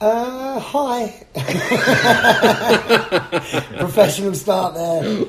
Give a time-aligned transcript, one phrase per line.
[0.00, 1.26] Uh, hi.
[3.78, 5.26] Professional start there.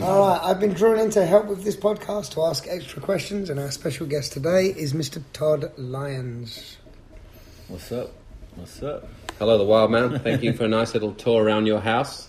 [0.00, 3.50] All right, I've been drawn in to help with this podcast to ask extra questions,
[3.50, 5.20] and our special guest today is Mr.
[5.32, 6.76] Todd Lyons.
[7.66, 8.12] What's up?
[8.54, 9.08] What's up?
[9.40, 10.20] Hello, the Wild Man.
[10.20, 12.28] Thank you for a nice little tour around your house,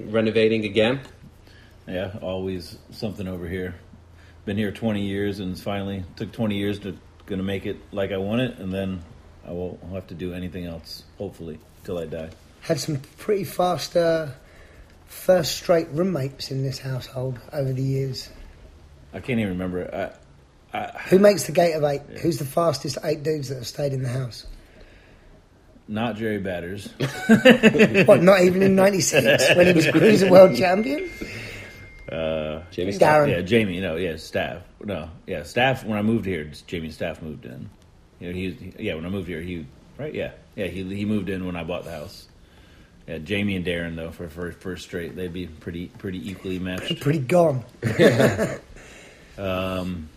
[0.00, 1.00] renovating again.
[1.86, 3.74] Yeah, always something over here.
[4.46, 8.16] Been here 20 years, and finally took 20 years to gonna make it like I
[8.16, 9.02] want it, and then
[9.46, 11.04] I won't have to do anything else.
[11.18, 12.30] Hopefully, till I die.
[12.62, 14.28] Had some pretty fast uh,
[15.06, 18.30] first straight roommates in this household over the years.
[19.12, 20.12] I can't even remember.
[20.72, 22.02] I, I Who makes the gate of eight?
[22.20, 24.46] Who's the fastest eight dudes that have stayed in the house?
[25.88, 26.88] not Jerry Batters.
[28.06, 31.10] What, not even in 96 when he was Cruiser World Champion?
[32.10, 33.30] Uh, Jamie Darren.
[33.30, 33.80] yeah, Jamie.
[33.80, 34.62] No, yeah, Staff.
[34.82, 35.84] No, yeah, Staff.
[35.84, 37.70] When I moved here, Jamie Staff moved in.
[38.24, 39.66] You know, he, yeah, when I moved here, he
[39.98, 42.26] right, yeah, yeah, he he moved in when I bought the house.
[43.06, 47.00] Yeah, Jamie and Darren though for for first straight, they'd be pretty pretty equally matched.
[47.02, 47.64] Pretty gone.
[49.36, 50.08] Um,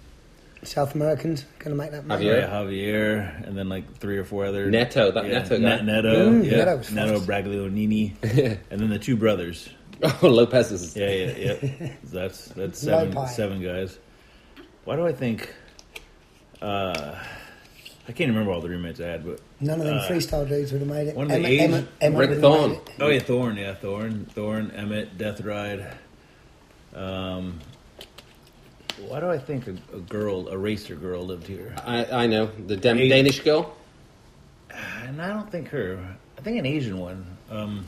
[0.63, 2.25] South Americans going to make that money.
[2.25, 2.41] Javier.
[2.41, 5.63] yeah, Javier, and then like three or four other Neto, that yeah, Neto guy.
[5.63, 7.27] Net- Neto, Mm, yeah, Neto was Neto fast.
[7.27, 8.13] Braglianini,
[8.69, 9.69] and then the two brothers.
[10.03, 10.95] Oh, Lopez is.
[10.95, 11.93] Yeah, yeah, yeah.
[12.03, 13.29] That's that's seven Lopi.
[13.29, 13.97] seven guys.
[14.83, 15.51] Why do I think?
[16.61, 17.15] Uh,
[18.07, 20.79] I can't remember all the roommates I had, but None of them freestyle dudes would
[20.81, 21.15] have made it.
[21.15, 22.79] one of the Emma, age- Emma, Emma Rick wouldn't Thorne.
[23.01, 25.93] oh yeah, Thorn, yeah, Thorn, Thorn, Emmett, Death Ride.
[26.95, 27.59] Um,
[29.07, 31.75] why do I think a, a girl, a racer girl, lived here?
[31.85, 33.09] I, I know the Dem- Eight.
[33.09, 33.75] Danish girl.
[35.03, 35.99] And I don't think her.
[36.37, 37.25] I think an Asian one.
[37.51, 37.85] Um,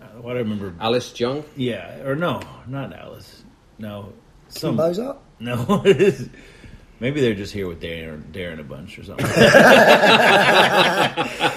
[0.00, 0.74] uh, what I remember.
[0.80, 1.44] Alice Jung.
[1.56, 3.42] Yeah, or no, not Alice.
[3.78, 4.12] No,
[4.54, 5.18] Kim Bozart?
[5.40, 5.82] No,
[7.02, 9.26] maybe they're just here with Darren, Darren a bunch or something.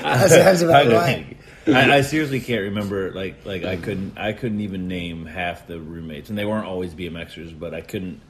[0.06, 1.38] That sounds I, about right.
[1.68, 3.12] I, I seriously can't remember.
[3.12, 6.94] Like, like I couldn't, I couldn't even name half the roommates, and they weren't always
[6.94, 8.22] BMXers, but I couldn't,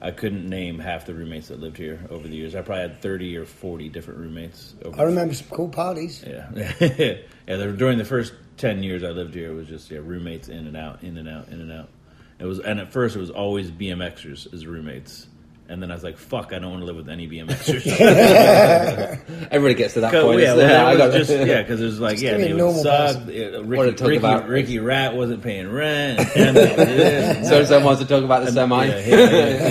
[0.00, 2.54] I couldn't name half the roommates that lived here over the years.
[2.54, 4.74] I probably had thirty or forty different roommates.
[4.84, 6.24] Over I remember some cool parties.
[6.26, 6.50] Yeah,
[6.80, 7.16] yeah.
[7.46, 10.66] there- During the first ten years I lived here, it was just yeah, roommates in
[10.66, 11.88] and out, in and out, in and out.
[12.38, 15.26] It was, and at first it was always BMXers as roommates,
[15.70, 17.86] and then I was like, "Fuck, I don't want to live with any BMXers."
[19.50, 20.40] Everybody gets to that point.
[20.40, 22.56] yeah, It's- well, I got just yeah, because it was like Just yeah, give me
[22.56, 23.16] they would suck.
[23.16, 23.30] person.
[23.32, 26.20] Yeah, Wanna Ricky, talk Ricky, about- Ricky Rat wasn't paying rent.
[26.36, 28.84] And So someone wants to talk about the semi.
[28.86, 29.18] yeah, yeah,
[29.68, 29.70] yeah,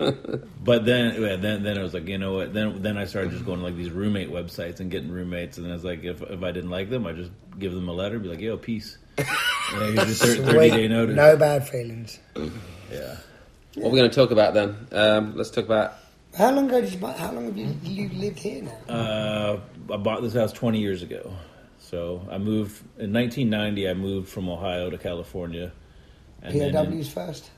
[0.00, 0.10] yeah.
[0.64, 2.52] but then, yeah, then, then I was like, you know what?
[2.52, 5.66] Then, then I started just going to like these roommate websites and getting roommates, and
[5.68, 8.18] I was like, if if I didn't like them, I just give them a letter,
[8.18, 8.98] be like, yo, peace.
[9.18, 9.24] You
[9.78, 11.16] know, here's your thir- thirty day notice.
[11.16, 12.18] No bad feelings.
[12.90, 13.16] Yeah.
[13.74, 14.88] What are we going to talk about then?
[14.92, 15.94] Um, let's talk about.
[16.36, 17.12] How long ago did you buy?
[17.12, 18.92] How long have you, you lived here now?
[18.94, 19.60] Uh,
[19.92, 21.32] I bought this house 20 years ago.
[21.78, 23.88] So I moved in 1990.
[23.88, 25.72] I moved from Ohio to California.
[26.42, 27.50] And then in- POWs first.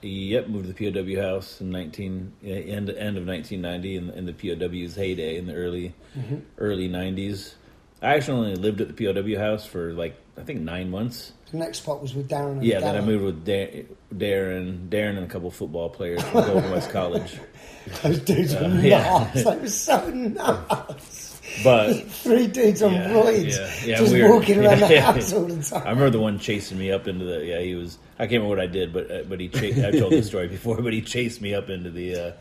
[0.00, 4.32] Yep, moved to the POW house in 19 end end of 1990 in, in the
[4.32, 5.92] POW's heyday in the early
[6.56, 7.54] early 90s.
[8.00, 11.32] I actually only lived at the POW house for like I think nine months.
[11.50, 12.52] The next spot was with Darren.
[12.58, 13.84] And Yeah, then I moved with da-
[14.14, 17.38] Darren, Darren, and a couple football players from Golden West College.
[18.02, 19.30] Those dudes were Uh, yeah.
[19.34, 19.44] nuts.
[19.44, 21.40] They were so nuts.
[21.64, 25.12] But Three dudes on Yeah, roids, yeah, yeah, just walking around the Yeah.
[25.12, 25.82] house all the time.
[25.86, 27.60] I remember the one chasing me up into the yeah.
[27.60, 29.78] He was I can't remember what I did, but uh, but he chased.
[29.78, 32.32] I've told this story before, but he chased me up into the uh,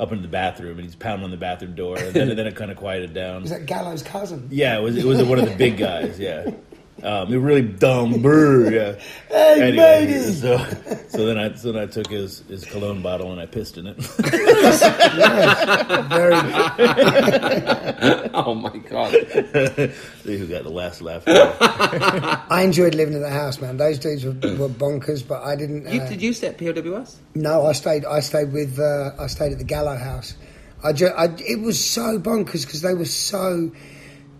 [0.00, 2.56] up into the bathroom, and he's pounding on the bathroom door, and then then it
[2.56, 3.42] kind of quieted down.
[3.42, 4.48] Was that Gallows' cousin?
[4.50, 6.18] Yeah, it was it was one of the big guys.
[6.18, 6.50] Yeah,
[7.02, 8.22] um, they're really dumb.
[8.22, 8.94] Brr, yeah.
[9.28, 10.32] Hey, matey!
[10.32, 10.58] so
[11.08, 13.86] so then I so then I took his his cologne bottle and I pissed in
[13.86, 13.96] it.
[16.08, 16.34] Very
[18.34, 19.12] Oh my god!
[20.24, 21.22] See who got the last laugh.
[21.26, 23.76] I enjoyed living in the house, man.
[23.76, 25.86] Those dudes were, were bonkers, but I didn't.
[25.86, 27.16] Uh, You, did you stay at POWS?
[27.34, 28.04] No, I stayed.
[28.04, 28.78] I stayed with.
[28.78, 30.34] Uh, I stayed at the Gallo House.
[30.84, 33.72] I, ju- I it was so bonkers because they were so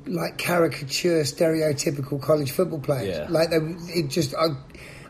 [0.08, 3.16] like caricature, stereotypical college football players.
[3.16, 3.26] Yeah.
[3.28, 4.48] Like they, it just I,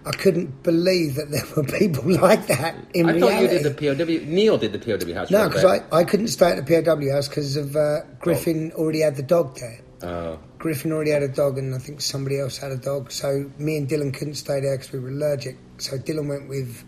[0.05, 3.20] I couldn't believe that there were people like that in I reality.
[3.20, 4.31] thought you did the POW.
[4.31, 5.31] Neil did the POW house.
[5.31, 5.64] no, because.
[5.64, 9.22] I, I couldn't stay at the POW house because of uh, Griffin already had the
[9.22, 9.81] dog there.
[10.02, 10.38] Oh.
[10.58, 13.11] Griffin already had a dog, and I think somebody else had a dog.
[13.11, 15.56] So me and Dylan couldn't stay there because we were allergic.
[15.78, 16.84] So Dylan went with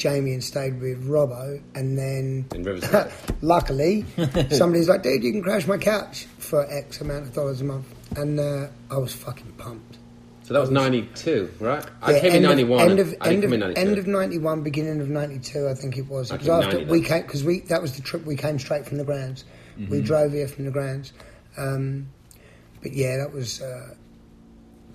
[0.00, 3.12] Jamie and stayed with Robbo, and then In Riverside.
[3.42, 4.06] luckily
[4.50, 7.86] somebody's like, "Dude, you can crash my couch for X amount of dollars a month,"
[8.18, 9.98] and uh, I was fucking pumped.
[10.42, 11.84] So that was '92, right?
[12.00, 12.90] I Yeah, came in end of- '91.
[12.90, 13.80] End of I didn't end come in '92.
[13.80, 15.68] end of ninety one, beginning of ninety two.
[15.68, 16.30] I think it was.
[16.32, 18.86] It was after 90 we came because we that was the trip we came straight
[18.86, 19.44] from the grounds.
[19.78, 19.92] Mm-hmm.
[19.92, 21.12] We drove here from the grounds.
[21.58, 22.08] Um,
[22.82, 23.94] but yeah, that was, uh,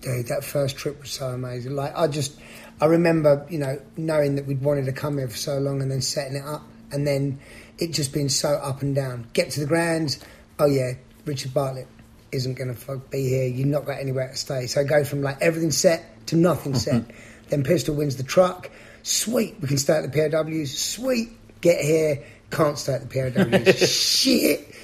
[0.02, 1.76] dude, that first trip was so amazing.
[1.76, 2.40] Like, I just,
[2.82, 5.90] I remember, you know, knowing that we'd wanted to come here for so long and
[5.90, 7.40] then setting it up, and then
[7.78, 9.28] it just being so up and down.
[9.34, 10.20] Get to the grounds,
[10.60, 10.94] oh yeah,
[11.26, 11.88] Richard Bartlett
[12.32, 13.48] isn't going to be here.
[13.48, 14.68] You've not got anywhere to stay.
[14.68, 17.04] So go from like everything set to nothing set.
[17.50, 18.70] then Pistol wins the truck.
[19.04, 20.78] Sweet, we can stay at the POWs.
[20.78, 21.30] Sweet,
[21.62, 22.24] get here.
[22.52, 23.90] Can't stay at the POWs.
[23.90, 24.76] Shit.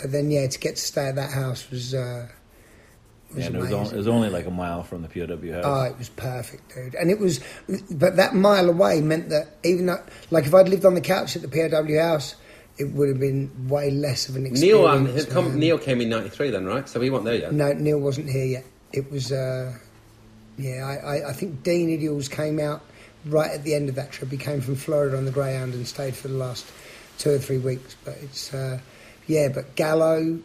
[0.00, 1.94] But then yeah, to get to stay at that house was.
[1.94, 2.28] Uh,
[3.34, 3.78] was Yeah, and it was, amazing.
[3.78, 5.64] only, it was only like a mile from the POW house.
[5.64, 6.94] Oh, it was perfect, dude.
[6.94, 7.40] And it was,
[7.90, 11.36] but that mile away meant that even though, like, if I'd lived on the couch
[11.36, 12.34] at the POW house,
[12.78, 14.80] it would have been way less of an experience.
[14.80, 15.58] Neil, um, had come, man.
[15.58, 16.88] Neil came in '93 then, right?
[16.88, 17.52] So he wasn't there yet.
[17.52, 18.64] No, Neil wasn't here yet.
[18.92, 19.76] It was, uh,
[20.56, 22.82] yeah, I, I, I think Dean Idiols came out
[23.26, 24.30] right at the end of that trip.
[24.30, 26.66] He came from Florida on the Greyhound and stayed for the last
[27.18, 27.96] two or three weeks.
[28.04, 28.80] But it's, uh,
[29.26, 30.38] yeah, but Gallo,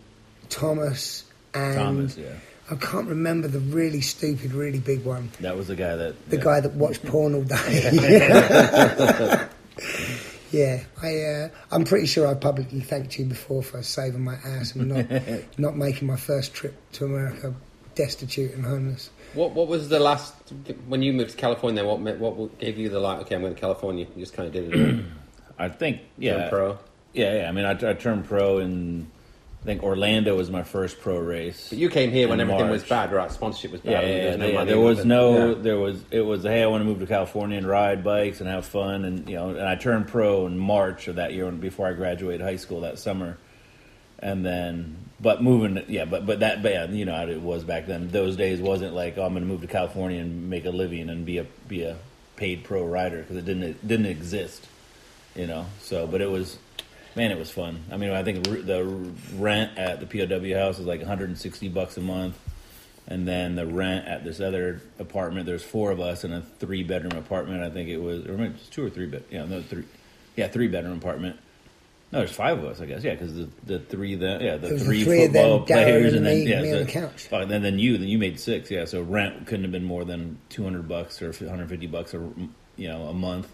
[0.49, 1.23] Thomas,
[1.53, 2.33] and Thomas, yeah.
[2.69, 5.31] I can't remember the really stupid, really big one.
[5.39, 6.29] That was the guy that.
[6.29, 6.43] The yeah.
[6.43, 7.91] guy that watched porn all day.
[10.51, 14.75] yeah, I, uh, I'm pretty sure I publicly thanked you before for saving my ass
[14.75, 15.05] and not
[15.59, 17.53] not making my first trip to America
[17.93, 19.09] destitute and homeless.
[19.33, 20.33] What What was the last
[20.87, 21.83] when you moved to California?
[21.83, 23.19] What what gave you the like?
[23.21, 24.07] Okay, I'm going to California.
[24.15, 25.05] You just kind of did it.
[25.57, 26.49] I think, Yeah, yeah.
[26.49, 26.77] pro.
[27.13, 27.49] Yeah, yeah.
[27.49, 29.09] I mean, I, I turned pro in,
[29.65, 31.69] I think Orlando was my first pro race.
[31.69, 33.31] But you came here when In everything was bad, right?
[33.31, 33.93] Sponsorship was bad.
[33.93, 34.65] Yeah, yeah, there yeah, was no yeah.
[34.65, 35.05] There was it.
[35.05, 35.53] no, Yeah.
[35.63, 38.47] there was, it was, hey, I want to move to California and ride bikes and
[38.47, 41.87] have fun, and you know, and I turned pro in March of that year, before
[41.87, 43.39] I graduated high school that summer,
[44.19, 47.63] and then, but moving, yeah, but but that, but yeah, you know, how it was
[47.63, 48.09] back then.
[48.09, 51.09] Those days wasn't like, oh, I'm going to move to California and make a living
[51.09, 51.97] and be a be a
[52.35, 54.67] paid pro rider because it didn't it didn't exist,
[55.35, 55.65] you know.
[55.79, 56.59] So, but it was.
[57.15, 57.79] Man, it was fun.
[57.91, 62.01] I mean, I think the rent at the POW house was like 160 bucks a
[62.01, 62.37] month
[63.07, 65.45] and then the rent at this other apartment.
[65.45, 67.63] There's four of us in a three bedroom apartment.
[67.63, 69.23] I think it was, or maybe it's two or three bed.
[69.29, 69.83] Yeah, no, three.
[70.35, 71.37] Yeah, three bedroom apartment.
[72.11, 73.03] No, there's five of us, I guess.
[73.03, 75.59] Yeah, because the the three the yeah the There was the three, three of them,
[75.59, 77.27] football players, and and then me- yeah, me on the, couch.
[77.31, 78.71] oh, and then then you then you made six.
[78.71, 82.17] Yeah, so rent couldn't have been more than 200 bucks or 150 bucks a
[82.77, 83.51] you know a month.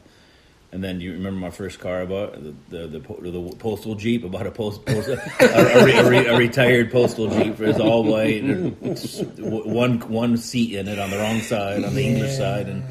[0.73, 2.99] And then you remember my first car I bought the the, the,
[3.31, 4.23] the postal jeep.
[4.23, 7.59] I bought a post, post a, a, re- a, re- a retired postal jeep.
[7.59, 8.41] It was all white.
[8.41, 12.85] one one seat in it on the wrong side, on the English side, and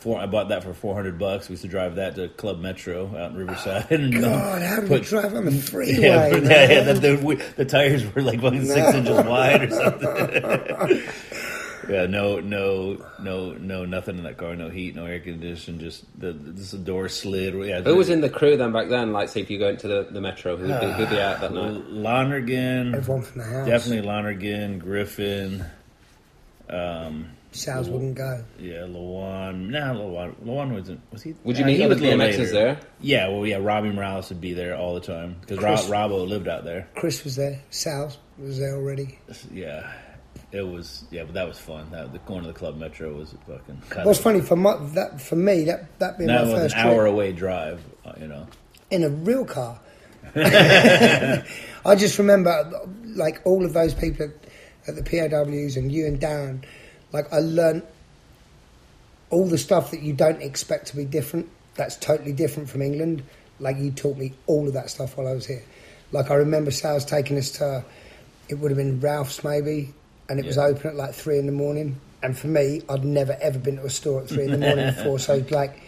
[0.00, 0.18] four.
[0.20, 1.48] I bought that for four hundred bucks.
[1.48, 3.86] We used to drive that to Club Metro out in Riverside.
[3.90, 5.92] Oh, and uh, God, how did put- we drive on the freeway?
[6.00, 6.40] yeah, yeah,
[6.72, 11.02] yeah, the, the, the tires were like fucking six inches wide or something.
[11.90, 14.54] yeah, no, no, no, no, nothing in that car.
[14.56, 15.80] No heat, no air conditioning.
[15.80, 17.54] Just the this door slid.
[17.66, 19.12] Yeah, Who was in the crew then back then?
[19.12, 21.52] Like, say if you go into the, the metro, who'd be, who'd be out that
[21.52, 21.84] night?
[21.88, 23.66] Lonergan, Everyone from the house.
[23.68, 25.64] definitely Lonergan, Griffin.
[26.68, 28.44] Um, Sales wouldn't go.
[28.60, 29.70] yeah, Lawan.
[29.70, 30.34] Nah, Lawan.
[30.44, 31.00] Lawan wasn't.
[31.10, 31.34] Was he?
[31.42, 32.78] Would you uh, meet he other was a little BMXers there?
[33.00, 33.56] Yeah, well, yeah.
[33.60, 36.86] Robbie Morales would be there all the time because Chris- Robbo lived out there.
[36.94, 37.60] Chris was there.
[37.72, 39.18] Sals was there already.
[39.52, 39.92] Yeah,
[40.52, 41.04] it was.
[41.10, 41.88] Yeah, but that was fun.
[41.90, 43.82] That the corner of the club metro was fucking.
[43.88, 46.80] Kind What's funny for my, that for me that that being That my first an
[46.86, 47.80] hour trip away drive.
[48.04, 48.46] uh, You know.
[48.90, 49.80] in a real car.
[50.36, 52.70] I just remember
[53.04, 54.32] like all of those people at,
[54.88, 56.64] at the POWs and you and Darren.
[57.12, 57.82] Like I learned
[59.30, 61.48] all the stuff that you don't expect to be different.
[61.74, 63.22] That's totally different from England.
[63.60, 65.62] Like you taught me all of that stuff while I was here.
[66.12, 67.84] Like I remember Sal's taking us to,
[68.48, 69.94] it would have been Ralph's maybe,
[70.30, 72.00] and it was open at like three in the morning.
[72.22, 74.86] And for me, I'd never ever been to a store at three in the morning
[74.94, 75.18] before.
[75.18, 75.78] So like,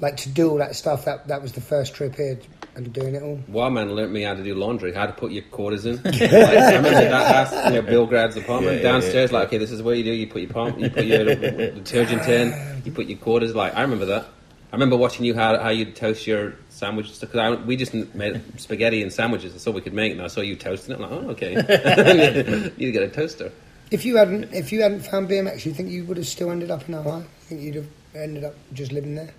[0.00, 2.38] like to do all that stuff, that that was the first trip here
[2.76, 3.40] and doing it all.
[3.48, 5.96] Wildman learnt me how to do laundry, how to put your quarters in.
[6.04, 9.32] like, I remember that house, you know, Bill Grad's apartment Yeah, yeah, downstairs.
[9.32, 9.38] yeah.
[9.38, 10.12] Like, okay, this is what you do.
[10.12, 13.54] You put your pump, you put your detergent in, you put your quarters.
[13.54, 14.26] Like, I remember that.
[14.72, 19.02] I remember watching you how how you toast your sandwiches because we just made spaghetti
[19.02, 19.52] and sandwiches.
[19.52, 21.00] That's all we could make, and I saw you toasting it.
[21.00, 23.50] I'm like, oh, okay, you get a toaster.
[23.90, 26.70] If you hadn't, if you hadn't found BMX, you think you would have still ended
[26.70, 27.18] up in Ohio?
[27.18, 29.34] You think you'd have ended up just living there?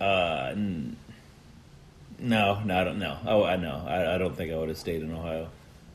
[0.00, 0.96] Uh, n-
[2.20, 3.18] no, no, I don't know.
[3.26, 3.84] Oh, I know.
[3.86, 5.48] I, I don't think I would have stayed in Ohio.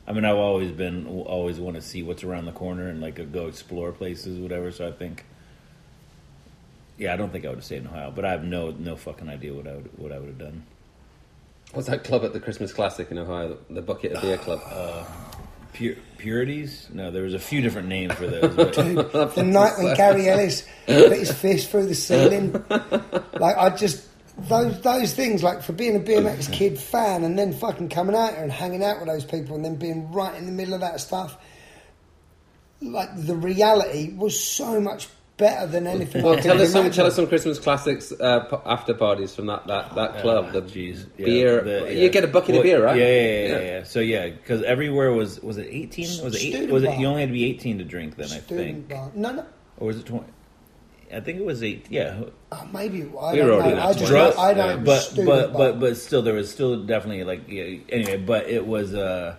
[0.06, 3.32] I mean, I've always been always want to see what's around the corner and like
[3.32, 4.70] go explore places, whatever.
[4.70, 5.24] So I think,
[6.98, 8.12] yeah, I don't think I would have stayed in Ohio.
[8.14, 10.64] But I have no no fucking idea what I would what I would have done.
[11.72, 13.58] What's that club at the Christmas Classic in Ohio?
[13.68, 14.60] The Bucket of Beer Club.
[15.76, 16.88] Pur- purities?
[16.92, 18.54] No, there was a few different names for those.
[18.54, 18.74] But
[19.34, 24.06] The night when Gary Ellis put his fist through the ceiling, like I just
[24.38, 28.34] those those things like for being a BMX kid fan and then fucking coming out
[28.34, 30.80] here and hanging out with those people and then being right in the middle of
[30.80, 31.36] that stuff.
[32.80, 36.22] Like the reality was so much better than anything.
[36.22, 39.46] Well, tell have us some tell us some Christmas classics uh, p- after parties from
[39.46, 40.52] that that, that club.
[40.52, 41.60] The Jeez, yeah, beer.
[41.62, 42.96] the- You get a bucket Well, of beer, right?
[42.96, 43.60] Yeah, yeah, yeah, yeah.
[43.78, 43.82] yeah.
[43.84, 46.08] So yeah, because everywhere was was it eighteen?
[46.24, 48.26] Was it eight, was it you only had to be eighteen to drink then?
[48.26, 49.10] I Student think, bar.
[49.14, 49.46] No, no.
[49.78, 50.26] or was it twenty?
[51.14, 51.86] I think it was eight.
[51.88, 53.82] Yeah, Oh, maybe I We were don't already know.
[53.82, 54.36] I just drunk.
[54.36, 54.76] know, I know Yeah.
[54.76, 58.16] but but but but still, there was still definitely like yeah, anyway.
[58.16, 59.36] But it was uh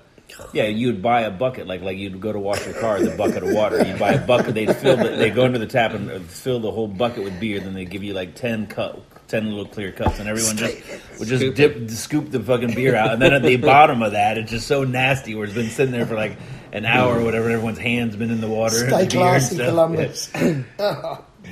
[0.53, 3.43] yeah, you'd buy a bucket like like you'd go to wash your car, the bucket
[3.43, 3.84] of water.
[3.86, 4.53] You'd buy a bucket.
[4.55, 7.39] They'd fill the, they go into the tap and uh, fill the whole bucket with
[7.39, 7.60] beer.
[7.60, 9.01] Then they give you like ten cup.
[9.27, 10.77] Ten little clear cups, and everyone just
[11.19, 14.13] would just Scoop dip, scoop the fucking beer out, and then at the bottom of
[14.13, 15.36] that, it's just so nasty.
[15.36, 16.38] Where it's been sitting there for like
[16.72, 17.48] an hour or whatever.
[17.48, 18.86] and Everyone's hands been in the water.
[18.86, 19.67] and Stay the beer and classy, stuff.
[19.67, 20.29] Columbus.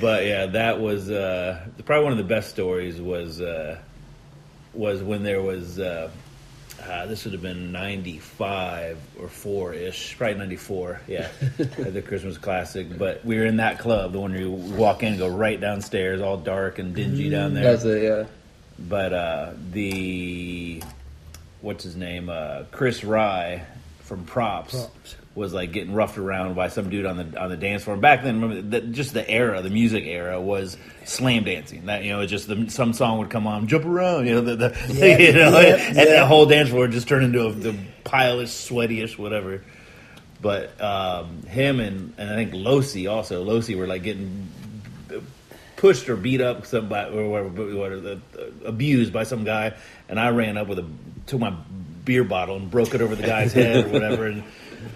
[0.00, 2.98] But yeah, that was uh, probably one of the best stories.
[2.98, 3.78] Was uh,
[4.72, 6.10] was when there was uh,
[6.88, 11.00] uh, this would have been ninety five or four ish, probably ninety four.
[11.06, 11.28] Yeah,
[11.58, 12.86] at the Christmas Classic.
[12.96, 15.60] But we were in that club, the one where you walk in, and go right
[15.60, 17.64] downstairs, all dark and dingy down there.
[17.64, 18.24] That's a yeah.
[18.78, 20.82] But uh, the
[21.60, 23.64] what's his name, uh, Chris Rye
[24.00, 25.16] from Props, Props.
[25.36, 27.96] Was like getting roughed around by some dude on the on the dance floor.
[27.98, 31.86] Back then, remember that just the era, the music era was slam dancing.
[31.86, 34.40] That you know, it just the, some song would come on, jump around, you know,
[34.40, 36.20] the, the Yeah, you know, yeah, and yeah.
[36.20, 39.62] the whole dance floor just turned into a the pile-ish, sweaty-ish, whatever.
[40.40, 44.48] But um, him and and I think Losi also Losi were like getting
[45.76, 48.20] pushed or beat up somebody or whatever, whatever,
[48.64, 49.74] abused by some guy,
[50.08, 50.86] and I ran up with a
[51.26, 51.54] took my
[52.06, 54.26] beer bottle and broke it over the guy's head or whatever.
[54.26, 54.44] And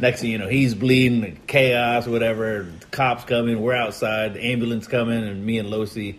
[0.00, 2.72] next thing you know, he's bleeding, chaos, whatever.
[2.90, 6.18] Cops coming, we're outside, the ambulance coming, and me and Losi,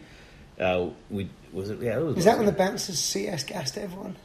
[0.59, 1.81] uh, we was it?
[1.81, 2.15] Yeah, it was.
[2.15, 4.15] Was that when the bouncers CS gassed everyone?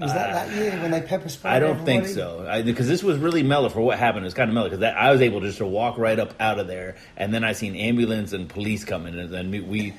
[0.00, 1.52] Was that that year when they pepper sprayed?
[1.52, 4.24] I don't think so because this was really mellow for what happened.
[4.24, 6.34] It was kind of mellow because I was able to just to walk right up
[6.40, 9.60] out of there, and then I seen ambulance and police coming, and then we.
[9.60, 9.94] we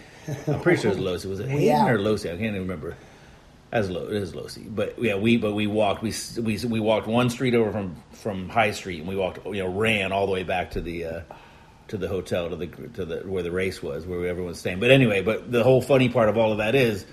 [0.47, 1.29] I'm pretty sure it was Losi.
[1.29, 1.91] Was it Hayden out.
[1.91, 2.27] or Losi?
[2.27, 2.95] I can't even remember.
[3.71, 7.07] As low, it is Losi, but yeah, we but we walked we we we walked
[7.07, 10.33] one street over from from High Street, and we walked you know ran all the
[10.33, 11.21] way back to the uh,
[11.87, 14.81] to the hotel to the to the where the race was, where everyone was staying.
[14.81, 17.05] But anyway, but the whole funny part of all of that is.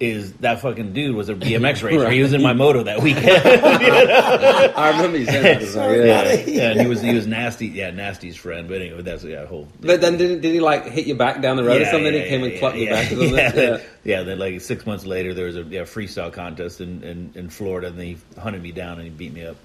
[0.00, 2.08] Is that fucking dude was a BMX racer?
[2.10, 3.26] He was in my moto that weekend.
[4.74, 5.60] I remember you saying that.
[5.62, 6.24] as So yeah.
[6.36, 6.52] funny.
[6.54, 7.66] yeah, and he was he was nasty.
[7.66, 8.66] Yeah, nasty's friend.
[8.66, 9.68] But anyway, that's yeah, whole.
[9.80, 12.14] But then did, did he like hit you back down the road or something?
[12.14, 13.16] yeah, he came and yeah, clocked you yeah, back or.
[13.24, 13.78] Yeah, Yeah.
[14.04, 14.22] yeah.
[14.22, 17.88] Then like six months later, there was a yeah, freestyle contest in, in, in Florida,
[17.88, 19.56] and he hunted me down and he beat me up.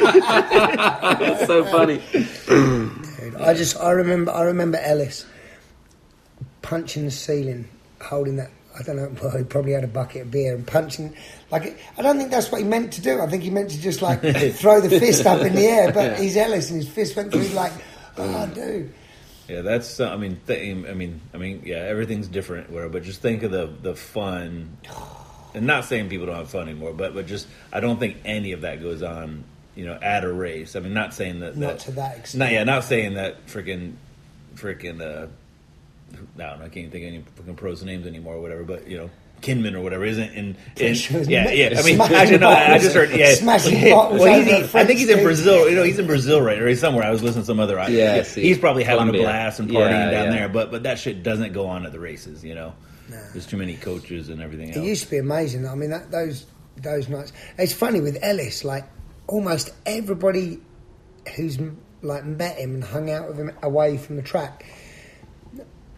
[0.00, 2.00] It's so funny.
[2.46, 5.26] Dude, I just I remember I remember Ellis
[6.62, 7.68] punching the ceiling,
[8.04, 8.50] holding that.
[8.78, 9.10] I don't know.
[9.22, 11.14] Well, he probably had a bucket of beer and punching.
[11.50, 13.20] Like I don't think that's what he meant to do.
[13.20, 14.20] I think he meant to just like
[14.54, 15.92] throw the fist up in the air.
[15.92, 17.48] But he's Ellis, and his fist went through.
[17.48, 17.72] Like,
[18.18, 18.92] oh, dude.
[19.48, 20.00] Yeah, that's.
[20.00, 22.70] Uh, I mean, th- I mean, I mean, yeah, everything's different.
[22.70, 24.76] Where, but just think of the the fun,
[25.54, 28.52] and not saying people don't have fun anymore, but but just I don't think any
[28.52, 29.44] of that goes on.
[29.76, 30.76] You know, at a race.
[30.76, 31.56] I mean, not saying that.
[31.56, 32.38] Not to that extent.
[32.38, 33.94] Not yeah, not saying that freaking,
[34.54, 35.00] freaking.
[35.00, 35.26] Uh,
[36.36, 38.64] no, I can't think of any fucking pros names anymore, or whatever.
[38.64, 39.10] But you know.
[39.42, 40.94] Kinman or whatever isn't in, in
[41.28, 44.46] yeah yeah I mean Smashing actually no I I just heard yeah Smashing well he's,
[44.46, 47.04] he- I think he's in Brazil you know he's in Brazil right or he's somewhere
[47.04, 49.20] I was listening to some other Yeah, see, he's probably having Colombia.
[49.20, 50.30] a blast and partying Yeah, down yeah.
[50.30, 52.72] there but but that shit doesn't go on at the races you know
[53.32, 55.66] there's too many coaches and everything else It used to be amazing.
[55.66, 57.32] I mean, that, those those nights.
[57.58, 58.64] It's funny with Ellis.
[58.64, 58.84] Like
[59.26, 60.58] almost everybody
[61.36, 61.58] who's
[62.00, 64.64] like met him and hung out with him away from the track.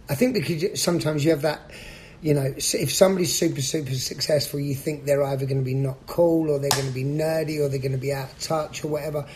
[0.08, 1.70] I think because sometimes you have that.
[2.22, 6.06] You know, if somebody's super super successful, you think they're either going to be not
[6.06, 8.84] cool or they're going to be nerdy or they're going to be out of touch
[8.84, 9.26] or whatever.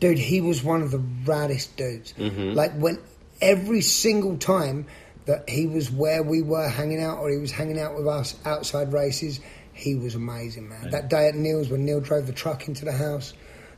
[0.00, 2.14] Dude, he was one of the raddest dudes.
[2.14, 2.54] Mm-hmm.
[2.54, 2.98] Like when
[3.40, 4.86] every single time
[5.26, 8.34] that he was where we were hanging out or he was hanging out with us
[8.46, 9.40] outside races,
[9.72, 10.90] he was amazing, man.
[10.90, 13.34] That day at Neil's when Neil drove the truck into the house,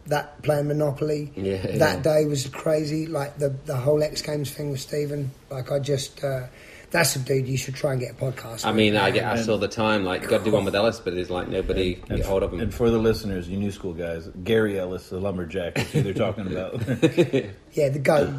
[0.06, 3.06] that playing Monopoly, Yeah, that day was crazy.
[3.06, 5.30] Like the the whole X Games thing with Stephen.
[5.50, 6.46] Like I just, uh,
[6.90, 8.64] that's a dude you should try and get a podcast.
[8.64, 9.12] I with, mean, I man.
[9.14, 11.48] get asked all the time, like, got to do one with Ellis, but it's like
[11.48, 12.60] nobody can and, get hold of him.
[12.60, 16.12] and for the listeners you new school guys Gary Ellis the lumberjack is who they're
[16.14, 16.74] talking about
[17.72, 18.30] yeah, the goat.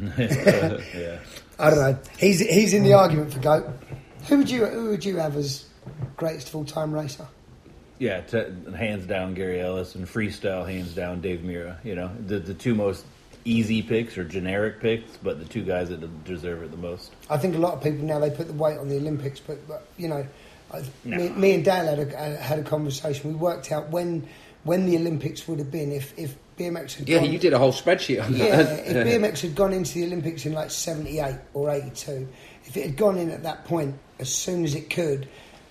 [0.18, 1.18] yeah
[1.58, 1.98] I don't know.
[2.18, 3.66] He's he's in the argument for goat.
[4.28, 5.66] Who would you who would you have as
[6.16, 7.26] greatest of all time racer?
[7.98, 8.44] Yeah, t-
[8.76, 11.78] hands down Gary Ellis and freestyle, hands down Dave Mirra.
[11.84, 13.04] You know, the the two most
[13.44, 17.12] easy picks or generic picks, but the two guys that deserve it the most.
[17.30, 19.66] I think a lot of people now they put the weight on the Olympics, but,
[19.66, 20.26] but you know,
[20.72, 21.16] I, No.
[21.16, 23.30] me, me and Dale had a, uh, had a conversation.
[23.32, 24.28] We worked out when
[24.64, 27.58] when the Olympics would have been if if BMX had Yeah, gone, you did a
[27.58, 28.86] whole spreadsheet on yeah, that.
[28.86, 32.28] if BMX had gone into the Olympics in like 78 or 82,
[32.66, 35.28] if it had gone in at that point as soon as it could,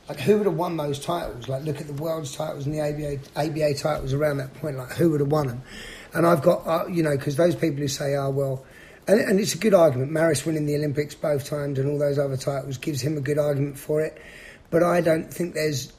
[0.10, 1.50] like who would have won those titles?
[1.50, 4.92] Like look at the world's titles and the ABA, ABA titles around that point, like
[4.92, 5.62] who would have won them?
[6.14, 8.66] And I've got, uh, you know, because those people who say, oh, well,
[9.08, 10.12] and, and it's a good argument.
[10.12, 13.38] Maris winning the Olympics both times and all those other titles gives him a good
[13.38, 14.20] argument for it.
[14.70, 15.92] But I don't think there's,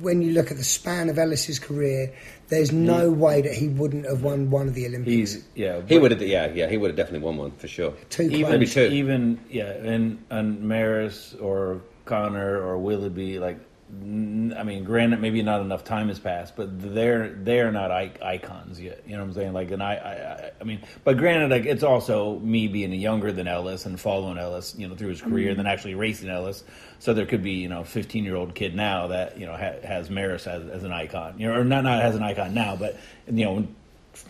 [0.00, 2.12] when you look at the span of Ellis's career,
[2.48, 5.10] there's no way that he wouldn't have won one of the Olympics.
[5.10, 5.82] He's yeah.
[5.86, 7.92] He would have, yeah, yeah, he would have definitely won one for sure.
[8.08, 8.50] Two even.
[8.50, 8.82] Maybe two.
[8.82, 13.60] even yeah, and and Maris or Connor or Willoughby like.
[13.90, 19.02] I mean, granted, maybe not enough time has passed, but they're they're not icons yet.
[19.06, 19.52] You know what I'm saying?
[19.54, 20.10] Like, and I, I,
[20.44, 24.36] I- I mean, but granted, like it's also me being younger than Ellis and following
[24.36, 25.56] Ellis, you know, through his career, Mm-hmm.
[25.56, 26.64] than actually racing Ellis.
[26.98, 29.80] So there could be, you know, 15 year old kid now that you know ha-
[29.82, 32.76] has Maris as, as an icon, you know, or not not as an icon now,
[32.76, 33.66] but you know,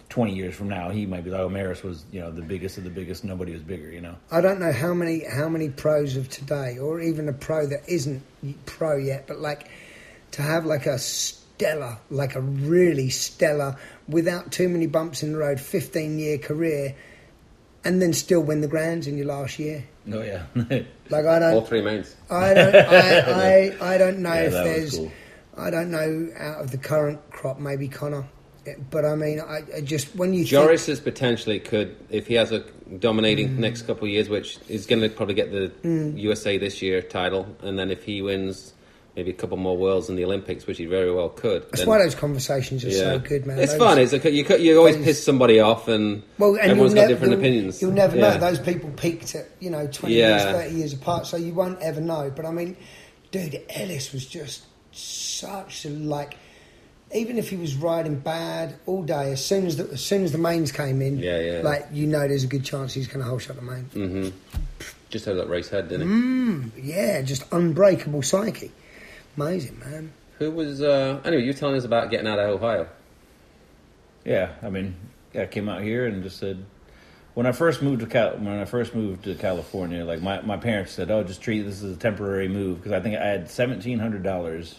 [0.08, 2.78] 20 years from now, he might be like, oh, Maris was, you know, the biggest
[2.78, 3.24] of the biggest.
[3.24, 4.16] Nobody was bigger, you know.
[4.30, 7.82] I don't know how many how many pros of today, or even a pro that
[7.88, 8.22] isn't
[8.66, 9.68] pro yet, but like
[10.32, 13.76] to have like a stellar, like a really stellar,
[14.08, 16.94] without too many bumps in the road, fifteen year career,
[17.84, 19.84] and then still win the grands in your last year.
[20.10, 20.44] Oh yeah,
[21.10, 22.16] Like I don't, All three mains.
[22.30, 25.12] I don't, I, I, I don't know Yeah, if there's, cool.
[25.54, 28.26] I don't know out of the current crop, maybe Connor,
[28.90, 32.34] but I mean, I, I just when you think, Joris is potentially could, if he
[32.34, 32.60] has a
[32.98, 33.58] dominating Mm.
[33.58, 35.72] next couple of years, which is going to probably get the
[36.16, 38.72] USA this year title, and then if he wins
[39.16, 41.62] maybe a couple more worlds in the Olympics, which he very well could.
[41.64, 43.58] that's then- why those conversations are so good, man.
[43.58, 43.98] It's Those- fun.
[43.98, 47.32] It's a, you, you always piss somebody off, and, Well, and everyone's got nev- different
[47.32, 47.82] you'll- opinions.
[47.82, 48.34] You'll never Yeah.
[48.34, 48.38] know.
[48.38, 50.28] Those people peaked at you know twenty Yeah.
[50.28, 52.30] years, thirty years apart, so you won't ever know.
[52.34, 52.76] But I mean,
[53.32, 56.36] dude, Ellis was just such a like.
[57.14, 60.32] Even if he was riding bad all day, as soon as the, as soon as
[60.32, 61.60] the mains came in, Yeah, yeah.
[61.62, 63.84] like you know, there's a good chance he's going to hold shut the main.
[63.84, 64.28] hmm
[65.08, 66.14] Just had that race head, didn't he?
[66.14, 68.70] Mm, yeah, just unbreakable psyche,
[69.38, 70.12] amazing man.
[70.38, 71.42] Who was uh, anyway?
[71.42, 72.86] You were telling us about getting out of Ohio.
[74.24, 74.52] yeah.
[74.62, 74.94] I mean,
[75.34, 76.64] I came out here and just said
[77.34, 80.56] when I first moved to Cal- when I first moved to California, like my, my
[80.56, 83.50] parents said, "Oh, just treat this as a temporary move," because I think I had
[83.50, 84.78] seventeen hundred dollars,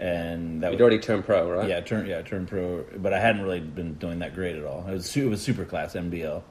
[0.00, 1.68] and that You'd was, already turned pro, right?
[1.68, 4.64] yeah, I turned yeah, turned pro, but I hadn't really been doing that great at
[4.64, 4.86] all.
[4.88, 6.42] It was it was super class NBL,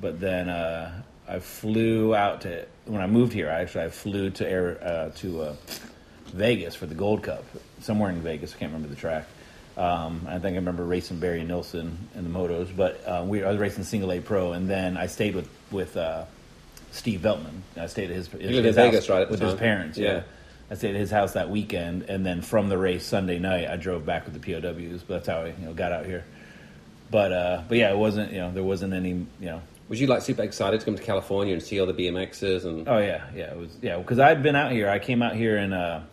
[0.00, 3.48] but then uh, I flew out to when I moved here.
[3.48, 5.56] I actually I flew to air uh, to uh,
[6.34, 7.44] Vegas for the Gold Cup
[7.80, 8.52] somewhere in Vegas.
[8.52, 9.26] I can't remember the track.
[9.76, 13.50] Um, I think I remember racing Barry Nilsson in the motos, but uh, we I
[13.50, 16.24] was racing single A pro, and then I stayed with with uh,
[16.90, 17.60] Steve Veltman.
[17.76, 19.96] I stayed at his, his, his Vegas, right, with his parents.
[19.96, 20.12] Yeah.
[20.12, 20.22] yeah.
[20.70, 23.76] I stayed at his house that weekend, and then from the race Sunday night, I
[23.76, 25.02] drove back with the POWs.
[25.02, 26.24] But that's how I, you know, got out here.
[27.10, 30.06] But uh, but yeah, it wasn't you know there wasn't any you know Was you
[30.06, 32.88] like super excited to come to California and see all the BMXs and?
[32.88, 34.88] oh yeah yeah it was yeah because I'd been out here.
[34.88, 36.04] I came out here in uh,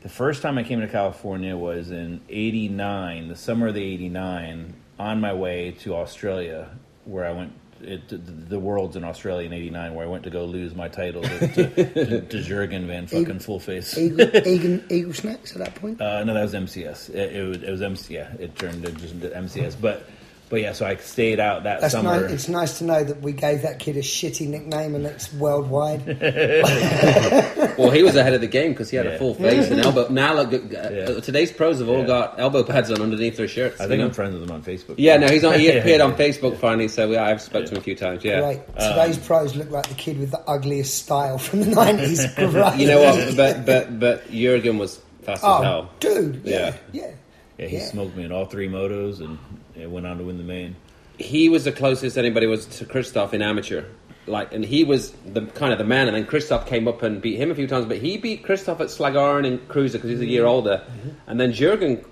[0.00, 4.74] the first time I came to California was in '89, the summer of the '89,
[4.98, 6.68] on my way to Australia,
[7.04, 7.52] where I went.
[7.80, 11.22] It, the, world's in Australia in '89, where I went to go lose my title
[11.22, 13.96] to, to, to, to Jurgen Van fucking full face.
[13.96, 16.00] Eagle, Eagle, Eagle snacks at that point.
[16.00, 17.10] Uh, no, that was MCS.
[17.10, 18.14] It, it was it was MC.
[18.14, 19.76] Yeah, it turned into MCS.
[19.80, 20.08] But
[20.48, 22.20] but yeah, so I stayed out that That's summer.
[22.22, 22.30] nice.
[22.32, 26.02] It's nice to know that we gave that kid a shitty nickname and it's worldwide.
[27.78, 30.08] Well, he was ahead of the game because he had a full face and elbow.
[30.08, 30.56] Now look, uh,
[30.90, 31.20] Yeah.
[31.20, 32.06] today's pros have all Yeah.
[32.06, 33.80] got elbow pads on underneath their shirts.
[33.80, 34.06] I think know?
[34.06, 34.94] I'm friends with him on Facebook.
[34.98, 35.58] Yeah, no, he's on.
[35.60, 36.16] He appeared on yeah.
[36.16, 38.24] Facebook finally, so yeah, I've spoken to him a few times.
[38.24, 38.60] Yeah, Great.
[38.78, 42.24] Today's pros look like the kid with the ugliest style from the nineties.
[42.38, 43.36] You know what?
[43.36, 45.90] But but but Jurgen was fast as Oh, hell.
[46.00, 46.42] dude.
[46.44, 46.74] Yeah.
[46.92, 47.02] Yeah.
[47.02, 47.10] Yeah.
[47.58, 47.84] Yeah, he Yeah.
[47.86, 49.38] smoked me in all three motos and
[49.78, 50.76] yeah, went on to win the main.
[51.18, 53.84] He was the closest anybody was to Christoph in amateur.
[54.26, 56.06] Like, and he was the kind of the man.
[56.06, 58.80] And then Christoph came up and beat him a few times, but he beat Christoph
[58.80, 60.84] at Slagharen in Cruiser because he's a year older.
[61.26, 62.04] And then Jurgen,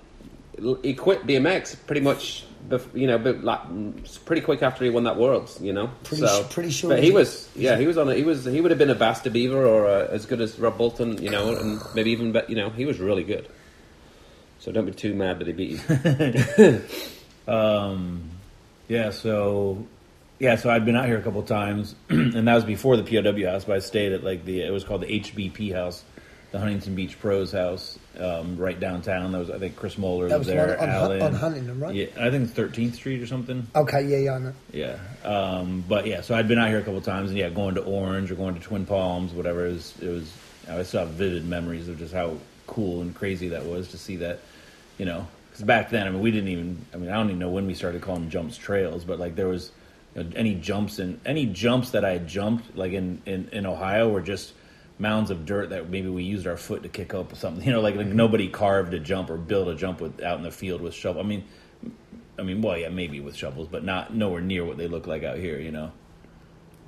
[0.81, 2.43] he quit BMX pretty much.
[2.67, 3.61] bef- You know, but like
[4.25, 5.91] pretty quick after he won that Worlds, you know.
[6.03, 8.09] Pretty so, su- pretty sure But he- he was, yeah, he was on.
[8.09, 8.43] A, he was.
[8.45, 11.29] He would have been a Basta Beaver or uh as good as Rob Bolton, you
[11.29, 12.31] know, and maybe even.
[12.31, 13.47] but You know, he was really good.
[14.59, 16.81] So don't be too mad that he beat you.
[17.47, 18.29] Um,
[18.87, 19.85] yeah, so
[20.39, 23.49] yeah, so I'd been out here a couple times, and that was before the POW
[23.51, 23.65] house.
[23.65, 26.03] But I stayed at like the it was called the HBP house
[26.51, 29.31] the Huntington Beach Pros house um, right downtown.
[29.31, 30.79] That was I think Chris Moeller That was was there.
[30.81, 31.21] on, Alan.
[31.21, 31.93] on Huntington, right?
[31.93, 33.67] Yeah, I think 13th Street or something.
[33.75, 34.53] Okay, yeah, yeah, I know.
[34.71, 37.75] Yeah, um, but yeah, so I'd been out here a couple times, and yeah, going
[37.75, 39.67] to Orange or going to Twin Palms, whatever.
[39.67, 40.33] It was, it was.
[40.69, 44.17] I still have vivid memories of just how cool and crazy that was to see
[44.17, 44.39] that.
[44.97, 45.27] You know,
[45.57, 46.85] because back then, I mean, we didn't even.
[46.93, 49.47] I mean, I don't even know when we started calling jumps trails, but like there
[49.47, 49.71] was
[50.15, 53.65] you know, any jumps and any jumps that I had jumped, like in, in in
[53.65, 54.53] Ohio, were just
[54.99, 57.63] mounds of dirt that maybe we used our foot to kick up or something.
[57.65, 60.43] You know, like, like nobody carved a jump or built a jump with out in
[60.43, 61.23] the field with shovel.
[61.23, 61.43] I mean,
[62.37, 65.23] I mean, well, yeah, maybe with shovels, but not nowhere near what they look like
[65.23, 65.59] out here.
[65.59, 65.91] You know.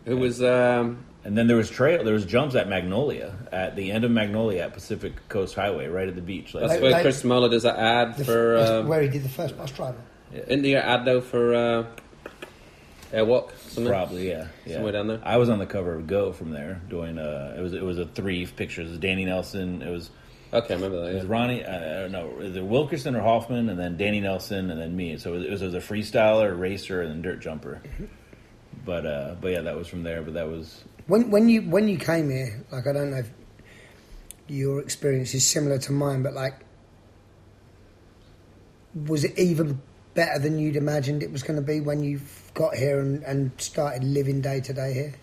[0.06, 2.04] Who was um, And then there was trail.
[2.04, 6.08] There was jumps at Magnolia, at the end of Magnolia, at Pacific Coast Highway, right
[6.08, 6.54] at the beach.
[6.54, 8.58] Like, that's Like- where like- Chris Moeller does that ad The, for.
[8.58, 9.98] that's Um, where he did the first bus driver.
[10.48, 11.84] in the ad though for uh,
[13.12, 13.92] Airwalk, something.
[13.92, 14.74] probably, yeah, yeah.
[14.76, 15.20] Somewhere down there?
[15.24, 17.18] I was on the cover of Go from there doing.
[17.18, 18.88] Uh, it was it was a three pictures.
[18.88, 19.82] It was Danny Nelson.
[19.82, 20.12] It was
[20.54, 21.12] Okay, I remember that.
[21.12, 21.64] it was Ronnie.
[21.64, 22.32] Uh, I don't know.
[22.44, 25.18] Either Wilkerson or Hoffman, and then Danny Nelson, and then me.
[25.18, 27.82] So it was, it was a freestyler, a racer, and then dirt jumper.
[28.86, 30.22] But uh, but yeah, that was from there.
[30.22, 33.30] But that was When when you when you came here, like I don't know if
[34.48, 36.56] your experience is similar to mine, but like,
[39.06, 39.82] was it even
[40.16, 42.20] better than you'd imagined it was going to be when you
[42.54, 45.14] got here and, and started living day to day here?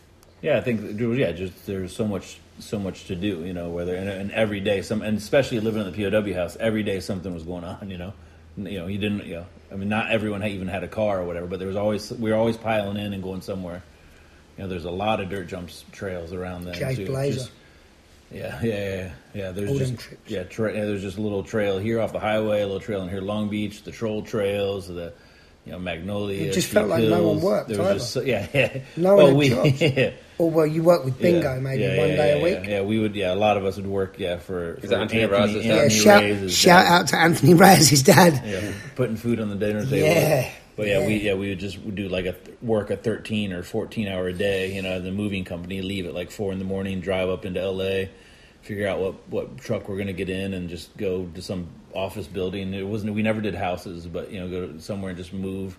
[0.42, 3.52] Yeah, I think there was- yeah, just there's so much so much to do, you
[3.52, 3.68] know.
[3.68, 7.00] Whether and, and every day some, and especially living in the POW house, every day
[7.00, 8.12] something was going on, you know.
[8.56, 9.46] You know, you didn't, you know.
[9.72, 12.10] I mean, not everyone had, even had a car or whatever, but there was always
[12.12, 13.82] we were always piling in and going somewhere.
[14.56, 16.74] You know, there's a lot of dirt jumps trails around there.
[16.74, 17.06] Jake too.
[17.06, 17.38] Blazer.
[17.40, 17.50] Just-
[18.32, 19.50] yeah, yeah, yeah, yeah.
[19.52, 20.28] There's All just trips.
[20.30, 23.02] yeah, tra- yeah, there's just a little trail here off the highway, a little trail
[23.02, 25.12] in here, Long Beach, the troll trails, the
[25.64, 26.48] you know Magnolia.
[26.48, 27.98] It just felt like no one worked There was either.
[27.98, 28.80] just so, yeah, yeah.
[28.96, 29.80] No well, one we, jobs.
[29.80, 30.10] yeah.
[30.38, 31.60] Or well, you work with bingo Yeah.
[31.60, 32.64] maybe Yeah, one yeah, day yeah, a week.
[32.68, 33.14] Yeah, yeah, we would.
[33.16, 34.18] Yeah, a lot of us would work.
[34.18, 35.74] Yeah, for, for that Anthony Raz's Yeah.
[35.76, 38.42] Anthony shout, shout out to Anthony Raz's dad.
[38.46, 39.96] Yeah, putting food on the dinner table.
[39.96, 40.50] Yeah.
[40.76, 41.30] But yeah, we Yeah.
[41.30, 44.32] yeah we would just do like a th- work a thirteen or fourteen hour a
[44.34, 44.74] day.
[44.74, 47.60] You know, the moving company leave at like four in the morning, drive up into
[47.62, 48.10] L.A.,
[48.60, 52.26] figure out what what truck we're gonna get in, and just go to some office
[52.26, 52.74] building.
[52.74, 55.78] It wasn't we never did houses, but you know, go to somewhere and just move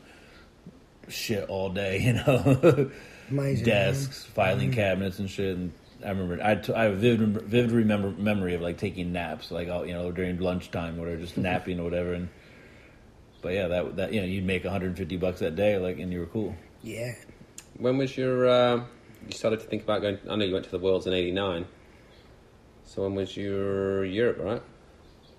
[1.08, 2.00] shit all day.
[2.02, 2.91] You know,
[3.30, 3.66] Amazing.
[3.66, 4.34] desks, man.
[4.34, 5.56] filing cabinets, and shit.
[5.58, 5.72] And
[6.06, 9.52] I remember I, t- I have a vivid, vivid remember memory of like taking naps,
[9.52, 12.13] like all you know during lunchtime, whatever, just napping or whatever.
[12.13, 12.30] And
[13.42, 16.20] but yeah, that that you know you'd make 150 bucks that day, like, and you
[16.20, 16.56] were cool.
[16.84, 17.13] Yeah.
[17.78, 18.48] When was your?
[18.48, 18.84] Uh,
[19.28, 20.18] you started to think about going.
[20.30, 21.66] I know you went to the Worlds in '89.
[22.86, 24.38] So when was your Europe?
[24.40, 24.62] Right?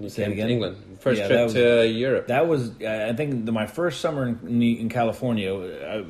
[0.01, 0.51] You Say it came to again?
[0.51, 0.99] England.
[1.01, 2.27] First Yeah, trip was- to Europe.
[2.29, 5.53] That was I think the, my first summer in, in California.
[5.55, 6.05] I,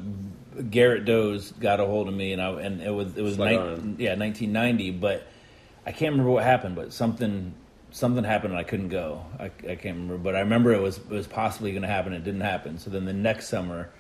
[0.63, 3.97] Garrett Doze got a hold of me, and I and it was it was on.
[3.99, 5.27] yeah 1990, but
[5.87, 7.55] I can't remember what happened, but something
[7.91, 9.25] something happened and I couldn't go.
[9.39, 12.13] I, I can't remember, but I remember it was it was possibly going to happen.
[12.13, 12.79] It didn't happen.
[12.79, 13.91] So then the next summer,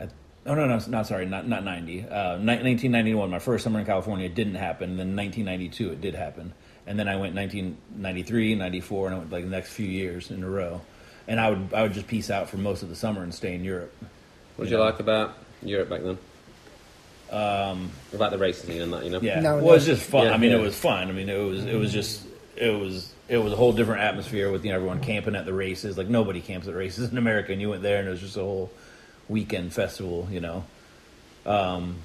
[0.00, 0.08] I,
[0.46, 3.86] oh no no not sorry not not 90 uh, ni- 1991 my first summer in
[3.86, 4.96] California didn't happen.
[4.96, 6.52] Then 1992 it did happen,
[6.86, 10.42] and then I went 1993 94 and I went like the next few years in
[10.42, 10.80] a row.
[11.26, 13.54] And I would I would just peace out for most of the summer and stay
[13.54, 13.92] in Europe.
[14.56, 16.18] what did you like about Europe back then?
[17.30, 19.20] Um, About the racing and that, you know.
[19.20, 19.70] Yeah, No, well, no.
[19.70, 20.26] it was just fun.
[20.26, 20.58] Yeah, I mean, yeah.
[20.58, 21.08] it was fun.
[21.08, 24.50] I mean, it was it was just it was it was a whole different atmosphere
[24.50, 25.96] with you know everyone camping at the races.
[25.96, 28.36] Like nobody camps at races in America, and you went there, and it was just
[28.36, 28.70] a whole
[29.28, 30.26] weekend festival.
[30.28, 30.64] You know,
[31.46, 31.96] um,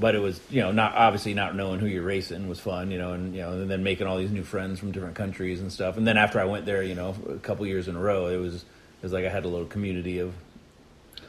[0.00, 2.90] but it was you know not obviously not knowing who you're racing was fun.
[2.90, 5.60] You know, and you know and then making all these new friends from different countries
[5.60, 5.96] and stuff.
[5.96, 8.38] And then after I went there, you know, a couple years in a row, it
[8.38, 10.34] was it was like I had a little community of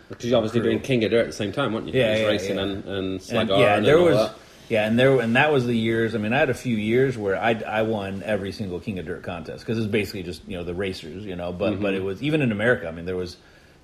[0.09, 1.99] Because you're obviously doing King of Dirt at the same time, weren't you?
[1.99, 2.63] Yeah, yeah, racing yeah.
[2.63, 4.35] and and And, yeah, and there all was that.
[4.69, 6.15] yeah, and there and that was the years.
[6.15, 9.05] I mean, I had a few years where I I won every single King of
[9.05, 11.51] Dirt contest because it's basically just you know the racers, you know.
[11.51, 11.95] But but mm-hmm.
[11.95, 12.87] it was even in America.
[12.87, 13.37] I mean, there was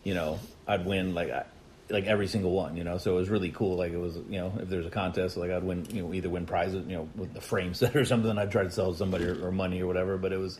[0.03, 1.43] you know I'd win like I,
[1.89, 2.97] like every single one, you know.
[2.97, 3.77] So it was really cool.
[3.77, 6.29] Like it was you know if there's a contest, like I'd win you know either
[6.29, 8.37] win prizes, you know, with the frame set or something.
[8.37, 10.17] I'd try to sell somebody or, or money or whatever.
[10.17, 10.59] But it was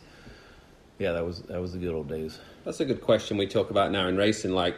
[0.98, 2.38] yeah, that was that was the good old days.
[2.64, 4.52] That's a good question we talk about now in racing.
[4.52, 4.76] Like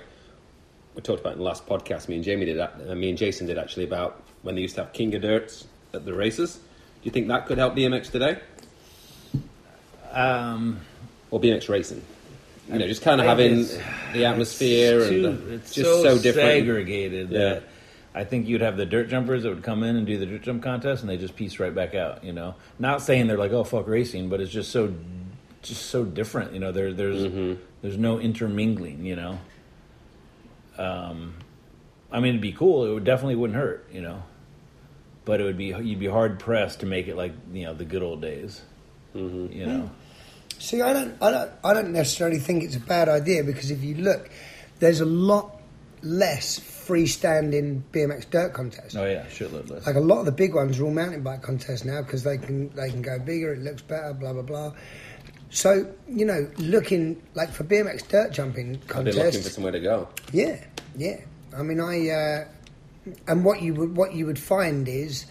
[0.96, 3.18] we talked about in the last podcast, me and Jamie did, that- uh, me and
[3.18, 6.54] Jason did actually about when they used to have King of Dirts at the races.
[6.56, 6.60] Do
[7.04, 8.38] you think that could help BMX today
[10.12, 10.80] Um,
[11.30, 12.02] or BMX racing?
[12.72, 13.66] You know, just kind of having
[14.12, 16.48] the atmosphere it's and it's just so, so, different.
[16.48, 17.38] segregated Yeah.
[17.38, 17.62] that
[18.12, 20.42] I think you'd have the dirt jumpers that would come in and do the dirt
[20.42, 22.24] jump contest, and they just piece right back out.
[22.24, 24.92] You know, not saying they're like oh fuck racing, but it's just so
[25.62, 26.54] just so different.
[26.54, 27.60] You know, there there's Mm-hmm.
[27.82, 29.04] there's no intermingling.
[29.06, 29.38] You know,
[30.78, 31.34] um,
[32.10, 32.84] I mean it'd be cool.
[32.84, 33.88] It would definitely wouldn't hurt.
[33.92, 34.22] You know,
[35.24, 37.84] but it would be you'd be hard pressed to make it like you know the
[37.84, 38.62] good old days.
[39.14, 39.90] You know,
[40.58, 43.82] See, I don't, I don't, I don't necessarily think it's a bad idea because if
[43.82, 44.30] you look,
[44.78, 45.60] there's a lot
[46.02, 48.94] less freestanding BMX dirt contests.
[48.96, 49.86] oh yeah, shitload less.
[49.86, 52.38] Like a lot of the big ones are all mountain bike contests now because they
[52.38, 54.72] can they can go bigger, it looks better, blah blah blah.
[55.50, 59.80] So you know, looking like for BMX dirt jumping I've been looking for somewhere to
[59.80, 60.08] go.
[60.32, 60.64] yeah,
[60.96, 61.20] yeah.
[61.56, 62.44] I mean, I uh,
[63.26, 65.26] and what you would what you would find is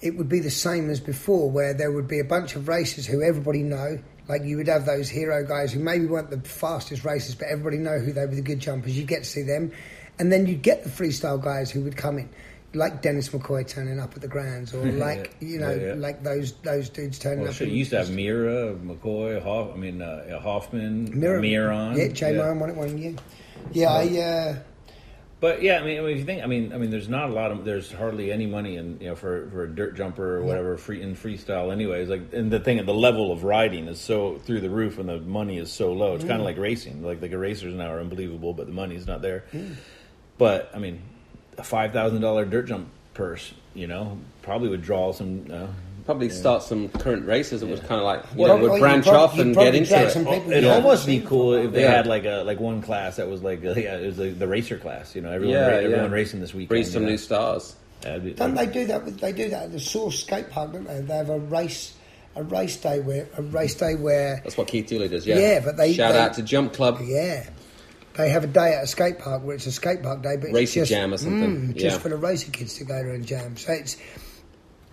[0.00, 3.06] it would be the same as before, where there would be a bunch of racers
[3.06, 3.98] who everybody know.
[4.28, 7.78] Like you would have those hero guys who maybe weren't the fastest racers, but everybody
[7.78, 8.96] know who they were the good jumpers.
[8.96, 9.72] You get to see them,
[10.18, 12.28] and then you'd get the freestyle guys who would come in,
[12.74, 15.94] like Dennis McCoy turning up at the grounds, or like you know, Yeah, yeah.
[15.94, 17.60] like those those dudes turning well, up.
[17.60, 21.96] in- you used to have Mirra, McCoy, Hoff, I mean uh, Hoffman, Mirra, Miron.
[21.96, 23.14] yeah, Jay Miron won it one year.
[23.72, 24.18] Yeah, I.
[24.20, 24.56] Uh,
[25.40, 27.52] But yeah, I mean, if you think, I mean, I mean, there's not a lot
[27.52, 30.76] of, there's hardly any money in, you know, for, for a dirt jumper or whatever,
[30.76, 32.08] free in freestyle, anyways.
[32.08, 35.20] Like, and the thing, the level of riding is so through the roof, and the
[35.20, 36.16] money is so low.
[36.16, 37.04] It's kind of like racing.
[37.04, 39.44] Like the racers now are unbelievable, but the money's not there.
[40.38, 41.02] But I mean,
[41.58, 45.46] a five thousand dollar dirt jump purse, you know, probably would draw some.
[45.50, 45.66] Uh,
[46.06, 48.76] Probably start some current races that was kind of like, you Well, know, Well, would
[48.76, 50.10] you branch prob- off you and get into it.
[50.10, 50.76] some people It'd Yeah.
[50.76, 51.90] almost be cool if they Yeah.
[51.96, 54.78] had like a like one class that was like yeah, it was like the racer
[54.78, 55.14] class.
[55.14, 55.84] You know, everyone Yeah, ra- yeah.
[55.84, 56.68] everyone racing this weekend.
[56.70, 57.10] Breathe you some know.
[57.10, 57.76] new stars.
[58.00, 59.04] That'd be- Don't they do that?
[59.04, 60.98] With, they do that at the Source Skate Park, don't they?
[61.02, 61.92] They have a race,
[62.36, 65.26] a race day where a race day where That's what Keith Dooley does.
[65.26, 67.00] Yeah, Yeah, but they- shout they- out to Jump Club.
[67.04, 67.42] yeah,
[68.18, 70.46] they have a day at a skate park where it's a skate park day, but
[70.48, 71.68] it's Racer just, jam or something.
[71.68, 71.98] Mm, just Yeah.
[71.98, 73.56] for the racer kids to go there and jam.
[73.56, 73.96] So it's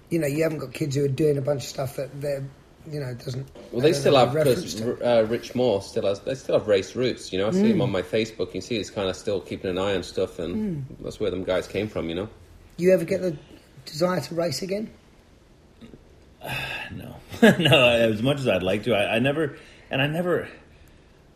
[0.10, 2.44] you know you haven't got kids who are doing a bunch of stuff that they're
[2.90, 3.48] you know doesn't.
[3.72, 6.20] Well, they still have because uh, Rich Moore still has.
[6.20, 7.34] They still have race roots.
[7.34, 8.54] You know, I see him on my Facebook.
[8.54, 11.44] You see, he's kind of still keeping an eye on stuff, and that's where them
[11.44, 12.10] guys came from.
[12.10, 12.30] You know,
[12.78, 13.36] You ever get the
[13.86, 14.92] desire to race again?
[16.92, 17.16] No,
[17.58, 17.90] no.
[17.90, 19.58] As much as I'd like to, I, I never,
[19.90, 20.48] and I never.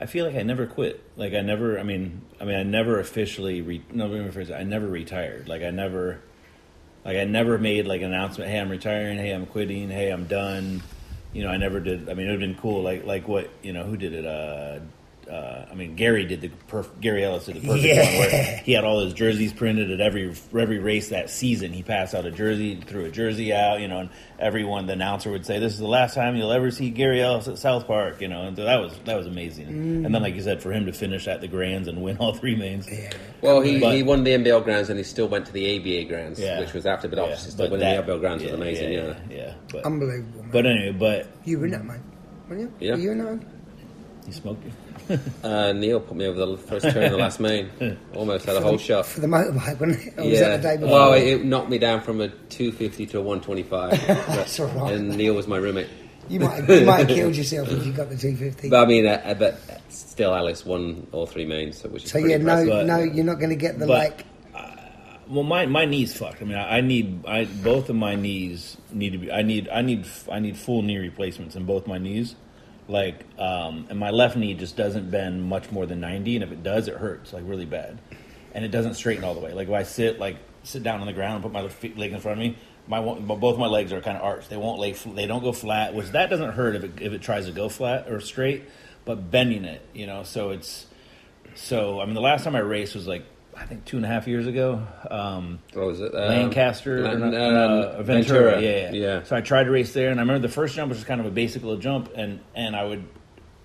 [0.01, 1.03] I feel like I never quit.
[1.17, 1.77] Like I never.
[1.79, 3.62] I mean, I mean, I never officially.
[3.62, 4.05] Re, no.
[4.53, 5.49] I never retired.
[5.49, 6.21] Like I never.
[7.03, 8.49] Like I never made like an announcement.
[8.49, 9.17] Hey, I'm retiring.
[9.17, 9.89] Hey, I'm quitting.
[9.89, 10.81] Hey, I'm done.
[11.33, 12.09] You know, I never did.
[12.09, 12.81] I mean, it would have been cool.
[12.81, 13.83] Like like what you know?
[13.83, 14.25] Who did it?
[14.25, 14.79] Uh,
[15.30, 18.04] uh, I mean, Gary did the perf- Gary Ellis did the perfect Yeah.
[18.04, 21.72] one where he had all his jerseys printed at every every race that season.
[21.72, 25.30] He passed out a jersey, threw a jersey out, you know, and everyone, the announcer
[25.32, 28.22] would say, "This is the last time you'll ever see Gary Ellis at South Park,"
[28.22, 29.68] you know, and so that was that was amazing.
[29.68, 32.34] And then, like you said, for him to finish at the Grands and win all
[32.34, 33.12] three mains, Yeah.
[33.42, 36.06] well, he, But- he won the NBL Grands and he still went to the ABA
[36.10, 37.08] Grands, yeah, which was after.
[37.08, 38.94] But Yeah, obviously, still but winning that- the NBL Grands yeah, was amazing.
[38.94, 39.54] Yeah, yeah, yeah.
[39.72, 40.42] But, Unbelievable.
[40.42, 40.52] Man.
[40.52, 42.00] but anyway, but you were in that, mate.
[42.50, 42.74] Weren't you?
[42.80, 42.94] Yeah.
[42.96, 43.39] Were you in that?
[44.30, 44.72] He smoked you.
[45.44, 47.68] Uh, Neil put me over the first turn of the last main.
[48.13, 49.08] Almost had a whole shot.
[49.08, 50.13] For the motorbike, wasn't it?
[50.20, 50.50] Or was Yeah.
[50.50, 50.89] that the day before?
[50.94, 54.08] Well, it, it knocked me down from a 250 to a 125.
[54.08, 54.94] That's all right.
[54.94, 55.88] And Neil was my roommate.
[56.28, 58.70] You might, you might have killed yourself if you got the 250.
[58.70, 62.20] But I mean, uh, but still, Ellis won all three mains, so which is so
[62.20, 62.68] pretty yeah, no.
[62.68, 64.26] But- no, you're not going to get the but- like.
[65.28, 66.42] Well, my my knees fucked.
[66.42, 69.32] I mean, I, I need I both of my knees need to be.
[69.32, 72.36] I need I need I need full knee replacements in both my knees.
[72.89, 76.52] Like, um, and my left knee just doesn't bend much more than ninety, and if
[76.52, 77.99] it does, it hurts like really bad,
[78.54, 79.54] and it doesn't straighten all the way.
[79.54, 82.12] Like if I sit like sit down on the ground and put my feet, leg
[82.12, 84.49] in front of me, my both my legs are kind of arched.
[84.49, 84.93] They won't lay.
[84.93, 87.69] They don't go flat, which that doesn't hurt if it if it tries to go
[87.69, 88.63] flat or straight,
[89.06, 90.23] but bending it, you know.
[90.23, 90.88] So it's
[91.54, 93.23] so I mean, the last time I raced was like
[93.60, 94.82] I think two and a half years ago.
[95.12, 96.15] Um, What was it?
[96.15, 99.24] Um, Lancaster, Lan- or not- um, uh, Ventura, Ventura, Yeah, yeah, yeah.
[99.24, 101.19] So I tried to race there, and I remember the first jump was just kind
[101.19, 103.04] of a basic little jump, and and I would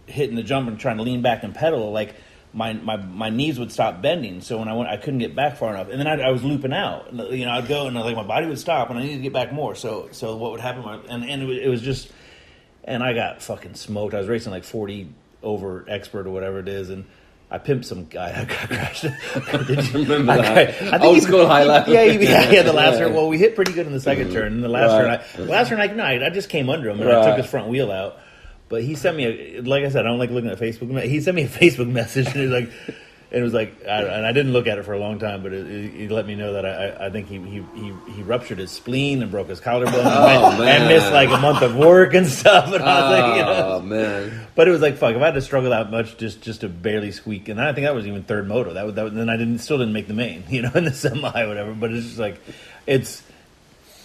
[0.07, 2.15] hit in the jump and trying to lean back and pedal, like
[2.53, 4.41] my my my knees would stop bending.
[4.41, 6.43] So when I went, I couldn't get back far enough, and then I, I was
[6.45, 7.13] looping out.
[7.15, 9.33] You know, I'd go and like my body would stop, and I needed to get
[9.33, 9.75] back more.
[9.75, 10.85] So so what would happen?
[11.09, 12.11] And and it was just,
[12.85, 14.13] and I got fucking smoked.
[14.15, 15.09] I was racing like forty
[15.43, 17.05] over expert or whatever it is, and.
[17.55, 18.33] I pimped some guy.
[18.41, 19.03] I crashed.
[19.69, 20.95] Did you Remember I that.
[20.95, 21.87] I Old he- school highlight.
[21.87, 22.63] Yeah, he- yeah, yeah.
[22.63, 23.05] The last Yeah.
[23.05, 23.15] turn.
[23.15, 24.35] Well, we hit pretty good in the second mm-hmm.
[24.35, 24.53] turn.
[24.55, 25.21] And the last Right.
[25.37, 27.47] turn, I, last turn, I, no, I just came under him and I took his
[27.47, 28.19] front wheel out.
[28.69, 31.01] But he sent me a, like I said, I don't like looking at Facebook.
[31.05, 32.71] He sent me a Facebook message and he's like,
[33.35, 35.53] it was like, I, and I didn't look at it for a long time, but
[35.53, 38.59] it, it, he let me know that I, I- think he, he, he, he ruptured
[38.59, 42.15] his spleen and broke his collarbone Oh, and, and missed like a month of work
[42.15, 42.73] and stuff.
[42.73, 45.15] And I was like, you know, Oh man, but it was like fuck.
[45.17, 47.87] If I had to struggle that much just just to barely squeak, and I think
[47.87, 48.73] that was even third moto.
[48.75, 49.03] That was that.
[49.05, 51.49] Was, then I didn't still didn't make the main, you know, in the semi or
[51.49, 51.75] whatever.
[51.75, 52.41] But it's just like
[52.87, 53.23] it's.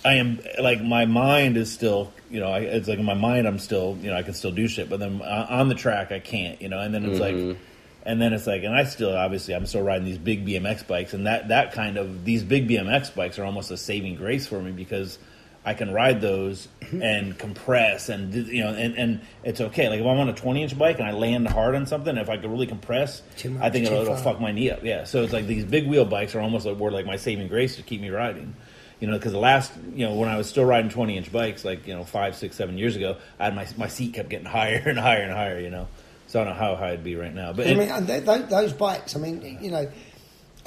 [0.06, 3.46] I am like my mind is still, you know, I, it's like in my mind
[3.48, 6.12] I'm still, you know, I can still do shit, but then uh, on the track
[6.14, 6.80] I can't, you know.
[6.80, 7.58] And then it's like,
[8.04, 11.14] and then it's like, and I still obviously I'm still riding these big BMX bikes,
[11.14, 14.62] and that that kind of these big BMX bikes are almost a saving grace for
[14.62, 15.18] me because.
[15.66, 19.90] I can ride those and compress and you know and, and it's okay.
[19.90, 22.30] Like if I'm on a 20 inch bike and I land hard on something, if
[22.30, 24.86] I could really compress, much, I think it'll, it'll fuck my knee up.
[24.86, 25.04] Yeah.
[25.04, 27.76] So it's like these big wheel bikes are almost like were like my saving grace
[27.76, 28.56] to keep me riding.
[29.00, 31.64] You know, because the last, you know, when I was still riding 20 inch bikes,
[31.64, 34.46] like, you know, five, six, seven years ago, I had my, my seat kept getting
[34.60, 35.88] higher and higher and higher, you know.
[36.30, 37.52] So I don't know how high it'd be right now.
[37.54, 39.16] But I mean, th- th- those bikes.
[39.16, 39.90] I mean, you know,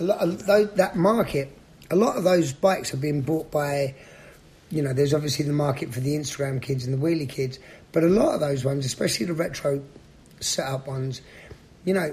[0.00, 1.56] a lot of those, that market.
[1.90, 3.94] A lot of those bikes are being bought by,
[4.70, 7.60] you know, there's obviously the market for the Instagram kids and the wheelie kids,
[7.92, 9.80] but a lot of those ones, especially the retro
[10.40, 11.20] setup ones,
[11.84, 12.12] you know,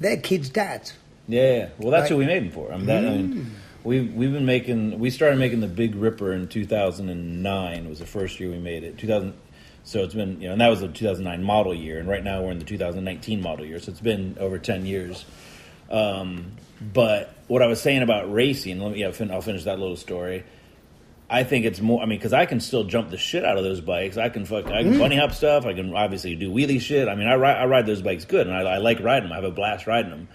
[0.00, 0.94] they're kids' dads.
[1.28, 1.68] Yeah, yeah.
[1.78, 2.72] well, that's Like- what we made them for.
[2.72, 3.16] I mean, that, I Mm.
[3.34, 3.50] mean,
[3.82, 4.98] we've we've been making.
[4.98, 7.88] We started making the Big Ripper in 2009.
[7.90, 8.96] Was the first year we made it.
[8.96, 9.34] 2000.
[9.84, 12.42] So it's been you know, and that was the 2009 model year, and right now
[12.42, 13.78] we're in the 2019 model year.
[13.78, 15.24] So it's been over 10 years.
[15.90, 19.00] Um, but what I was saying about racing, let me.
[19.00, 20.44] Yeah, fin- I'll finish that little story.
[21.28, 22.02] I think it's more.
[22.02, 24.16] I mean, because I can still jump the shit out of those bikes.
[24.16, 24.66] I can fuck.
[24.66, 25.66] I can bunny hop stuff.
[25.66, 27.08] I can obviously do wheelie shit.
[27.08, 27.56] I mean, I ride.
[27.56, 29.32] I ride those bikes good, and I, I like riding them.
[29.32, 30.28] I have a blast riding them.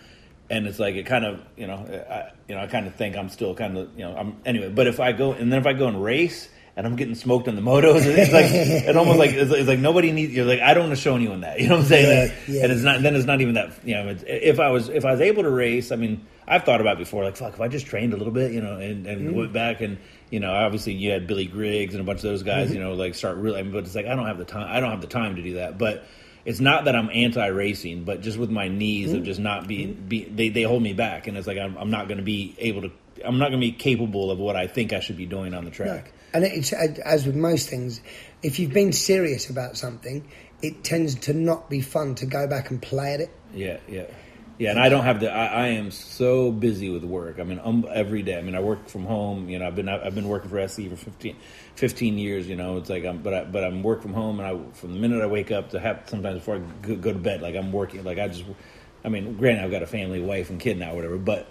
[0.51, 1.75] And it's like it kind of, you know,
[2.09, 4.69] I, you know, I kind of think I'm still kind of, you know, I'm anyway.
[4.69, 7.47] But if I go and then if I go and race and I'm getting smoked
[7.47, 10.33] on the motos, it's like it almost like it's, it's like nobody needs.
[10.33, 11.59] You're like I don't want to show anyone that.
[11.59, 12.31] You know what I'm saying?
[12.47, 12.63] Yeah, yeah.
[12.63, 13.01] And it's not.
[13.01, 13.71] Then it's not even that.
[13.85, 16.63] You know, it's, if I was if I was able to race, I mean, I've
[16.63, 17.23] thought about it before.
[17.25, 19.35] Like fuck, if I just trained a little bit, you know, and, and Mm-hmm.
[19.37, 19.97] went back and
[20.31, 22.75] you know, obviously you had Billy Griggs and a bunch of those guys, Mm-hmm.
[22.77, 23.59] you know, like start really.
[23.59, 24.67] I mean, but it's like I don't have the time.
[24.71, 25.77] I don't have the time to do that.
[25.77, 26.05] But
[26.45, 29.17] it's not that I'm anti-racing, but just with my knees Mm-hmm.
[29.17, 31.89] of just not being, be, they they hold me back, and it's like I'm, I'm
[31.91, 32.91] not going to be able to.
[33.25, 35.65] I'm not going to be capable of what I think I should be doing on
[35.65, 36.13] the track.
[36.33, 38.01] And it's as with most things,
[38.43, 40.27] if you've been serious about something,
[40.61, 43.31] it tends to not be fun to go back and play at it.
[43.53, 44.05] Yeah, yeah,
[44.57, 44.71] yeah.
[44.71, 45.31] And I don't have the.
[45.31, 47.39] I, I am so busy with work.
[47.39, 48.37] I mean, um, every day.
[48.37, 49.49] I mean, I work from home.
[49.49, 51.35] You know, I've been I've been working for SE for 15,
[51.75, 52.47] 15 years.
[52.47, 54.93] You know, it's like I'm but I, but I'm work from home, and I from
[54.93, 57.55] the minute I wake up to have sometimes before I go, go to bed, like
[57.55, 58.03] I'm working.
[58.03, 58.43] Like I just,
[59.03, 61.17] I mean, granted, I've got a family, wife, and kid now, whatever.
[61.17, 61.49] But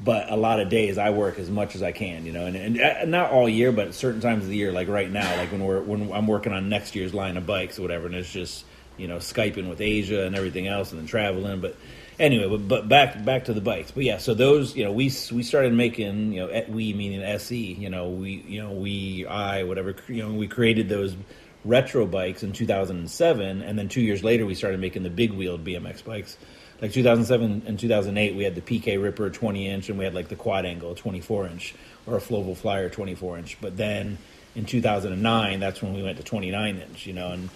[0.00, 2.56] but a lot of days I work as much as I can, you know, and,
[2.56, 5.50] and uh, not all year, but certain times of the year, like right now, like
[5.50, 8.32] when we're when I'm working on next year's line of bikes or whatever, and it's
[8.32, 8.64] just
[8.96, 11.60] you know skyping with Asia and everything else, and then traveling.
[11.60, 11.76] But
[12.20, 13.90] anyway, but, but back back to the bikes.
[13.90, 17.56] But yeah, so those you know we we started making you know we meaning SE,
[17.56, 21.16] you know we you know we I whatever you know we created those
[21.64, 25.64] retro bikes in 2007, and then two years later we started making the big wheeled
[25.64, 26.38] BMX bikes
[26.80, 30.28] like 2007 and 2008 we had the pk ripper 20 inch and we had like
[30.28, 31.74] the quad angle 24 inch
[32.06, 33.60] or a floval flyer 24 inch.
[33.60, 34.18] But then
[34.54, 37.50] in 2009 that's when we went to 29 inch you know and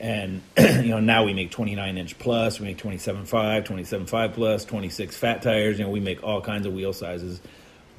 [0.00, 0.42] and
[0.84, 5.42] you know now we make 29 inch plus we make 27.5 27.5 plus 26 fat
[5.42, 7.40] tires you know we make all kinds of wheel sizes.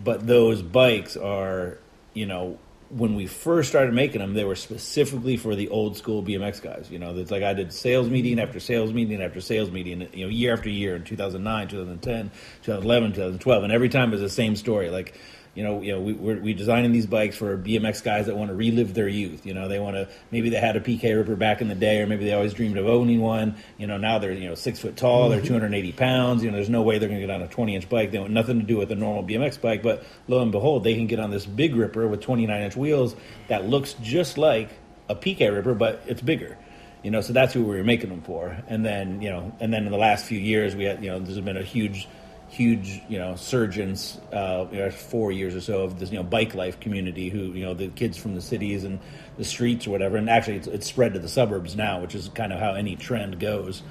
[0.04, 1.78] But those bikes are
[2.14, 2.58] you know
[2.92, 6.90] when we first started making them they were specifically for the old school bmx guys
[6.92, 7.16] you know?
[7.16, 10.54] It's like i did sales meeting after sales meeting after sales meeting you know year
[10.54, 12.32] after year in 2009 2010
[12.64, 14.90] 2011 2012 and every time it was the same story.
[14.90, 15.16] Like
[15.54, 18.50] you know, you know, we, we're we designing these bikes for BMX guys that want
[18.50, 19.46] to relive their youth.
[19.46, 22.02] You know, they want to maybe they had a PK Ripper back in the day,
[22.02, 23.56] or maybe they always dreamed of owning one.
[23.78, 25.48] You know, now they're you know six foot tall, they're mm-hmm.
[25.48, 26.44] 280 pounds.
[26.44, 28.12] You know, there's no way they're going to get on a 20 inch bike.
[28.12, 30.96] They want nothing to do with a normal BMX bike, but lo and behold, they
[30.96, 33.16] can get on this big Ripper with 29 inch wheels
[33.50, 34.70] that looks just like
[35.10, 36.58] a PK Ripper, but it's bigger.
[37.04, 38.56] You know, so that's who we were making them for.
[38.68, 41.20] And then you know, and then in the last few years, we had you know,
[41.20, 42.08] there's been a huge
[42.52, 46.24] huge, you know, surgeons, uh, you know, four years or so of this, you know,
[46.24, 49.00] bike life community who, you know, the kids from the cities and
[49.38, 50.18] the streets or whatever.
[50.18, 52.98] And actually, it's, it's spread to the suburbs now, which is kind of how any
[52.98, 53.84] trend goes.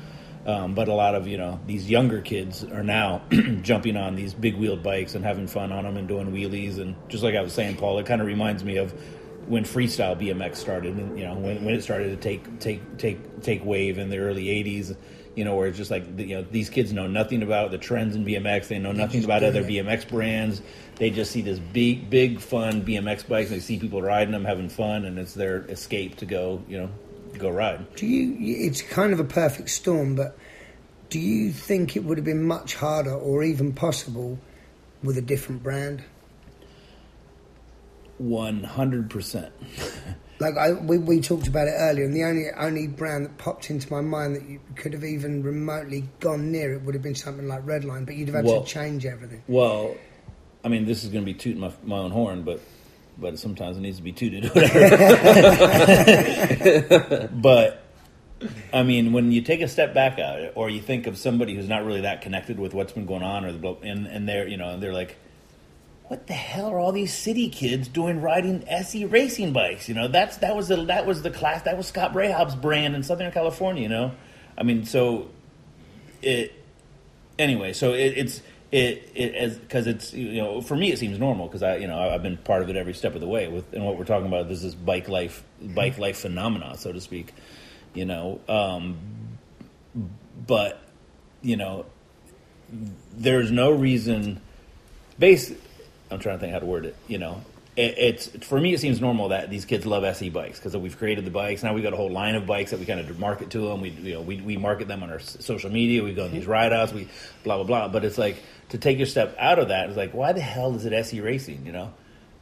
[0.44, 3.22] Um, but a lot of, you know, these younger kids are now
[3.62, 6.78] jumping on these big wheeled bikes and having fun on them and doing wheelies.
[6.78, 8.92] And just like I was saying, Paul, it kind of reminds me of
[9.46, 13.42] when freestyle BMX started, and you know, when, when it started to take take take
[13.42, 14.96] take wave in the early '80s,
[15.40, 18.14] you know, where it's just like you know these kids know nothing about the trends
[18.14, 20.60] in BMX, they know nothing about other BMX brands.
[20.96, 23.48] They just see this big, big, fun BMX bikes.
[23.48, 26.90] They see people riding them, having fun, and it's their escape to go, you know,
[27.38, 27.94] go ride.
[27.94, 28.36] Do you?
[28.38, 30.36] It's kind of a perfect storm, but
[31.08, 34.38] do you think it would have been much harder, or even possible,
[35.02, 36.04] with a different brand?
[38.18, 39.54] One hundred percent.
[40.40, 43.68] Like I, we, we talked about it earlier, and the only only brand that popped
[43.68, 47.14] into my mind that you could have even remotely gone near it would have been
[47.14, 49.42] something like Redline, but you'd have had Well- to change everything.
[49.46, 49.94] Well,
[50.64, 52.60] I mean, this is going to be tooting my, my own horn, but
[53.18, 54.44] but sometimes it needs to be tooted.
[54.54, 54.88] Whatever.
[57.34, 57.84] but
[58.72, 61.54] I mean, when you take a step back at it, or you think of somebody
[61.54, 64.48] who's not really that connected with what's been going on, or the and and they're
[64.48, 65.16] you know they're like,
[66.10, 69.88] what the hell are all these city kids doing riding SE racing bikes?
[69.88, 72.96] You know, that's that was the that was the class that was Scott Breithaupt's brand
[72.96, 73.84] in Southern California.
[73.84, 74.12] You know,
[74.58, 75.30] I mean, so
[76.20, 76.52] it
[77.38, 77.72] anyway.
[77.74, 78.42] So it, it's
[78.72, 81.86] it it as because it's you know for me it seems normal because I you
[81.86, 84.02] know I've been part of it every step of the way with and what we're
[84.04, 87.32] talking about this is bike life bike life phenomena so to speak.
[87.94, 88.98] You know, um,
[90.44, 90.82] but
[91.40, 91.86] you know,
[93.12, 94.40] there's no reason.
[95.20, 95.52] Base,
[96.10, 96.96] I'm trying to think how to word it.
[97.08, 97.42] You know,
[97.76, 98.74] it, it's for me.
[98.74, 101.62] It seems normal that these kids love SE bikes because we've created the bikes.
[101.62, 103.80] Now we've got a whole line of bikes that we kind of market to them.
[103.80, 106.02] We you know we, we market them on our social media.
[106.02, 106.92] We go on these ride outs.
[106.92, 107.08] We
[107.44, 107.88] blah blah blah.
[107.88, 109.88] But it's like to take your step out of that.
[109.88, 111.66] It's like why the hell is it SE racing?
[111.66, 111.94] You know,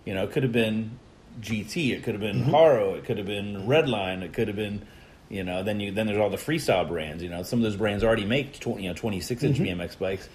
[0.05, 0.99] you know it could have been
[1.41, 1.93] GT.
[1.93, 2.51] It could have been mm-hmm.
[2.51, 2.95] Haro.
[2.95, 4.23] It could have been Redline.
[4.23, 4.87] It could have been
[5.29, 7.23] you know, then you then there's all the freestyle brands.
[7.23, 9.81] You know, some of those brands already make 20, you know 26 inch mm-hmm.
[9.81, 10.29] BMX bikes.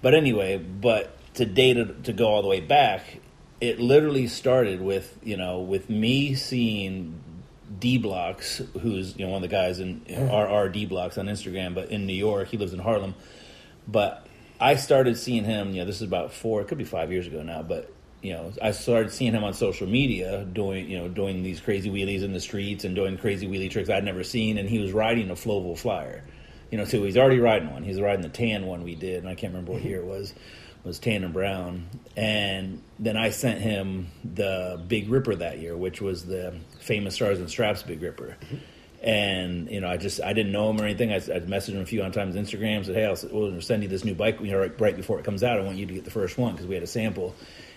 [0.00, 3.20] But anyway, but to data to go all the way back,
[3.60, 7.20] it literally started with you know with me seeing
[7.78, 11.74] D Blocks, who's you know one of the guys in RR D Blocks on Instagram,
[11.74, 13.14] but in New York, he lives in Harlem.
[13.86, 14.26] But
[14.60, 15.70] I started seeing him.
[15.70, 18.32] You know, this is about four, it could be five years ago now, but you
[18.32, 22.22] know, I started seeing him on social media doing, you know, doing these crazy wheelies
[22.22, 25.30] in the streets and doing crazy wheelie tricks I'd never seen, and he was riding
[25.30, 26.24] a Floval Flyer.
[26.70, 27.82] You know, so he's already riding one.
[27.82, 30.34] He's riding the tan one we did, and I can't remember what year it was.
[30.84, 31.88] Was tan and brown.
[32.16, 37.38] And then I sent him the Big Ripper that year, which was the famous Stars
[37.40, 38.36] and Stripes Big Ripper.
[39.02, 41.12] And you know, I just I didn't know him or anything.
[41.12, 42.84] I, I messaged him a few on times on Instagram.
[42.84, 44.40] Said, "Hey, I'll, we'll send you this new bike.
[44.40, 46.36] You know, right, right before it comes out, I want you to get the first
[46.36, 47.34] one because we had a sample."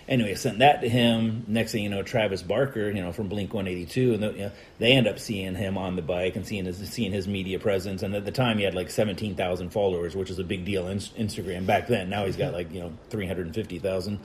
[0.08, 1.44] Anyway, I sent that to him.
[1.46, 4.32] Next thing you know, Travis Barker, you know, from Blink One Eighty Two, and the,
[4.32, 7.28] you know, they end up seeing him on the bike and seeing his seeing his
[7.28, 8.02] media presence.
[8.02, 10.88] And at the time, he had like seventeen thousand followers, which is a big deal
[10.88, 12.10] in Instagram back then.
[12.10, 14.20] Now he's got like you know three hundred and fifty thousand.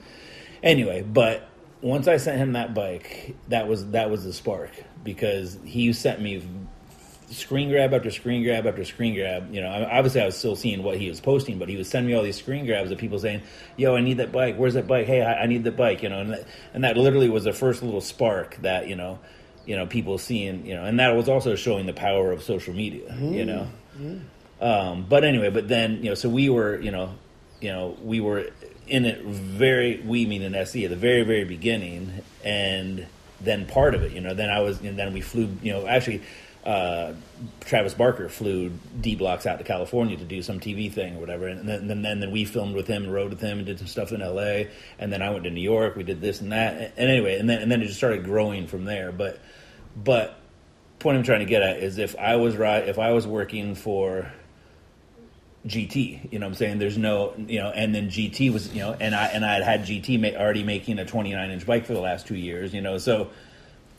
[0.62, 1.48] Anyway, but
[1.80, 4.70] once I sent him that bike, that was that was the spark
[5.04, 6.42] because he sent me
[7.30, 9.52] screen grab after screen grab after screen grab.
[9.52, 12.10] You know, obviously I was still seeing what he was posting, but he was sending
[12.10, 13.42] me all these screen grabs of people saying,
[13.76, 14.56] "Yo, I need that bike.
[14.56, 15.06] Where's that bike?
[15.06, 17.52] Hey, I, I need the bike." You know, and that, and that literally was the
[17.52, 19.18] first little spark that you know,
[19.66, 22.74] you know, people seeing, you know, and that was also showing the power of social
[22.74, 23.14] media.
[23.34, 23.68] You know,
[24.60, 27.14] um, but anyway, but then you know, so we were, you know,
[27.60, 28.46] you know, we were
[28.86, 30.00] in it very.
[30.00, 33.06] We mean in SE at the very, very beginning, and
[33.40, 34.34] then part of it, you know.
[34.34, 36.22] Then I was, and then we flew, you know, actually.
[36.68, 37.14] Uh,
[37.60, 41.46] Travis Barker flew D Blocks out to California to do some TV thing or whatever,
[41.46, 43.78] and then, then then then we filmed with him and rode with him and did
[43.78, 44.68] some stuff in L.A.
[44.98, 45.96] And then I went to New York.
[45.96, 48.66] We did this and that, and anyway, and then and then it just started growing
[48.66, 49.12] from there.
[49.12, 49.40] But
[49.96, 50.38] but
[50.98, 53.74] point I'm trying to get at is if I was right, if I was working
[53.74, 54.30] for
[55.66, 56.78] GT, you know what I'm saying?
[56.80, 59.62] There's no, you know, and then GT was, you know, and I and I had
[59.62, 62.82] had GT ma- already making a 29 inch bike for the last two years, you
[62.82, 63.30] know, so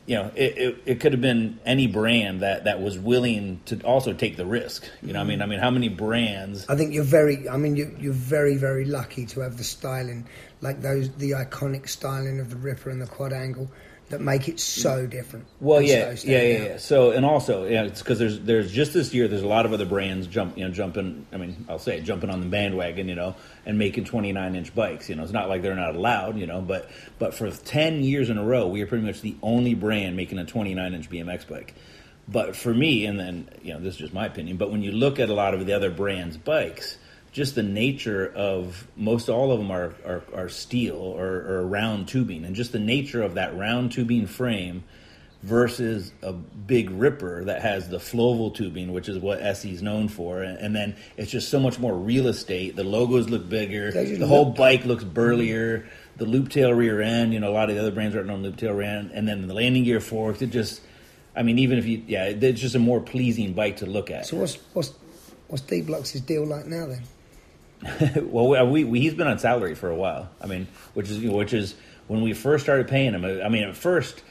[0.10, 3.80] you know, it, it, it could have been any brand that, that was willing to
[3.84, 4.84] also take the risk.
[5.04, 6.66] You know, I mean, I mean, how many brands?
[6.68, 7.48] I think you're very.
[7.48, 10.28] I mean, you, you're very, very lucky to have the styling,
[10.62, 13.70] like those, the iconic styling of the Ripper and the quad angle,
[14.10, 15.46] that make it so different.
[15.60, 16.78] Well, yeah, so yeah, yeah, yeah.
[16.78, 19.74] So, and also, yeah, it's because there's there's just this year there's a lot of
[19.74, 21.28] other brands jump, you know, jumping.
[21.32, 23.36] I mean, I'll say jumping on the bandwagon, you know,
[23.70, 25.10] and making 29 inch bikes.
[25.10, 26.90] You know, it's not like they're not allowed, you know, but
[27.20, 30.40] but for 10 years in a row, we are pretty much the only brand making
[30.40, 31.76] a 29 inch BMX bike.
[32.28, 34.58] But for me, and then you know, this is just my opinion.
[34.58, 36.98] But when you look at a lot of the other brands' bikes,
[37.32, 42.08] just the nature of most all of them are are, are steel or, or round
[42.08, 44.84] tubing, and just the nature of that round tubing frame
[45.42, 50.08] versus a big ripper that has the floval tubing, which is what SE is known
[50.08, 52.76] for, and, then it's just so much more real estate.
[52.76, 55.88] The logos look bigger, the whole look- bike looks burlier.
[56.18, 58.44] The loop tail rear end, you know, a lot of the other brands aren't on
[58.44, 60.42] loop tail rear end, and then the landing gear forks.
[60.42, 60.82] It just,
[61.34, 64.26] I mean, even if you, yeah, it's just a more pleasing bike to look at.
[64.26, 64.94] So what's what's
[65.48, 67.04] what's D Block's deal like now then?
[68.30, 70.30] well, we, we he's been on salary for a while.
[70.42, 71.76] I mean, which is which is
[72.08, 73.24] when we first started paying him.
[73.24, 74.22] I mean, at first,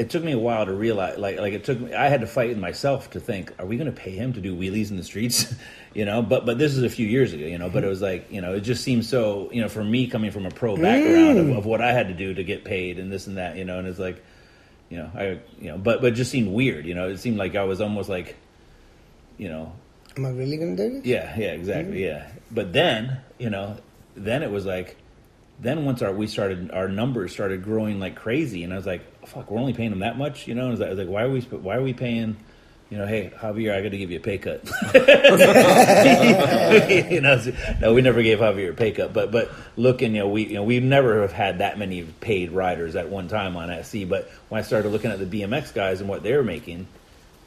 [0.00, 1.18] it took me a while to realize.
[1.18, 1.92] Like like it took me.
[1.92, 4.40] I had to fight with myself to think: Are we going to pay him to
[4.40, 5.54] do wheelies in the streets?
[5.94, 6.22] you know.
[6.22, 7.44] But but this is a few years ago.
[7.44, 7.68] You know.
[7.68, 9.50] But it was like you know, it just seems so.
[9.52, 11.58] You know, for me coming from a pro background of, mm.
[11.58, 13.56] of what I had to do to get paid and this and that.
[13.56, 14.24] You know, and it's like,
[14.88, 15.24] you know, I
[15.60, 16.86] you know, but but it just seemed weird.
[16.86, 18.36] You know, it seemed like I was almost like,
[19.36, 19.70] you know,
[20.16, 21.04] Am I really going to do this?
[21.04, 22.06] yeah, yeah, exactly, mm.
[22.06, 22.28] yeah.
[22.50, 23.76] But then, you know,
[24.16, 24.96] then it was like,
[25.62, 29.02] then once our we started, our numbers started growing like crazy, and I was like,
[29.26, 30.70] fuck, we're only paying them that much, you know.
[30.70, 32.36] And I was like, why are we, why are we paying,
[32.88, 34.64] you know, hey Javier, I got to give you a pay cut.
[37.12, 37.42] you know,
[37.80, 40.54] no, we never gave Javier a pay cut, but but looking, you know, we you
[40.54, 44.04] know we never have had that many paid riders at one time on SE.
[44.06, 46.86] But when I started looking at the BMX guys and what they were making,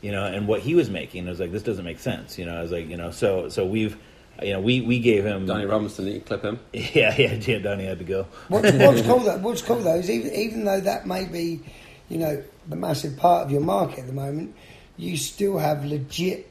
[0.01, 2.37] you know, and what he was making, I was like, this doesn't make sense.
[2.37, 3.97] You know, I was like, you know, so so we've.
[4.41, 6.59] You know, we, we gave him Donny Robinson, did you clip him.
[6.73, 7.59] Yeah, yeah, yeah.
[7.59, 8.27] Donny had to go.
[8.47, 9.37] What's, what's cool though?
[9.37, 11.61] What's cool though is even even though that may be,
[12.09, 14.55] you know, the massive part of your market at the moment,
[14.97, 16.49] you still have legit.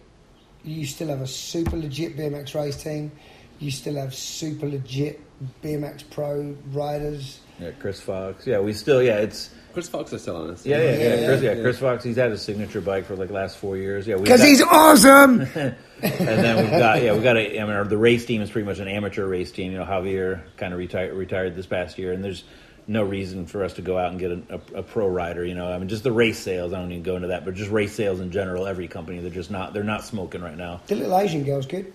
[0.64, 3.11] You still have a super legit BMX race team.
[3.59, 5.20] You still have super legit
[5.62, 7.41] BMX pro riders.
[7.59, 8.47] Yeah, Chris Fox.
[8.47, 9.03] Yeah, we still.
[9.03, 9.51] Yeah, it's.
[9.72, 10.66] Chris Fox is still on this.
[10.66, 10.96] Yeah, yeah, yeah.
[10.96, 11.62] Yeah, Chris, yeah, yeah.
[11.62, 12.04] Chris Fox.
[12.04, 14.06] He's had his signature bike for like the last four years.
[14.06, 15.40] Yeah, Because he's awesome.
[15.54, 17.60] and then we've got yeah, we got a.
[17.60, 19.72] I mean, our, the race team is pretty much an amateur race team.
[19.72, 22.44] You know, Javier kind of retired retired this past year, and there's
[22.86, 25.44] no reason for us to go out and get a, a, a pro rider.
[25.44, 26.72] You know, I mean, just the race sales.
[26.72, 28.66] I don't even go into that, but just race sales in general.
[28.66, 29.72] Every company, they're just not.
[29.72, 30.80] They're not smoking right now.
[30.86, 31.92] the little Asian girl's good.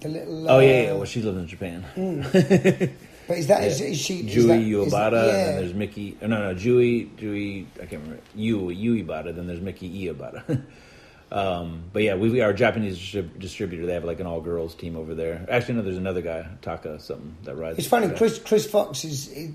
[0.00, 0.50] The little.
[0.50, 0.92] Oh yeah, uh, yeah.
[0.94, 2.94] Well, she lives in Japan.
[3.28, 3.86] But is that is, Yeah.
[3.88, 4.14] is she?
[4.20, 6.16] is Jui that- is that- Uebata, and then there's Mickey.
[6.22, 7.66] oh, No, no, Jui, Jui.
[7.76, 8.22] I can't remember.
[8.34, 8.58] Yu,
[9.04, 9.36] Ibata.
[9.36, 10.62] Then there's Mickey Iabata.
[11.30, 13.84] um, but yeah, we our Japanese distrib- distributor.
[13.86, 15.44] They have like an all girls team over there.
[15.50, 17.78] Actually, no, there's another guy, Taka, something that rides.
[17.78, 18.14] It's funny, Yeah.
[18.14, 19.54] Chris Chris Fox is, he-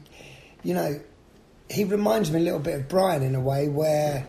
[0.63, 0.99] you know,
[1.69, 4.27] he reminds me a little bit of Brian in a way where,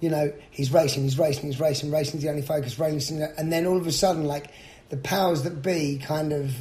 [0.00, 3.66] you know, he's racing, he's racing, he's racing, racing's the only focus, racing, and then
[3.66, 4.46] all of a sudden, like,
[4.88, 6.54] the powers that be kind of,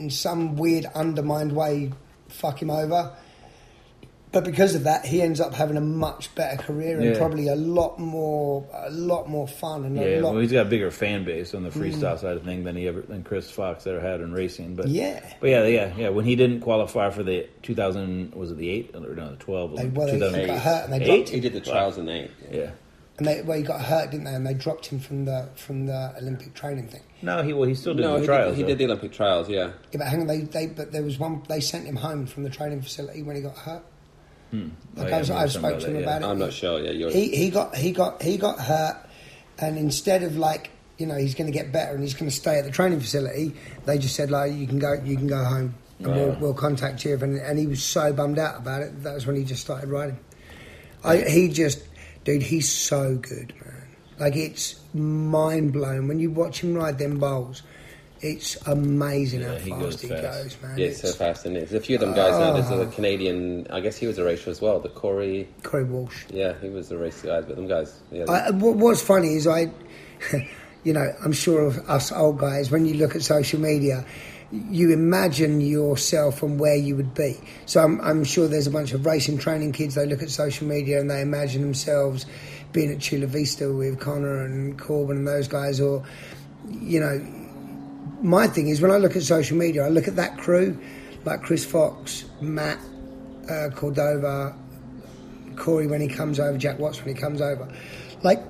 [0.00, 1.92] in some weird undermined way,
[2.28, 3.12] fuck him over.
[4.32, 7.18] But because of that, he ends up having a much better career and Yeah.
[7.18, 10.32] probably a lot more, a lot more fun and Yeah, a lot.
[10.34, 12.20] well, he's got a bigger fan base on the freestyle mm.
[12.20, 14.76] side of thing than he ever than Chris Fox ever had in racing.
[14.76, 15.18] But Yeah.
[15.40, 16.08] but yeah, yeah, yeah.
[16.10, 19.76] When he didn't qualify for the 2000, was it the eight or no the 12?
[19.76, 20.46] They- well, they 2008.
[20.46, 21.06] got hurt and they Eight?
[21.06, 22.30] dropped He did the trials in eight.
[22.52, 22.70] Yeah.
[23.20, 24.34] And they, well, he got hurt, didn't they?
[24.34, 27.02] And they dropped him from the from the Olympic training thing.
[27.22, 28.48] No, he well he still did No, the he, trials.
[28.52, 28.68] did, he though.
[28.68, 29.72] did the Olympic trials, yeah.
[29.92, 32.42] Yeah, but hang on, they, they but there was one they sent him home from
[32.44, 33.82] the training facility when he got hurt.
[34.50, 34.68] Hmm.
[34.96, 36.32] Oh, Like yeah, I, was, I I remember spoke something to him about about it.
[36.32, 36.90] I'm not sure, yeah.
[36.92, 38.96] You're, He he got he got he got hurt,
[39.58, 42.34] and instead of like you know he's going to get better and he's going to
[42.36, 43.54] stay at the training facility,
[43.84, 47.04] they just said like you can go you can go home and we'll, we'll contact
[47.04, 47.12] you.
[47.20, 49.02] And, and he was so bummed out about it.
[49.02, 50.18] That was when he just started riding.
[51.04, 51.82] I, he just
[52.24, 53.88] dude, he's so good, man.
[54.18, 57.62] Like it's mind blowing when you watch him ride them bowls.
[58.22, 60.22] It's amazing Yeah, how he fast goes he fast.
[60.22, 60.76] goes, man.
[60.78, 61.54] yeah, it's so fast, isn't?
[61.54, 62.52] There's a few of them guys now.
[62.52, 62.90] There's a ah.
[62.90, 64.78] Canadian, I guess he was a racer as well.
[64.78, 66.24] The Corey, Corey Walsh.
[66.28, 68.24] yeah, he was a race guys, but them guys, yeah.
[68.28, 69.70] I, uh, what- what's funny is I,
[70.84, 74.04] you know, I'm sure of us old guys, when you look at social media,
[74.52, 77.38] you imagine yourself and where you would be.
[77.66, 80.66] So I'm, I'm sure there's a bunch of racing training kids, they look at social
[80.66, 82.26] media and they imagine themselves
[82.72, 86.04] being at Chula Vista with Connor and Corbin and those guys, or,
[86.68, 87.20] you know,
[88.22, 90.78] my thing is when I look at social media, I look at that crew,
[91.24, 92.78] like Chris Fox, Matt
[93.48, 94.54] uh, Cordova,
[95.56, 97.68] Corey when he comes over, Jack Watts when he comes over.
[98.22, 98.42] Like,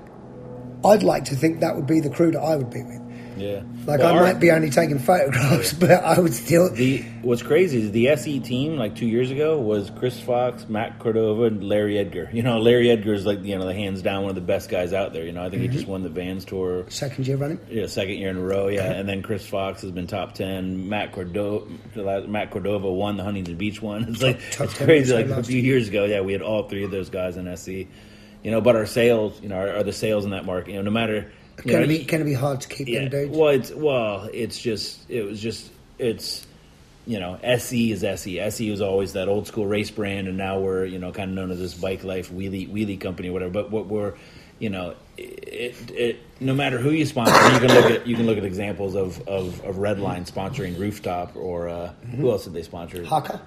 [0.83, 3.00] I'd like to think that would be the crew that I would be with.
[3.37, 3.61] Yeah.
[3.85, 6.69] Like, Well, I our- might be only taking photographs, but I would still.
[6.69, 10.99] The what's crazy is the SE team like two years ago was Chris Fox, Matt
[10.99, 12.29] Cordova, and Larry Edgar.
[12.31, 14.69] You know, Larry Edgar is like you know the hands down one of the best
[14.69, 15.25] guys out there.
[15.25, 15.91] You know, I think he just mm-hmm.
[15.91, 16.85] won the Vans tour.
[16.89, 17.59] Second year running.
[17.69, 18.67] Yeah, second year in a row.
[18.67, 20.89] Yeah, and then Chris Fox has been top ten.
[20.89, 24.05] Matt Cordova, Matt Cordova won the Huntington Beach one.
[24.11, 25.13] It's like Top it's crazy.
[25.13, 27.87] Like a few years ago, yeah, we had all three of those guys in SE.
[28.43, 30.71] You know, but our sales, you know, are, are the sales in that market.
[30.71, 31.31] You know, no matter.
[31.63, 33.01] Going know, to be going to be hard to keep yeah.
[33.01, 33.37] them dudes.
[33.37, 36.45] Well, it's well, it's just it was just it's
[37.05, 38.39] you know SE is SE.
[38.39, 41.35] SE was always that old school race brand, and now we're you know kind of
[41.35, 43.51] known as this bike life wheelie wheelie company, or whatever.
[43.51, 44.13] But what we're
[44.59, 48.25] you know it, it no matter who you sponsor, you can look at you can
[48.25, 52.63] look at examples of of, of Redline sponsoring Rooftop or uh, who else did they
[52.63, 53.03] sponsor?
[53.03, 53.41] Hucker.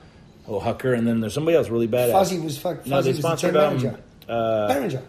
[0.47, 2.13] Oh, Hucker, and then there's somebody else really badass.
[2.13, 3.97] Fuzzy was fu- no, they was the sponsored team um,
[4.29, 5.03] uh, Berenger.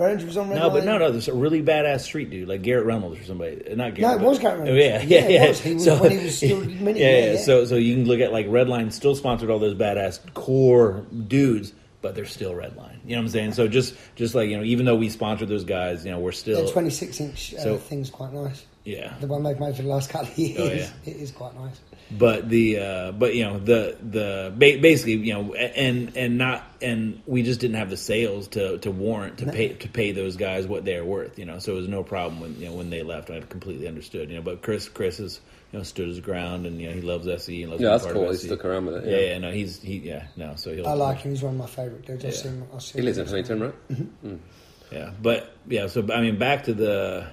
[0.00, 1.12] Berenger was on Red no, but no, no.
[1.12, 3.62] There's a really badass street dude like Garrett Reynolds or somebody.
[3.76, 4.20] Not Garrett.
[4.20, 4.80] No, it was Garrett Reynolds.
[4.82, 5.48] Yeah, Yeah, yeah, it yeah.
[5.48, 5.60] was.
[5.60, 7.38] He was- when he was still mini- yeah, yeah, yeah.
[7.38, 11.72] So, so you can look at like Redline still sponsored all those badass core dudes,
[12.02, 12.96] but they're still Redline.
[13.04, 13.52] You know what I'm saying?
[13.52, 16.32] So just, just like you know, even though we sponsored those guys, you know, we're
[16.32, 18.64] still The 26 inch uh, So- thing's quite nice.
[18.84, 19.14] Yeah.
[19.20, 20.60] The one they've made for the last couple of years.
[20.60, 21.12] Oh, yeah.
[21.12, 21.78] It is quite nice.
[22.10, 27.20] but the uh, but you know the the basically you know and and not and
[27.26, 30.66] we just didn't have the sales to to warrant to pay to pay those guys
[30.66, 33.02] what they're worth you know so it was no problem when you know when they
[33.04, 36.66] left I completely understood you know but Chris Chris has you know stood his ground
[36.66, 38.24] and you know he loves SE and loves Yeah, that's part cool.
[38.28, 39.26] of He stuck around with it, yeah, yeah.
[39.32, 41.30] yeah no he's he yeah no so he'll I like him.
[41.30, 42.24] He's one of my favourite dudes.
[42.24, 42.66] I've seen.
[42.74, 43.30] I've seen he lives in him.
[43.30, 44.38] Huntington, right?
[44.90, 45.86] Yeah, but yeah.
[45.86, 47.28] So I mean, back to the,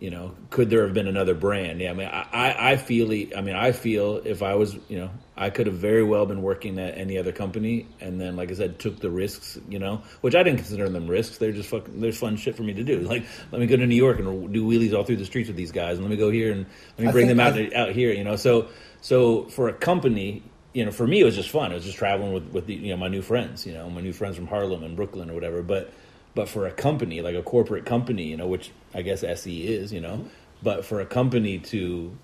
[0.00, 1.80] you know, could there have been another brand?
[1.80, 5.10] Yeah, I mean, I I, feel I mean, I feel if I was, you know,
[5.36, 8.54] I could have very well been working at any other company, and then, like I
[8.54, 11.38] said, took the risks, you know, which I didn't consider them risks.
[11.38, 13.00] They're just fucking, there's fun shit for me to do.
[13.08, 15.56] Like, let me go to New York and do wheelies all through the streets with
[15.56, 16.66] these guys, and let me go here and
[16.98, 18.36] let me bring them out I- out here, you know.
[18.36, 18.68] So
[19.00, 20.42] so for a company.
[20.74, 21.72] You know, for me, it was just fun.
[21.72, 24.02] It was just traveling with, with the, you know my new friends, you know, my
[24.02, 25.62] new friends from Harlem and Brooklyn or whatever.
[25.62, 25.90] But
[26.34, 29.92] but for a company, like a corporate company, you know, which I guess SE is,
[29.92, 30.26] you know,
[30.62, 32.16] but for a company to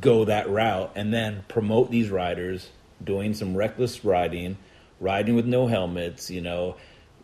[0.00, 2.70] go that route and then promote these riders
[3.02, 4.56] doing some reckless riding,
[5.00, 6.76] riding with no helmets, you know,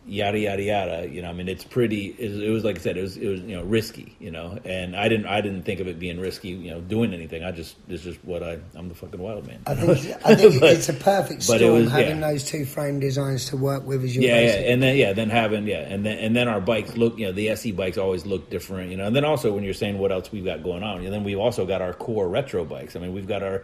[0.05, 1.07] yada yada yada.
[1.07, 2.07] You know, I mean, it's pretty.
[2.07, 4.57] It, it was like I said, it was it was you know risky, you know,
[4.65, 7.43] and I didn't I didn't think of it being risky, you know, doing anything.
[7.43, 9.61] I just it's just what I I'm the fucking wild man.
[9.67, 12.31] I think I think But- it's a perfect storm was- having yeah.
[12.31, 15.29] those two frame designs to work with as your yeah, yeah, and then yeah, then
[15.29, 18.25] having yeah, and then and then our bikes look, you know, the SE bikes always
[18.25, 20.83] look different, you know, and then also when you're saying what else we've got going
[20.83, 22.95] on, and then we've also got our core retro bikes.
[22.95, 23.63] I mean, we've got our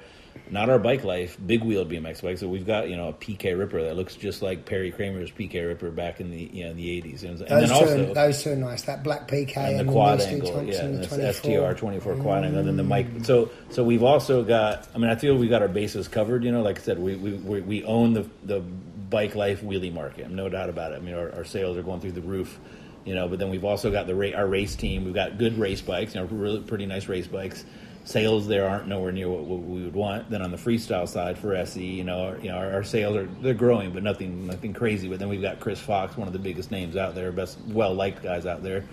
[0.52, 2.38] not our bike life big wheeled BMX bike.
[2.38, 5.68] so we've got you know a PK Ripper that looks just like Perry Kramer's PK
[5.68, 8.44] Ripper back in the you know the 80s, and, and Those, then also are, those
[8.44, 8.82] two are nice.
[8.84, 11.74] That black PK and and, the quad Winston angle, yeah, and the that's 24.
[11.74, 13.08] STR twenty four quad angle, and then the mic.
[13.08, 13.26] Mm.
[13.26, 14.88] So so we've also got.
[14.94, 16.44] I mean, I feel we got our bases covered.
[16.44, 18.62] You know, like I said, we we we, we own the the
[19.10, 20.30] bike life wheelie market.
[20.30, 20.96] No doubt about it.
[20.96, 22.60] I mean, our, our sales are going through the roof.
[23.06, 25.06] You know, but then we've also got the ra- our race team.
[25.06, 26.14] We've got good race bikes.
[26.14, 27.64] You know, really pretty nice race bikes.
[28.08, 30.30] Sales there aren't nowhere near what, what we would want.
[30.30, 33.18] Then on the freestyle side for SE, you know, our, you know, our, our sales
[33.18, 35.10] are they're growing, but nothing nothing crazy.
[35.10, 37.94] But then we've got Chris Fox, one of the biggest names out there, best well
[37.94, 38.86] liked guys out there.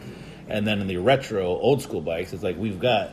[0.48, 3.12] And then in the retro old school bikes, it's like we've got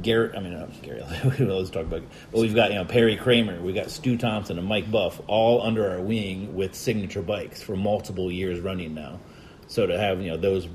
[0.00, 0.34] Garrett.
[0.34, 1.02] I mean, not Gary.
[1.50, 4.64] always talk about, but we've got you know Perry Kramer, we've got Stu Thomsen and
[4.64, 9.20] Mike Buff, all under our wing with signature bikes for multiple years running now.
[9.66, 10.66] So to have you know those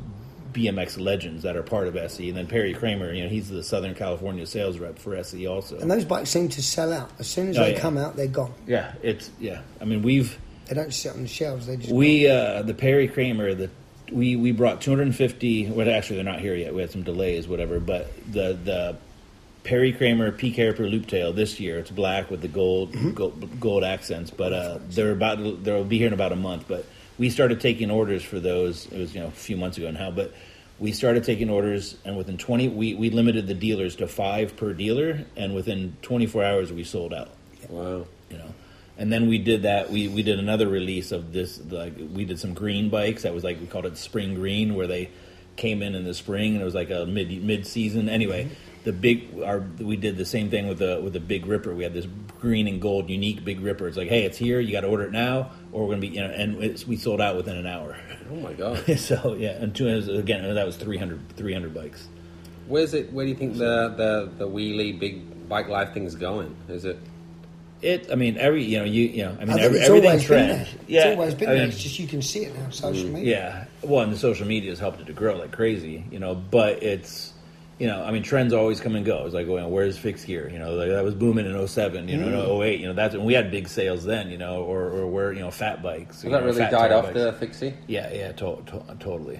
[0.58, 3.64] BMX legends that are part of SE, and then Perry Kramer, you know, he's the
[3.64, 5.78] Southern California sales rep for SE also.
[5.78, 7.12] And those bikes seem to sell out.
[7.20, 7.80] As soon as Oh, they yeah.
[7.80, 8.54] come out, they're gone.
[8.66, 9.62] yeah, it's yeah.
[9.80, 11.68] I mean, we've They don't sit on the shelves.
[11.68, 13.70] They just we uh, the Perry Kramer the
[14.12, 15.70] we we brought 250.
[15.72, 16.74] Well, actually, they're not here yet.
[16.74, 17.80] We had some delays, whatever.
[17.80, 18.98] But the the
[19.64, 21.78] Perry Kramer PK Ripper Loop Tail this year.
[21.78, 24.32] It's black with the gold gold, gold accents.
[24.32, 26.66] But uh, they're about they'll be here in about a month.
[26.70, 26.86] But
[27.18, 28.86] we started taking orders for those.
[28.88, 30.34] It was you know a few months ago now, but.
[30.80, 34.74] We started taking orders, and within 20, we, we limited the dealers to five per
[34.74, 37.30] dealer, and within 24 hours, we sold out
[37.68, 38.06] Wow.
[38.30, 38.54] you know
[38.98, 42.40] and then we did that we we did another release of this like we did
[42.40, 45.10] some green bikes that was like we called it spring green where they
[45.56, 48.54] came in in the spring and it was like a mid mid season anyway mm-hmm.
[48.88, 51.84] The big our we did the same thing with the with the big ripper we
[51.84, 52.08] had this
[52.40, 55.04] green and gold unique big ripper it's like hey it's here you got to order
[55.04, 57.68] it now or we're gonna be you know and it's, we sold out within an
[57.68, 57.98] hour
[58.32, 58.84] Oh my god.
[59.00, 62.08] so yeah and two, again that was 300 300 bikes
[62.68, 63.14] Where's it?
[63.14, 66.56] Where do you think the the the wheelie big bike life thing's going?
[66.68, 67.00] Is it?
[67.82, 70.04] it i mean every you know you you know i mean I every, it's always
[70.04, 71.68] been trend yeah it's always been I there.
[71.68, 73.14] It's just you can see it now, social mm.
[73.14, 73.68] media.
[73.84, 76.34] Yeah, well, and the social media has helped it to grow like crazy, you know.
[76.34, 77.34] But it's,
[77.80, 79.26] you know, I mean, trends always come and go.
[79.26, 80.50] It's like, well, where's fixed gear?
[80.50, 82.56] You know, like that was booming in 07, you know, Mm.
[82.56, 85.06] in 08, you know, that's when we had big sales then, you know, or, or
[85.08, 86.16] where, you know, fat bikes.
[86.18, 87.14] Has you that know, really died tire off bikes.
[87.16, 87.74] the fixie?
[87.88, 89.40] Yeah, yeah, to- to- totally.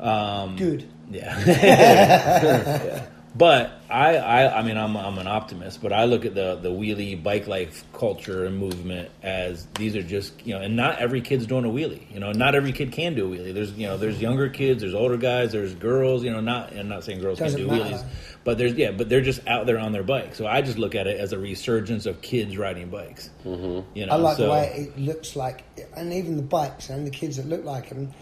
[0.00, 0.88] Um, Good.
[1.10, 1.38] Yeah.
[1.46, 3.06] Yeah.
[3.38, 6.70] But I, I, I mean, I'm, I'm an optimist, but I look at the, the
[6.70, 11.20] wheelie bike life culture and movement as these are just, you know, and not every
[11.20, 12.12] kid's doing a wheelie.
[12.12, 13.54] You know, not every kid can do a wheelie.
[13.54, 16.24] There's, you know, there's younger kids, there's older guys, there's girls.
[16.24, 17.96] You know, not, I'm not saying girls Doesn't can't do matter.
[17.96, 18.04] wheelies,
[18.42, 20.34] but there's, yeah, but they're just out there on their bike.
[20.34, 23.30] So I just look at it as a resurgence of kids riding bikes.
[23.44, 23.96] Mm-hmm.
[23.96, 25.64] You know, I like so, the way it looks like,
[25.94, 28.12] and even the bikes and the kids that look like them,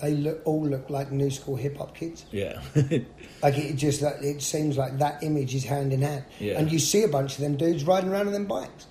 [0.00, 2.24] they look all look like new school hip hop kids.
[2.30, 2.60] yeah.
[3.42, 6.58] Like it just like it seems like that image is hand in hand, Yeah.
[6.58, 8.86] and you see a bunch of them dudes riding around on them bikes.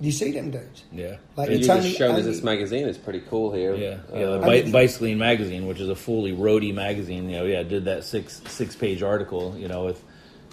[0.00, 0.82] You see them dudes.
[0.92, 1.16] yeah.
[1.36, 2.88] Like You it's just only, showed us only- this magazine.
[2.88, 3.74] It's pretty cool here.
[3.76, 4.24] Yeah, Uh, yeah.
[4.38, 8.02] The I Bicycling magazine, which is a fully roadie magazine, you know, yeah, did that
[8.04, 10.02] six six page article, you know, with,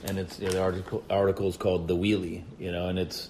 [0.06, 3.30] and it's you know, the article article is called the Wheelie, you know, and it's,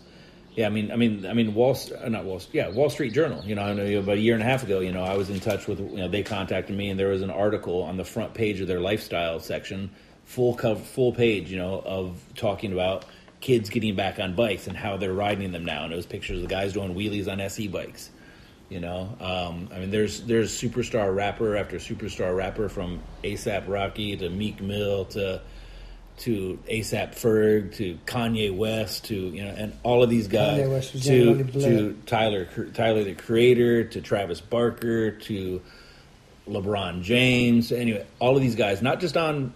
[0.57, 3.43] yeah, I mean, I mean, I mean, Wall, uh, not Wall, yeah, Wall Street Journal,
[3.45, 5.29] you know, I know about a year and a half ago, you know, I was
[5.29, 8.03] in touch with, you know, they contacted me, and there was an article on the
[8.03, 9.91] front page of their lifestyle section,
[10.25, 13.05] full cover, full page, you know, of talking about
[13.39, 16.37] kids getting back on bikes and how they're riding them now, and it was pictures
[16.37, 18.09] of the guys doing wheelies on SE bikes.
[18.69, 24.17] You know, um, I mean, there's there's superstar rapper after superstar rapper from ASAP Rocky
[24.17, 25.39] to Meek Mill to
[26.17, 30.71] to ASAP Ferg to Kanye West to you know, and all of these guys Kanye
[30.71, 31.61] West was to one who blew
[31.93, 35.61] to Tyler Tyler the Creator to Travis Barker to
[36.47, 37.71] LeBron James.
[37.71, 39.53] Anyway, all of these guys, not just on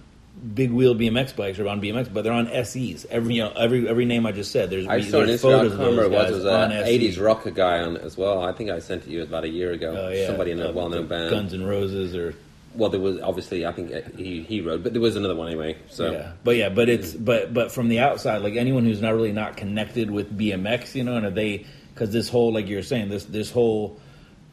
[0.55, 3.05] big wheel BMX bikes or on BMX, but they're on SEs.
[3.09, 4.69] Every you know every every name I just said.
[4.69, 5.41] There's I saw an there's Instagram.
[5.41, 6.45] Photos can't of remember those what guys was.
[6.45, 8.41] on An 80s rocker guy on as well.
[8.43, 9.95] I think I sent it to you about a year ago.
[10.07, 10.27] Oh, yeah.
[10.27, 11.29] Somebody in a Uh, well-known band.
[11.31, 12.35] Guns N' Roses or
[12.75, 15.47] Well, there was obviously I think uh, he he wrote, but there was another one
[15.47, 15.77] anyway.
[15.89, 19.13] So yeah, but yeah, but it's but but from the outside, like anyone who's not
[19.13, 23.09] really not connected with BMX, you know, and they because this whole like you're saying
[23.09, 23.99] this this whole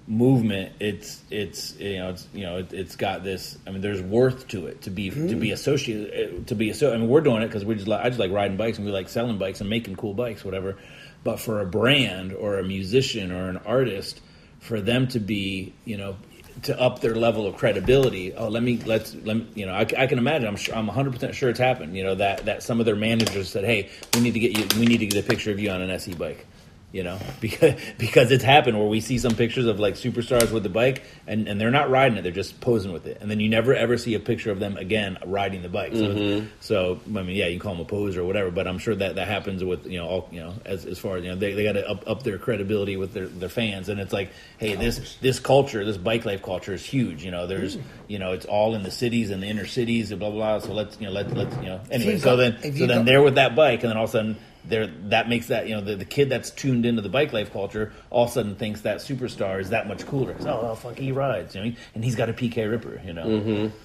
[0.08, 3.58] movement, it's it's you know it's you know it, it's got this.
[3.66, 5.52] I mean, there's worth to it to be to be mm-hmm.
[5.52, 6.92] associated uh, to be so.
[6.92, 8.86] I mean, we're doing it because we just like, I just like riding bikes and
[8.86, 10.76] we like selling bikes and making cool bikes, whatever.
[11.24, 14.20] But for a brand or a musician or an artist,
[14.60, 16.16] for them to be you know
[16.62, 18.34] to up their level of credibility.
[18.34, 19.72] Oh, let me let's let me, you know.
[19.74, 20.48] I, I can imagine.
[20.48, 20.74] I'm sure.
[20.74, 21.96] I'm 100 percent sure it's happened.
[21.96, 24.66] You know that that some of their managers said, "Hey, we need to get you.
[24.78, 26.46] We need to get a picture of you on an SE bike."
[26.90, 30.62] You know, because because it's happened where we see some pictures of like superstars with
[30.62, 33.40] the bike, and, and they're not riding it; they're just posing with it, and then
[33.40, 35.92] you never ever see a picture of them again riding the bike.
[35.92, 38.78] So, so I mean, yeah, you can call them a poser or whatever, but I'm
[38.78, 41.30] sure that that happens with you know all you know as as far as you
[41.30, 44.14] know they, they got to up, up their credibility with their, their fans, and it's
[44.14, 47.22] like, hey, this this culture, this bike life culture is huge.
[47.22, 47.76] You know, there's
[48.06, 50.58] you know it's all in the cities and the inner cities and blah blah.
[50.58, 52.16] blah so let's you know let let's you know anyway.
[52.16, 54.36] So then so then they're with that bike, and then all of a sudden.
[54.64, 57.52] There, that makes that you know the, the kid that's tuned into the bike life
[57.52, 60.34] culture all of a sudden thinks that superstar is that much cooler.
[60.34, 63.12] 'Cause, oh, well, fuck, he rides, you know, and he's got a PK Ripper, you
[63.14, 63.26] know.
[63.26, 63.76] Mm-hmm.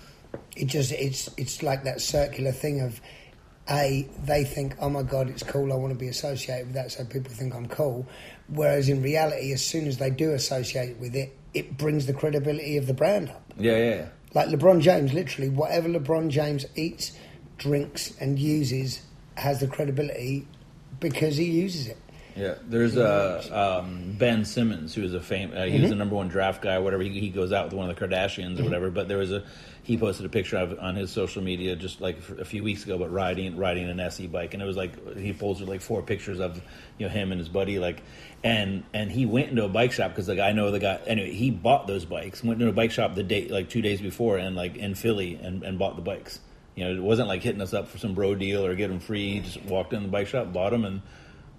[0.57, 2.99] it just it's it's like that circular thing of
[3.69, 6.91] a they think oh my god it's cool I want to be associated with that
[6.91, 8.05] so people think I'm cool
[8.49, 12.76] whereas in reality as soon as they do associate with it it brings the credibility
[12.76, 14.05] of the brand up Yeah, yeah, yeah.
[14.34, 17.13] like LeBron James literally whatever LeBron James eats
[17.57, 19.01] drinks and uses
[19.36, 20.45] has the credibility
[21.04, 21.97] because he uses it
[22.36, 25.54] Yeah, there's uh, um, Ben Simmons, who is a fame.
[25.56, 27.04] Uh, he was the number one draft guy, whatever.
[27.04, 28.89] He, he goes out with one of the Kardashians or whatever.
[28.89, 29.43] But there was a
[29.84, 32.97] he posted a picture of on his social media just like a few weeks ago,
[32.97, 36.39] but riding riding an SE bike, and it was like he posted like four pictures
[36.39, 36.60] of
[36.97, 38.01] you know him and his buddy, like,
[38.43, 40.99] and and he went into a bike shop because like I know the guy.
[41.06, 42.43] Anyway, he bought those bikes.
[42.43, 45.36] Went into a bike shop the day like two days before, and like in Philly,
[45.36, 46.39] and, and bought the bikes.
[46.76, 48.99] You know, it wasn't like hitting us up for some bro deal or get them
[48.99, 49.34] free.
[49.34, 51.01] He just walked in the bike shop, bought them, and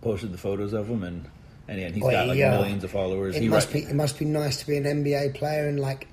[0.03, 1.25] posted the photos of them, and
[1.69, 2.51] and, yeah, and he's Boy, got like yeah.
[2.51, 3.37] millions of followers.
[3.37, 5.79] it he must ri- be it must be nice to be an NBA player and
[5.81, 6.09] like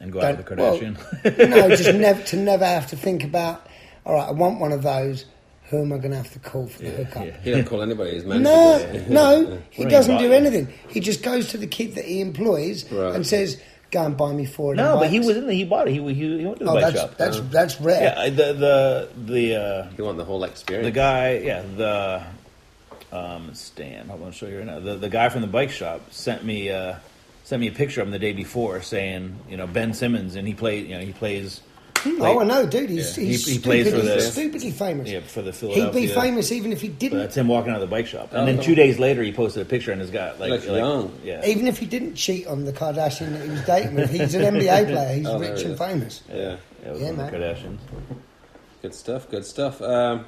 [0.00, 1.48] and go out with the Don't- Kardashian.
[1.50, 3.66] no, just never to never have to think about.
[4.04, 5.24] All right, I want one of those.
[5.70, 7.24] Who am I going to have to call for the hookup?
[7.26, 7.36] yeah.
[7.42, 8.44] he don't call anybody his manager.
[8.44, 10.68] No, does no, he doesn't do anything.
[10.88, 13.16] He just goes to the kid that he employs Right.
[13.16, 13.60] and says,
[13.90, 15.88] "Go and buy me four." of no, them but he was in the, he bought
[15.88, 15.92] it.
[15.92, 17.16] He he, he went to the Oh, bike that's shop.
[17.16, 18.14] that's that's rare.
[18.16, 20.86] yeah, the the the uh, You want the whole experience.
[20.86, 22.22] the guy, yeah, the
[23.12, 24.10] um, Stan.
[24.10, 24.80] I'm going to show you right now.
[24.80, 26.96] The the guy from the bike shop sent me uh,
[27.44, 30.46] sent me a picture of him the day before, saying you know Ben Simmons, and
[30.46, 31.60] he played you know he plays.
[32.20, 32.90] Oh, I know, dude.
[32.90, 33.24] He's, Yeah.
[33.24, 35.08] he's He- he plays for stupidly, the- stupidly famous.
[35.10, 37.18] Yeah, for the He'd be famous even if he didn't.
[37.18, 38.62] that's him walking out of the bike shop, and Oh, then no.
[38.62, 41.12] two days later he posted a picture and has got like, Looks like young.
[41.24, 44.34] yeah, Even if he didn't cheat on the Kardashian that he was dating with, he's
[44.34, 45.14] an NBA player.
[45.16, 46.22] He's Oh, rich and famous.
[46.28, 46.42] yeah, yeah,
[46.86, 47.54] it was Yeah, one of the man.
[47.56, 47.78] Kardashians.
[48.82, 49.30] good stuff.
[49.30, 49.82] Good stuff.
[49.82, 50.24] Um,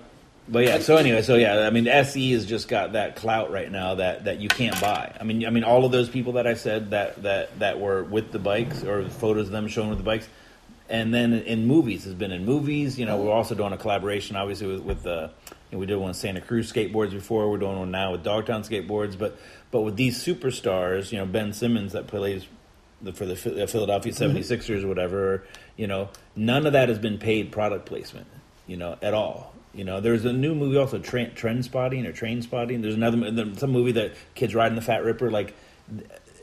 [0.51, 3.71] But yeah, so anyway, so yeah, I mean, SE has just got that clout right
[3.71, 5.13] now that, that you can't buy.
[5.21, 8.03] I mean, I mean, all of those people that I said that that that were
[8.03, 10.27] with the bikes or photos of them showing with the bikes,
[10.89, 12.99] and then in movies has been in movies.
[12.99, 15.97] You know, we're also doing a collaboration, obviously, with, with uh, you know, we did
[15.97, 17.51] one with Santa Cruz skateboards before.
[17.51, 19.39] We're doing one now with Dogtown skateboards, but
[19.71, 22.47] but with these superstars, you know, Ben Simmons that plays
[23.03, 25.45] the, for the uh, Philadelphia 76ers or whatever,
[25.77, 28.27] you know, none of that has been paid product placement,
[28.67, 29.55] you know, at all.
[29.75, 32.81] You know, there's a new movie also, Trend, Trend Spotting or Train Spotting.
[32.81, 35.55] There's another some movie that kids riding the Fat Ripper, like,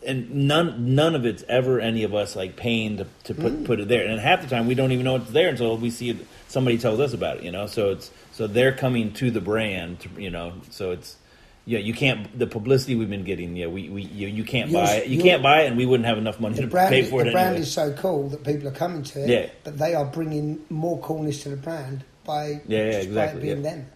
[0.06, 3.66] and none none of it's ever any of us like paying to, to put mm.
[3.66, 4.08] put it there.
[4.08, 6.78] And half the time we don't even know it's there until we see it, somebody
[6.78, 7.44] tells us about it.
[7.44, 10.00] You know, so it's so they're coming to the brand.
[10.02, 11.18] To, you know, so it's
[11.66, 13.56] yeah, you can't the publicity we've been getting.
[13.56, 15.08] Yeah, we, we you, you can't Yours- buy it.
[15.08, 17.26] You can't buy it, and we wouldn't have enough money to brand, pay for it
[17.26, 17.62] the brand anyway.
[17.64, 19.50] is so cool that people are coming to it, Yeah.
[19.64, 23.40] but they are bringing more coolness to the brand by Yeah, yeah, just exactly, by
[23.40, 23.72] it being yeah.
[23.72, 23.88] them.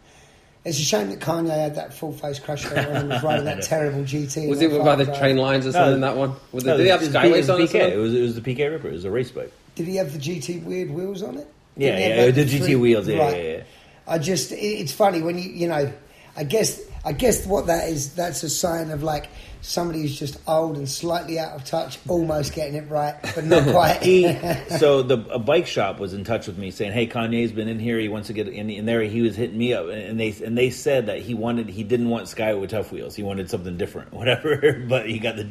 [0.70, 3.64] It's a shame that Kanye had that full face crash over and was riding that
[3.64, 4.48] terrible GT.
[4.48, 6.02] was it by the train lines or No, something?
[6.02, 6.34] that one.
[6.52, 7.62] Was No, it, did he have was skyways on it it?
[7.62, 7.92] was PK.
[7.92, 8.88] It was it was the PK Ripper.
[8.88, 9.52] It was a race bike.
[9.76, 11.48] Did he have the GT weird wheels on it?
[11.76, 13.08] Yeah, Didn't he have yeah, the GT three- wheels.
[13.08, 13.36] Yeah, Right.
[13.44, 13.64] yeah, yeah.
[14.08, 15.92] I just, it, it's funny when you, you know,
[16.38, 19.30] I guess I guess what that is, that's a sign of like
[19.62, 23.68] somebody who's just old and slightly out of touch, almost getting it right, but not
[23.72, 24.02] quite.
[24.02, 24.34] he
[24.78, 27.80] so the a bike shop was in touch with me saying, "Hey, Kanye's been in
[27.80, 28.00] here.
[28.00, 30.58] He wants to get in." And there he was hitting me up, and they and
[30.58, 33.16] they said that he wanted he didn't want Skyway Tuff wheels.
[33.16, 34.84] He wanted something different, whatever.
[34.88, 35.48] But he got the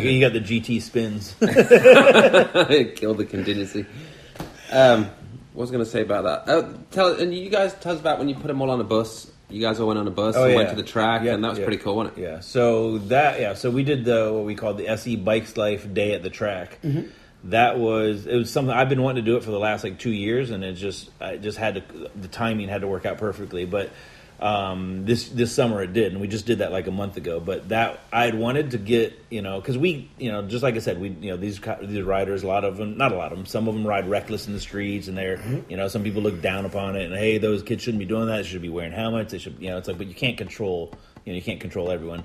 [0.00, 1.34] he got the GT spins.
[1.38, 3.86] Kill the contingency.
[4.70, 5.04] Um,
[5.52, 6.52] what was going to say about that?
[6.52, 8.84] Uh, tell and you guys tell us about when you put them all on a
[8.84, 9.30] bus.
[9.50, 10.56] You guys all went on a bus Oh, and yeah.
[10.56, 11.64] went to the track, Yeah, and that was yeah.
[11.64, 12.22] pretty cool, wasn't it?
[12.22, 12.40] Yeah.
[12.40, 13.54] So that yeah.
[13.54, 16.78] So we did the what we called the SE Bikes Life Day at the track.
[16.84, 17.08] Mm-hmm.
[17.44, 19.98] That was it was something I've been wanting to do it for the last like
[19.98, 23.18] two years, and it just I just had to the timing had to work out
[23.18, 23.64] perfectly.
[23.64, 23.90] But
[24.40, 27.40] um, this this summer it did, and we just did that like a month ago.
[27.40, 30.78] But that I'd wanted to get you know because we you know just like I
[30.78, 33.38] said we you know these these riders a lot of them not a lot of
[33.38, 36.22] them some of them ride reckless in the streets and they're you know some people
[36.22, 38.68] look down upon it and hey those kids shouldn't be doing that they should be
[38.68, 40.92] wearing helmets they should you know it's like but you can't control
[41.28, 42.24] you know you can't control everyone.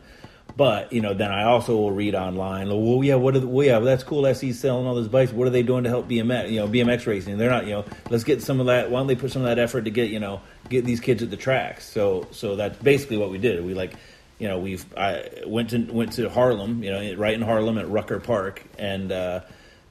[0.55, 2.69] But you know, then I also will read online.
[2.69, 3.35] Well, yeah, what?
[3.35, 4.31] Are the, well, yeah, well, that's cool.
[4.33, 5.31] SE's selling all those bikes.
[5.31, 6.51] What are they doing to help BMX?
[6.51, 7.37] You know, BMX racing.
[7.37, 7.65] They're not.
[7.65, 8.91] You know, let's get some of that.
[8.91, 11.23] Why don't they put some of that effort to get you know get these kids
[11.23, 11.89] at the tracks?
[11.89, 13.65] So, so that's basically what we did.
[13.65, 13.93] We like,
[14.37, 16.83] you know, we've I went to went to Harlem.
[16.83, 19.41] You know, right in Harlem at Rucker Park, and uh,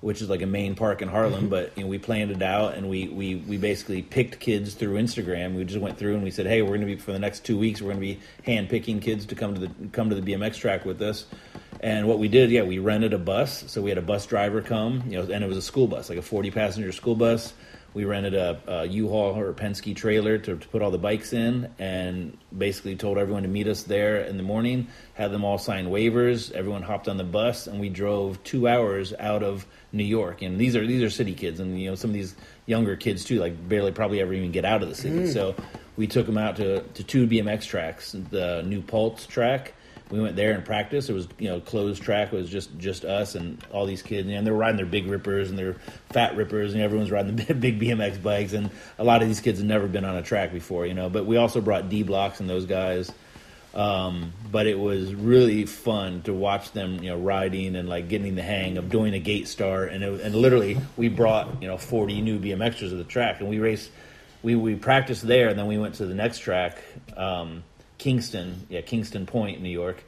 [0.03, 1.43] which is like a main park in Harlem.
[1.43, 1.49] Mm-hmm.
[1.49, 5.01] But you know, we planned it out, and we we we basically picked kids through
[5.01, 5.55] Instagram.
[5.55, 7.45] We just went through and we said, hey, we're going to be for the next
[7.45, 7.81] two weeks.
[7.81, 10.57] We're going to be hand picking kids to come to the come to the BMX
[10.57, 11.25] track with us.
[11.81, 13.65] And what we did, yeah, we rented a bus.
[13.67, 16.11] So we had a bus driver come, you know, and it was a school bus,
[16.11, 17.55] like a forty passenger school bus.
[17.95, 21.35] We rented a, a U-Haul or a Penske trailer to, to put all the bikes
[21.35, 24.87] in, and basically told everyone to meet us there in the morning.
[25.13, 26.51] Had them all sign waivers.
[26.53, 30.43] Everyone hopped on the bus, and we drove two hours out of New York.
[30.43, 32.35] And these are these are city kids, and you know some of these
[32.67, 35.21] younger kids too, like barely probably ever even get out of the city.
[35.21, 35.33] Mm.
[35.33, 35.55] So
[35.97, 39.75] we took them out to to two BMX tracks, the New Paltz track.
[40.11, 41.09] We went there and practiced.
[41.09, 42.33] It was you know closed track.
[42.33, 45.07] It was just just us and all these kids, and they were riding their big
[45.07, 45.75] rippers and their
[46.11, 48.53] fat rippers, and everyone's riding the big BMX bikes.
[48.53, 51.09] And a lot of these kids had never been on a track before, you know.
[51.09, 53.11] But we also brought D blocks and those guys.
[53.75, 58.35] Um, but it was really fun to watch them, you know, riding and like getting
[58.35, 59.93] the hang of doing a gate start.
[59.93, 63.49] And it, and literally, we brought you know forty new BMXers to the track, and
[63.49, 63.91] we raced.
[64.43, 66.83] We we practiced there, and then we went to the next track,
[67.17, 67.63] um,
[67.99, 70.05] Kingston, yeah, Kingston Point, New York.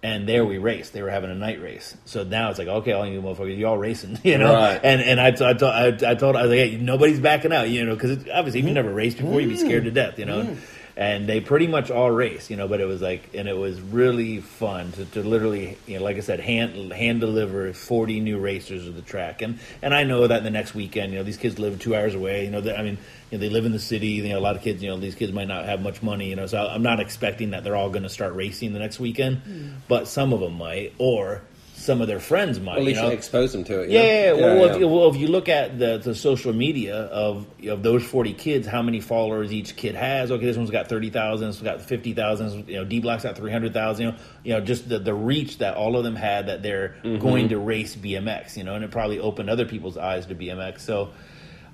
[0.00, 0.92] And there we raced.
[0.92, 1.96] They were having a night race.
[2.04, 4.54] So now it's like, okay, all you motherfuckers, you all racing, you know.
[4.54, 4.80] Right.
[4.80, 7.52] And and I, t- I, told I, I told I was like, hey, nobody's backing
[7.52, 10.20] out, you know, because obviously if you never raced before, you'd be scared to death,
[10.20, 10.56] you know.
[10.98, 12.66] And they pretty much all race, you know.
[12.66, 16.16] But it was like, and it was really fun to, to literally, you know, like
[16.16, 19.40] I said, hand hand deliver forty new racers to the track.
[19.40, 22.16] And and I know that the next weekend, you know, these kids live two hours
[22.16, 22.46] away.
[22.46, 22.98] You know, that I mean,
[23.30, 24.08] you know, they live in the city.
[24.08, 26.30] You know, a lot of kids, you know, these kids might not have much money.
[26.30, 28.98] You know, so I'm not expecting that they're all going to start racing the next
[28.98, 29.68] weekend, hmm.
[29.86, 31.42] but some of them might, or
[31.88, 32.72] some of their friends might.
[32.72, 33.12] Well, at least you know?
[33.12, 33.90] expose them to it.
[33.90, 34.32] Yeah, yeah, yeah.
[34.32, 34.72] Well, yeah.
[34.74, 38.34] If, you- well, if you look at the, the social media of of those forty
[38.34, 40.30] kids, how many followers each kid has?
[40.30, 41.48] Okay, this one's got thirty thousand.
[41.48, 42.68] This one's got fifty thousand.
[42.68, 44.04] You know, D Block's got three hundred thousand.
[44.06, 46.94] You know, you know, just the, the reach that all of them had that they're
[47.02, 47.18] Mm-hmm.
[47.18, 48.56] going to race BMX.
[48.56, 50.80] You know, and it probably opened other people's eyes to BMX.
[50.80, 51.10] So.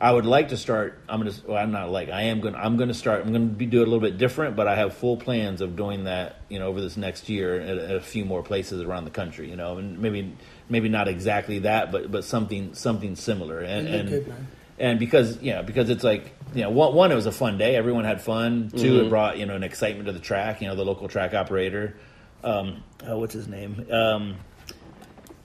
[0.04, 0.98] I would like to start.
[1.08, 1.32] I'm gonna.
[1.46, 2.10] Well, I'm not like.
[2.10, 2.58] I am gonna.
[2.58, 3.22] I'm gonna start.
[3.24, 5.76] I'm gonna be do it a little bit different, but I have full plans of
[5.76, 6.42] doing that.
[6.50, 9.48] You know, over this next year at, at a few more places around the country.
[9.48, 10.36] You know, and maybe
[10.68, 13.60] maybe not exactly that, but but something something similar.
[13.60, 14.34] And You look and good,
[14.78, 17.74] and because yeah, because it's like you know, one, one it was a fun day.
[17.74, 18.72] Everyone had fun.
[18.72, 19.06] 2 Mm-hmm.
[19.06, 20.60] it brought you know an excitement to the track.
[20.60, 21.96] You know, the local track operator.
[22.42, 23.86] Um, oh, what's his name?
[23.90, 24.36] Um,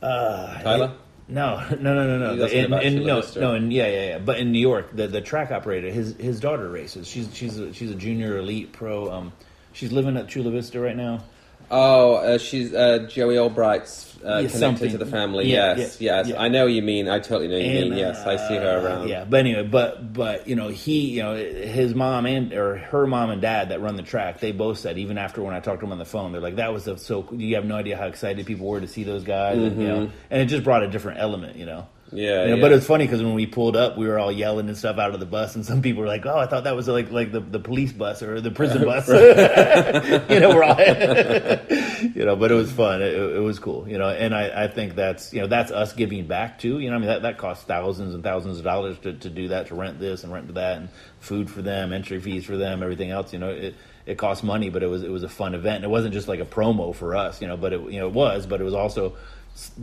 [0.02, 0.96] uh, Tyler?
[1.32, 2.46] no, no, no, no, no.
[2.46, 4.18] In, in, no, no, in, yeah, yeah, yeah.
[4.18, 7.08] But in New York, the the track operator, his his daughter races.
[7.08, 9.12] She's she's a, she's a junior elite pro.
[9.12, 9.34] Um,
[9.72, 11.24] she's living at Chula Vista right now.
[11.72, 14.92] Oh, uh, she's uh, Joey Albright's uh, connected something.
[14.92, 15.52] to the family.
[15.52, 16.30] Yeah, yes, yeah, yes.
[16.30, 16.42] yeah.
[16.42, 17.08] I know you mean.
[17.08, 18.00] I totally know what you And, mean.
[18.00, 19.10] Yes, I see her uh, around.
[19.10, 23.06] Yeah, but anyway, but but you know he, you know his mom and or her
[23.06, 25.80] mom and dad that run the track, they both said even after when I talked
[25.82, 27.98] to them on the phone, they're like that was a, so you have no idea
[27.98, 30.84] how excited people were to see those guys, and, you know, and it just brought
[30.84, 31.88] a different element, you know.
[32.12, 32.62] Yeah, You know, yeah.
[32.62, 35.14] But it's funny because when we pulled up, we were all yelling and stuff out
[35.14, 37.32] of the bus, and some people were like, "Oh, I thought that was like like
[37.32, 39.08] the, the police bus or the prison bus."
[40.30, 40.80] you know, we're all,
[42.16, 43.02] you know, but it was fun.
[43.02, 45.94] It, it was cool, you know, and I, I think that's you know that's us
[45.94, 46.80] giving back too.
[46.80, 49.50] You know, I mean that that costs thousands and thousands of dollars to, to do
[49.50, 50.90] that, to rent this and rent that, and
[51.20, 53.34] food for them, entry fees for them, everything else.
[53.34, 53.76] You know, it
[54.08, 55.78] it cost money, but it was it was a fun event.
[55.78, 58.08] And it wasn't just like a promo for us, you know, but it you know
[58.08, 59.16] it was, but it was also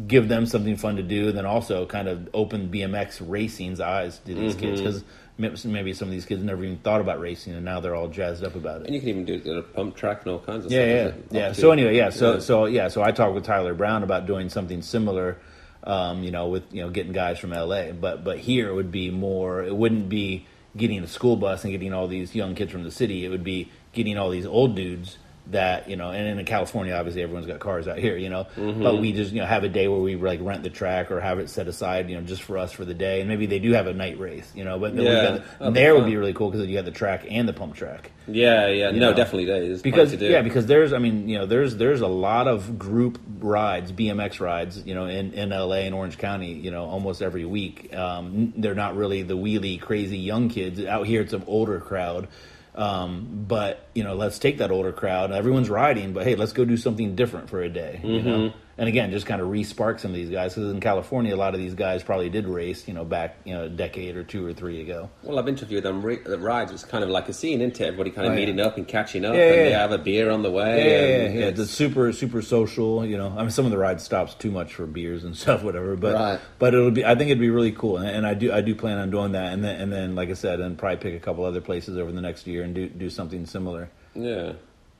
[0.09, 4.35] give them something fun to do, then also kind of open BMX racing's eyes to
[4.35, 5.05] these kids because
[5.39, 8.43] maybe some of these kids never even thought about racing, and now they're all jazzed
[8.43, 8.87] up about it.
[8.87, 10.79] And you can even do it at a pump track and all kinds of Yeah,
[10.79, 10.89] stuff.
[10.89, 11.53] yeah, isn't yeah.
[11.53, 12.11] So anyway, yeah.
[12.11, 12.39] So Yeah.
[12.41, 12.89] so yeah.
[12.89, 15.37] So I talked with Tyler Brown about doing something similar.
[15.85, 18.91] Um, you know, with you know getting guys from LA, but but here it would
[18.91, 19.63] be more.
[19.63, 20.47] It wouldn't be
[20.77, 23.25] getting a school bus and getting all these young kids from the city.
[23.25, 25.17] It would be getting all these old dudes
[25.51, 26.11] that you know.
[26.11, 28.17] And in California, obviously, everyone's got cars out here.
[28.17, 28.83] You know, Mm-hmm.
[28.83, 31.21] but we just you know have a day where we like rent the track or
[31.21, 32.09] have it set aside.
[32.11, 34.19] You know, just for us for the day, and maybe they do have a night
[34.19, 34.51] race.
[34.55, 35.13] You know, but Yeah.
[35.13, 37.49] got, That'd and be there would be really cool because you got the track and
[37.49, 38.91] the pump track yeah, yeah.
[38.91, 39.15] No, know.
[39.15, 40.33] definitely there is because plenty to do.
[40.33, 44.41] yeah, because there's I mean you know there's there's a lot of group rides, BMX
[44.41, 47.95] rides, you know in in LA and Orange County, you know almost every week.
[47.95, 51.21] Um, they're not really the wheelie crazy young kids out here.
[51.21, 52.27] It's an older crowd.
[52.77, 55.33] Um, but you know, let's take that older crowd.
[55.33, 58.01] Everyone's riding, but hey, let's go do something different for a day.
[58.03, 58.59] You know, Mm-hmm.
[58.79, 61.55] And again, just kind of re-spark some of these guys because in California, a lot
[61.55, 64.45] of these guys probably did race, you know, back you know a decade or two
[64.47, 65.09] or three ago.
[65.23, 66.73] Well, I've interviewed them re- the rides.
[66.73, 67.85] It's kind of like a scene, isn't it?
[67.87, 69.79] Everybody kind of Oh, meeting up and catching up, Yeah, and yeah, they yeah.
[69.81, 70.79] have a beer on the way.
[70.79, 71.47] Yeah, yeah, and yeah, yeah.
[71.47, 73.05] it's- It's super, super social.
[73.07, 75.63] You know, I mean, some of the ride stops too much for beers and stuff,
[75.63, 75.97] whatever.
[75.97, 76.41] But, Right.
[76.59, 77.05] but it'll be.
[77.05, 79.33] I think it'd be really cool, and, and I do, I do plan on doing
[79.33, 81.97] that, and then, and then, like I said, and probably pick a couple other places
[81.97, 83.89] over the next year and do, do something similar.
[84.15, 84.53] yeah.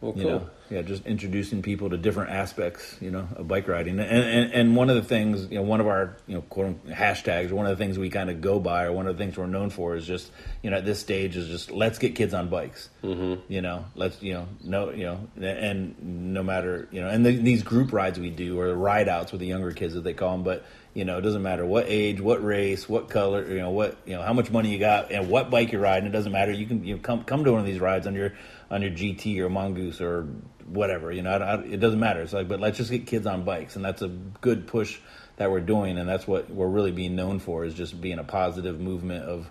[0.03, 0.23] Well, cool.
[0.23, 3.99] You know, yeah, just introducing people to different aspects, you know, of bike riding.
[3.99, 6.67] And, and and one of the things, you know, one of our, you know, quote
[6.67, 9.23] unquote, hashtags, one of the things we kind of go by, or one of the
[9.23, 10.31] things we're known for, is just,
[10.63, 12.89] you know, at this stage is just let's get kids on bikes.
[13.03, 13.53] Mm-hmm.
[13.53, 17.37] You know, let's, you know, no, you know, and no matter, you know, and the,
[17.37, 20.15] these group rides we do or the ride outs with the younger kids as they
[20.15, 20.65] call them, but
[20.97, 24.17] you know, it doesn't matter what age, what race, what color, you know, what you
[24.17, 26.09] know, how much money you got, and what bike you're riding.
[26.09, 26.53] It doesn't matter.
[26.53, 28.33] You can you know, come come to one of these rides on your
[28.71, 30.27] on your GT or Mongoose or
[30.67, 31.13] whatever.
[31.13, 32.21] You know, I, I, it doesn't matter.
[32.23, 34.99] It's like, but let's just get kids on bikes, and that's a good push
[35.37, 38.25] that we're doing, and that's what we're really being known for is just being a
[38.25, 39.51] positive movement of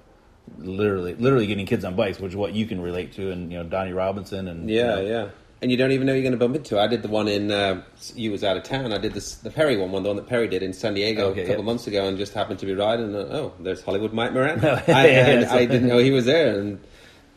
[0.57, 3.57] literally literally getting kids on bikes, which is what you can relate to, and you
[3.57, 5.29] know, Donny Robinson and you Yeah, know, yeah.
[5.61, 6.79] And you don't even know you're going to bump into.
[6.79, 7.49] I did the one in.
[7.49, 7.81] Uh,
[8.13, 8.91] you was out of town.
[8.91, 11.29] I did this the Perry one, one the one that Perry did in San Diego
[11.29, 11.65] Okay, a couple yeah.
[11.65, 13.05] months ago, and just happened to be riding.
[13.05, 14.59] And, oh, there's Hollywood Mike Moran.
[14.63, 16.79] Yeah, I, yeah, I didn't know he was there, and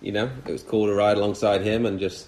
[0.03, 2.27] you know it was cool to ride alongside him and just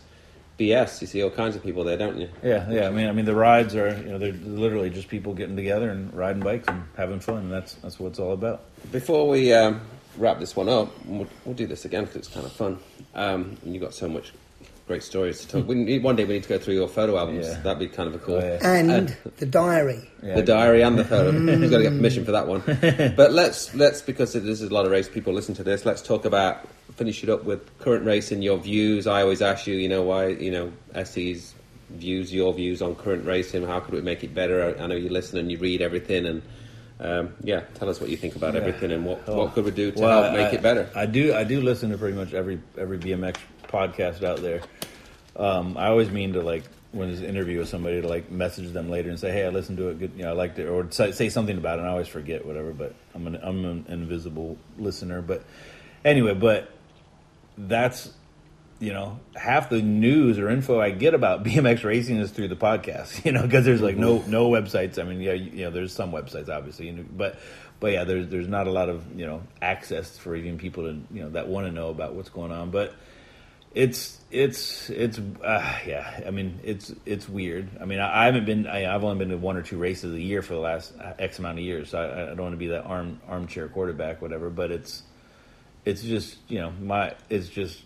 [0.60, 1.00] BS.
[1.00, 2.28] You see all kinds of people there, don't you?
[2.42, 2.86] Yeah, yeah.
[2.86, 5.88] I mean, I mean, the rides are you know they're literally just people getting together
[5.88, 8.64] and riding bikes and having fun, and that's that's what it's all about.
[8.92, 9.80] Before we um,
[10.18, 12.78] wrap this one up, we'll, we'll do this again because it's kind of fun.
[13.14, 14.32] Um, and you've got so much
[14.90, 15.62] great stories to talk.
[15.66, 15.84] Hmm.
[15.84, 17.46] We one day we need to go through your photo albums.
[17.46, 17.60] Yeah.
[17.60, 18.34] That'd be kind of a cool.
[18.34, 18.58] Oh, yeah.
[18.68, 20.10] And the diary.
[20.20, 20.34] Yeah.
[20.34, 21.30] The diary and the photo.
[21.30, 22.62] He's got to get permission for that one.
[23.16, 25.86] But let's let's because this is a lot of race people listen to this.
[25.86, 26.66] Let's talk about
[26.96, 29.06] finish it up with current race and Your views.
[29.06, 30.72] I always ask you, you know, why you know
[31.04, 31.54] SE's
[31.90, 33.64] views, your views on current racing.
[33.64, 34.76] How could we make it better?
[34.76, 36.42] I know you listen and you read everything, and
[37.00, 38.60] um, yeah, tell us what you think about Yeah.
[38.60, 39.38] everything and what Oh.
[39.38, 40.88] what could we do to Well, help make I- it better.
[40.94, 41.34] I do.
[41.34, 43.38] I do listen to pretty much every every BMX
[43.68, 44.60] podcast out there.
[45.36, 48.72] Um, I always mean to like when there's an interview with somebody to like message
[48.72, 49.98] them later and say, "Hey, I listened to it.
[50.00, 51.82] Good, you know, I liked it," or say, say something about it.
[51.82, 55.22] And I always forget whatever, but I'm an I'm an invisible listener.
[55.22, 55.44] But
[56.04, 56.68] anyway, but
[57.56, 58.10] that's
[58.80, 62.56] you know half the news or info I get about BMX racing is through the
[62.56, 63.24] podcast.
[63.30, 64.98] You know, because there's like no no websites.
[64.98, 67.38] I mean, yeah, you, you know, there's some websites obviously, but
[67.78, 71.00] but yeah, there's there's not a lot of you know access for even people to
[71.12, 72.94] you know that want to know about what's going on, but
[73.74, 78.44] it's it's it's uh, yeah i mean it's it's weird i mean i, I haven't
[78.44, 80.92] been I, i've only been to one or two races a year for the last
[81.20, 84.20] x amount of years so i, I don't want to be that arm armchair quarterback
[84.20, 85.04] whatever but it's
[85.84, 87.80] it's just you know my it's just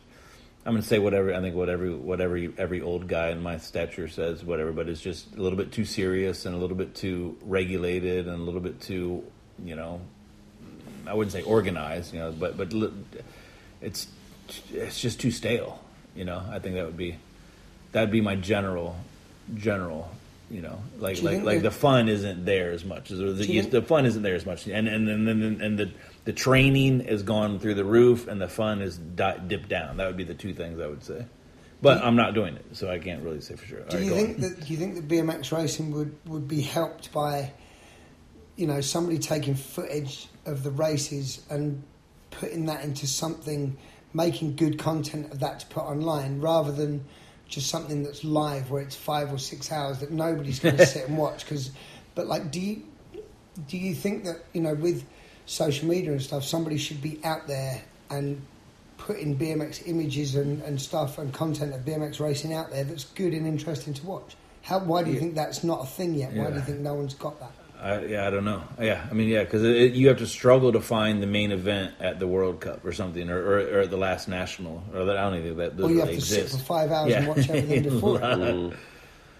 [0.67, 4.09] i'm going to say whatever i think whatever whatever every old guy in my stature
[4.09, 7.37] says whatever but it's just a little bit too serious and a little bit too
[7.43, 9.23] regulated and a little bit too
[9.65, 10.01] you know
[11.07, 12.73] i wouldn't say organized you know but but
[13.81, 14.09] it's
[14.73, 15.81] it's just too stale.
[16.15, 17.17] You know, I think that would be
[17.93, 18.97] that'd be my general
[19.55, 20.11] general.
[20.51, 23.53] You know, like you like like the fun isn't there as much as the, Do
[23.53, 25.91] you think- the fun isn't there as much, and and and and, and the
[26.25, 29.99] the training has gone through the roof, and the fun is di- dipped down.
[29.99, 31.27] That would be the two things I would say.
[31.83, 33.81] But I'm not doing it, so I can't really say for sure.
[33.81, 34.41] Do right, you think on.
[34.43, 37.53] that do you think that BMX racing would, would be helped by,
[38.57, 41.83] you know, somebody taking footage of the races and
[42.31, 43.77] putting that into something,
[44.15, 47.05] making good content of that to put online, rather than
[47.49, 51.07] just something that's live where it's five or six hours that nobody's going to sit
[51.07, 51.45] and watch?
[51.45, 51.71] Because,
[52.15, 52.83] but like, do you
[53.69, 55.05] do you think that you know with
[55.47, 58.41] social media and stuff, somebody should be out there and
[58.99, 63.33] putting BMX images and, and stuff and content of BMX racing out there that's good
[63.35, 64.37] and interesting to watch.
[64.63, 64.79] How?
[64.79, 65.21] Why do you Yeah.
[65.21, 66.33] think that's not a thing yet?
[66.33, 67.53] Why do you think no one's got that?
[67.83, 68.63] I, yeah, I don't know.
[68.81, 72.19] Yeah, I mean, yeah, because you have to struggle to find the main event at
[72.19, 75.23] the World Cup or something, or, or, or at the last national, or that, I
[75.23, 77.29] don't even think that those Or you have really to sit for five hours and
[77.29, 78.21] watch everything before.
[78.21, 78.75] Mm-hmm.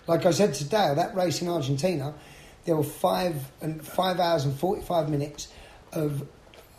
[0.07, 2.13] Like I said to Dale, that race in Argentina,
[2.67, 5.49] there were five and five hours and forty five minutes
[5.97, 6.27] of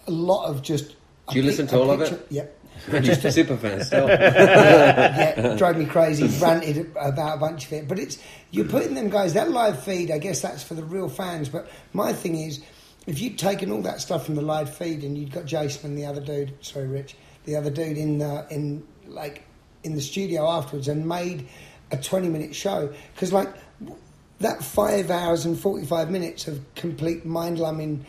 [0.07, 0.89] a lot of just.
[1.30, 2.26] Do you pic- listen to all of picture- oh.
[2.26, 2.32] it?
[2.32, 2.59] Yep.
[3.03, 4.07] Just a super fan still.
[4.07, 6.28] yeah, drove me crazy.
[6.43, 8.20] Ranted about a bunch of it, but it's
[8.51, 10.11] you're putting them guys that live feed.
[10.11, 11.47] I guess that's for the real fans.
[11.47, 12.61] But my thing is,
[13.07, 15.97] if you'd taken all that stuff from the live feed and you'd got Jason and
[15.97, 19.43] the other dude, sorry, Rich, the other dude in the, in like
[19.84, 21.47] in the studio afterwards and made
[21.91, 23.53] a twenty minute show because like
[24.39, 28.05] that five hours and forty five minutes of complete mind lumbing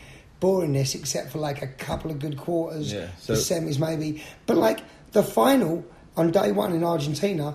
[0.46, 4.22] boringness, except for like a couple of good quarters, Yeah, the semis maybe.
[4.46, 4.80] But like
[5.12, 5.84] the final
[6.16, 7.54] on day one in Argentina,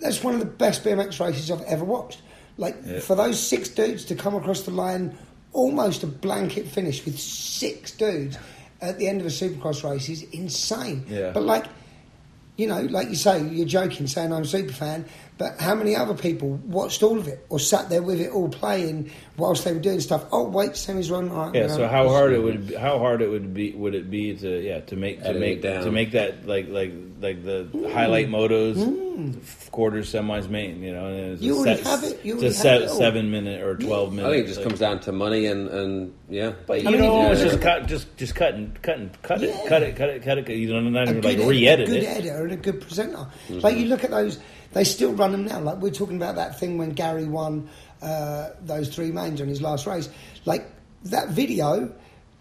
[0.00, 2.20] that's one of the best BMX races I've ever watched.
[2.58, 3.00] Like Yeah.
[3.00, 5.16] for those six dudes to come across the line,
[5.52, 8.36] almost a blanket finish with six dudes
[8.80, 11.04] at the end of a Supercross race is insane.
[11.08, 11.30] Yeah.
[11.32, 11.66] But like
[12.56, 15.06] you know, like you say, you're joking saying I'm a super fan,
[15.36, 18.48] but how many other people watched all of it or sat there with it all
[18.48, 20.24] playing whilst they were doing stuff?
[20.30, 21.28] Oh, wait, semis run.
[21.30, 21.62] All right, Yeah.
[21.64, 21.68] you.
[21.70, 24.60] So how hard it would be, how hard it would be would it be to
[24.62, 25.84] yeah to make to Edit make down.
[25.84, 28.76] to make that like like like the highlight motos
[29.14, 29.70] Mm.
[29.70, 32.42] quarters semis main you know and it's You a already set- have it, you it's
[32.42, 32.96] a have set, it all.
[32.96, 34.30] seven minute or twelve I minute.
[34.30, 36.52] think it just like- comes down to money and, and yeah.
[36.66, 38.82] But you I mean, know, if you it's just at- cut, just just cutting and
[38.82, 40.48] cut and cut it, cut it, cut it, cut it.
[40.48, 41.92] You don't not even good like re-edit it.
[41.92, 43.26] good editor and a good presenter.
[43.50, 44.40] Like you look at those,
[44.74, 45.60] they still run them now.
[45.60, 47.70] Like we're talking about that thing when Gary won
[48.02, 50.10] uh, those three mains on his last race.
[50.44, 50.70] Like
[51.04, 51.90] that video,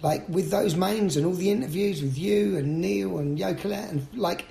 [0.01, 4.07] like with those mains and all the interviews with you and Neil and Yokolet and
[4.13, 4.45] like.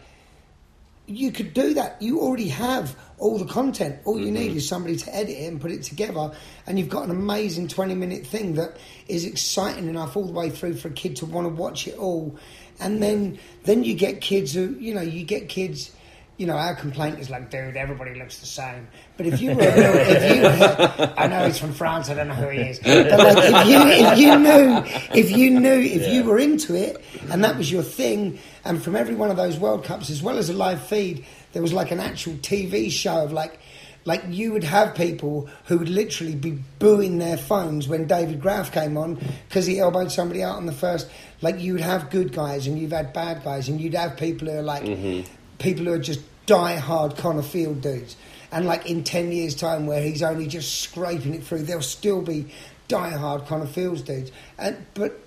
[1.09, 2.01] You could do that.
[2.01, 3.99] You already have all the content.
[4.05, 6.31] All you need is somebody to edit it and put it together,
[6.65, 8.77] and you've got an amazing twenty-minute thing that
[9.09, 11.99] is exciting enough all the way through for a kid to want to watch it
[11.99, 12.39] all.
[12.79, 15.91] And then, then you get kids who, you know, you get kids.
[16.39, 18.89] You know, our complaint is like, dude, everybody looks the same.
[19.17, 22.49] But if you were, if you, I know he's from France, I don't know who
[22.49, 24.83] he is, but like, if you, if you knew,
[25.15, 28.97] if you knew, if you were into it, and that was your thing, and from
[28.97, 31.91] every one of those World Cups, as well as a live feed, there was like
[31.91, 33.61] an actual TV show of like,
[34.05, 38.73] like you would have people who would literally be booing their phones when David Graf
[38.73, 39.15] came on
[39.49, 41.09] because he elbowed somebody out on the first.
[41.41, 44.17] Like you would have good guys and you'd have had bad guys, and you'd have
[44.17, 45.31] people who are like mm-hmm.
[45.63, 48.17] People who are just die hard Connor Field dudes.
[48.51, 52.21] And like in ten years' time, where he's only just scraping it through, there'll still
[52.21, 52.53] be
[52.89, 54.31] die hard Connor Fields dudes.
[54.59, 55.19] And but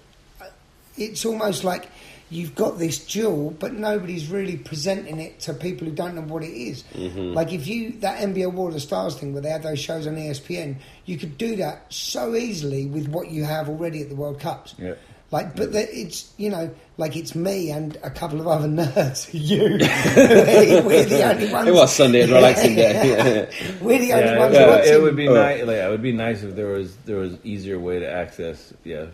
[0.41, 0.45] uh,
[0.97, 1.89] it's almost like
[2.29, 6.43] you've got this jewel, but nobody's really presenting it to people who don't know what
[6.43, 6.83] it is.
[6.93, 7.33] Mm-hmm.
[7.33, 10.05] Like if you that NBL War of the Stars thing where they had those shows
[10.07, 10.75] on ESPN,
[11.05, 14.75] you could do that so easily with what you have already at the World Cups.
[14.77, 14.95] Yeah.
[15.35, 19.29] Like, but the, it's you know, like it's me and a couple of other nerds.
[19.33, 19.59] You,
[20.87, 21.67] we're the only ones.
[21.67, 22.93] It was Sunday at relaxing day.
[22.93, 23.75] Yeah.
[23.81, 24.93] We're the only Yeah, ones yeah, watching.
[24.93, 25.33] it would be Oh.
[25.33, 25.63] nice.
[25.65, 28.73] Like, it would be nice if there was there was easier way to access.
[28.85, 29.07] Yeah,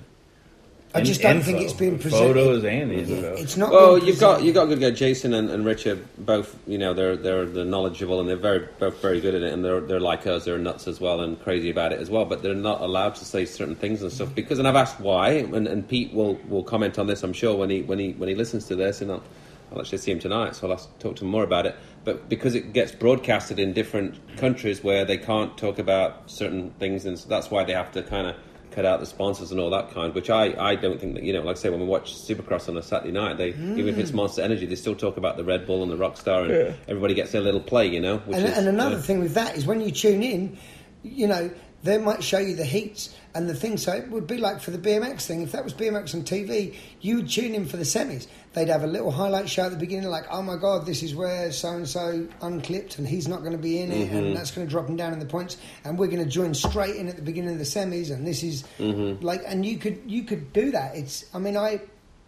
[0.93, 2.33] I just don't think it's been presented.
[2.33, 3.33] Photos and info.
[3.33, 3.71] It's not.
[3.71, 4.45] Well, you've got presented.
[4.45, 4.99] you've got a good guys.
[4.99, 6.57] Jason and, and Richard both.
[6.67, 9.53] You know, they're they're they're knowledgeable and they're very both very good at it.
[9.53, 10.45] And they're they're like us.
[10.45, 12.25] They're nuts as well and crazy about it as well.
[12.25, 14.59] But they're not allowed to say certain things and stuff because.
[14.59, 15.29] And I've asked why.
[15.29, 17.23] And, and Pete will will comment on this.
[17.23, 19.01] I'm sure when he when he when he listens to this.
[19.01, 19.23] And I'll,
[19.71, 21.75] I'll actually see him tonight, so I'll have to talk to him more about it.
[22.03, 27.05] But because it gets broadcasted in different countries where they can't talk about certain things,
[27.05, 28.35] and so that's why they have to kind of
[28.71, 30.13] cut out the sponsors and all that kind.
[30.13, 32.69] Which I, I don't think that you know, like I say, when we watch Supercross
[32.69, 34.15] on a Saturday night, they even if it's mm.
[34.15, 37.31] Monster Energy, they still talk about the Red Bull and the Rockstar, and everybody gets
[37.31, 38.17] their little play, you know.
[38.19, 39.01] Which And, is, and another yeah.
[39.01, 40.57] thing with that is when you tune in,
[41.03, 41.51] you know,
[41.83, 43.83] they might show you the heats and the things.
[43.83, 45.41] So it would be like for the BMX thing.
[45.41, 48.27] If that was BMX on TV, you would tune in for the semis.
[48.53, 51.15] They'd have a little highlight show at the beginning, like, "Oh my God, this is
[51.15, 54.15] where so and so unclipped, and he's not going to be in it, Mm-hmm.
[54.17, 56.53] and that's going to drop him down in the points, and we're going to join
[56.53, 59.25] straight in at the beginning of the semis, and this is Mm-hmm.
[59.25, 60.95] like, and you could you could do that.
[60.95, 61.81] It's, I mean, I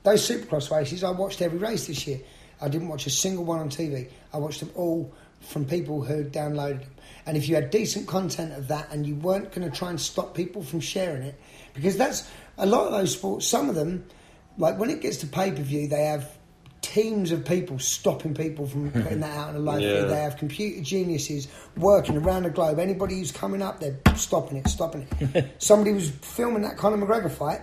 [0.04, 2.20] those Supercross races, I watched every race this year.
[2.62, 4.08] I didn't watch a single one on TV.
[4.34, 6.89] I watched them all from people who downloaded them.
[7.25, 9.99] And if you had decent content of that and you weren't going to try and
[9.99, 11.39] stop people from sharing it,
[11.74, 14.05] because that's a lot of those sports, some of them,
[14.57, 16.29] like when it gets to pay per view, they have
[16.82, 20.01] teams of people stopping people from putting that out on a live Yeah.
[20.01, 20.09] feed.
[20.09, 21.47] They have computer geniuses
[21.78, 22.78] working around the globe.
[22.78, 25.55] Anybody who's coming up, they're stopping it, stopping it.
[25.59, 27.61] Somebody was filming that Conor McGregor fight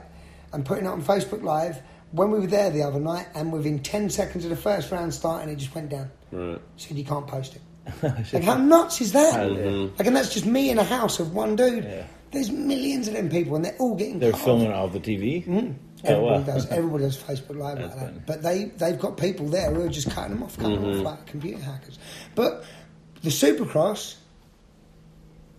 [0.54, 1.80] and putting it on Facebook Live
[2.12, 5.14] when we were there the other night, and within 10 seconds of the first round
[5.14, 6.10] starting, it just went down.
[6.32, 6.60] Right.
[6.76, 7.62] Said you can't post it.
[8.02, 9.34] like, how nuts is that?
[9.34, 9.98] Mhm.
[9.98, 11.84] Like, and that's just me in a house of one dude.
[11.84, 12.04] Yeah.
[12.30, 14.18] There's millions of them people, and they're all getting.
[14.20, 15.44] They're filming off the TV.
[15.46, 15.74] Mm.
[16.04, 16.42] Oh, Everybody wow.
[16.54, 16.66] does.
[16.70, 18.26] Everybody does Facebook Live like that.
[18.26, 20.90] But they they've got people there who are just cutting them off, cutting Mm-hmm.
[20.92, 21.98] them off like computer hackers.
[22.36, 22.64] But
[23.22, 24.14] the Supercross,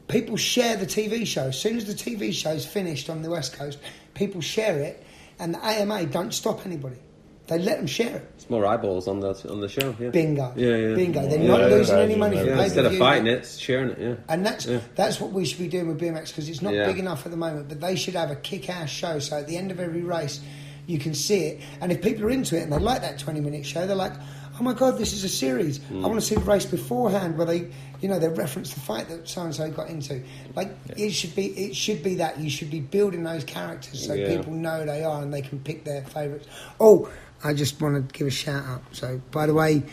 [0.07, 1.47] people share the TV show.
[1.47, 3.79] As soon as the TV show's finished on the West Coast,
[4.13, 5.03] people share it,
[5.39, 6.97] and the AMA don't stop anybody.
[7.51, 8.31] They let them share it.
[8.37, 9.93] It's more eyeballs on the on the show.
[9.99, 10.07] Yeah.
[10.11, 10.53] Bingo.
[10.55, 10.95] Yeah, yeah.
[10.95, 11.27] Bingo.
[11.27, 12.43] They're Yeah, not yeah, losing yeah, any money yeah.
[12.45, 13.99] Yeah, instead of fighting it, it's sharing it.
[13.99, 14.15] Yeah.
[14.29, 14.79] And that's Yeah.
[14.95, 16.85] that's what we should be doing with BMX because it's not Yeah.
[16.87, 17.67] big enough at the moment.
[17.67, 19.19] But they should have a kick-ass show.
[19.19, 20.39] So at the end of every race,
[20.87, 21.59] you can see it.
[21.81, 24.13] And if people are into it and they like that twenty-minute show, they're like,
[24.57, 25.79] "Oh my god, this is a series!
[25.79, 26.05] Mm.
[26.05, 27.67] I want to see the race beforehand where they,
[27.99, 30.21] you know, they reference the fight that so and so got into.
[30.55, 34.13] Like it should be, it should be that you should be building those characters so
[34.13, 34.37] Yeah.
[34.37, 36.47] people know they are and they can pick their favourites.
[36.79, 37.09] Oh,
[37.43, 38.83] I just want to give a shout out.
[38.91, 39.83] So by the way.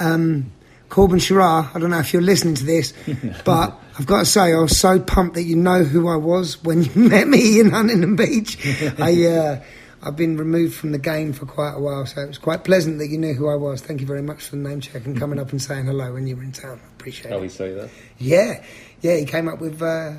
[0.00, 0.52] Um,
[0.90, 2.92] Corbin Sharrah, I don't know if you're listening to this,
[3.44, 6.62] but I've got to say, I was so pumped that you know who I was
[6.62, 8.58] when you met me in Huntington Beach.
[9.00, 9.64] I, uh,
[10.02, 12.98] I've been removed from the game for quite a while, so it was quite pleasant
[12.98, 13.80] that you knew who I was.
[13.80, 16.28] Thank you very much for the name check and coming up and saying hello when
[16.28, 16.80] you were in town.
[16.84, 17.42] I appreciate How it.
[17.42, 17.90] we say that?
[18.18, 18.62] Yeah,
[19.00, 20.12] yeah, he came up with uh,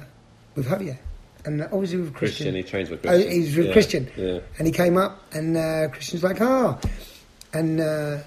[0.55, 0.97] with Javier,
[1.45, 2.45] and obviously with Christian.
[2.51, 2.55] Christian.
[2.55, 3.31] He trains with Oh, Christian.
[3.31, 4.11] he's with Yeah, Christian.
[4.17, 4.39] Yeah.
[4.57, 6.79] And he came up, and uh, Christian's like, oh.
[7.53, 8.17] And uh,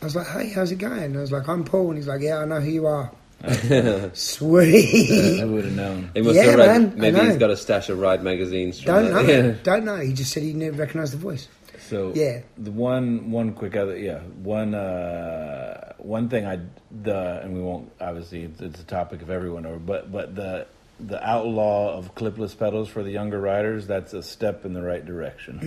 [0.00, 1.02] I was like, hey, how's it going?
[1.02, 1.88] And I was like, I'm Paul.
[1.88, 3.10] And he's like, yeah, I know who you are.
[4.14, 5.40] Sweet.
[5.40, 6.10] I would have known.
[6.14, 6.66] He must Yeah, have read.
[6.66, 8.80] man, maybe he's got a stash of Ride magazines.
[8.80, 9.20] From Don't know.
[9.32, 9.54] Yeah.
[9.62, 9.96] Don't know.
[9.96, 11.48] He just said he knew, recognised the voice.
[11.88, 12.40] So Yeah.
[12.58, 16.58] the one one quick other yeah one uh, one thing I
[16.90, 20.66] the and we won't obviously it's, it's a topic of everyone or but but the
[20.98, 25.04] the outlaw of clipless pedals for the younger riders that's a step in the right
[25.04, 25.58] direction.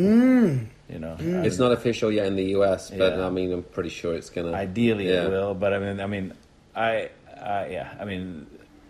[0.89, 0.93] Mm.
[0.93, 3.27] You know, It's not official yet in the US, but Yeah.
[3.27, 4.53] I mean, I'm pretty sure it's gonna.
[4.53, 5.25] Ideally, Yeah.
[5.25, 6.33] it will, but I mean, I mean,
[6.75, 8.47] I, I, yeah, I mean,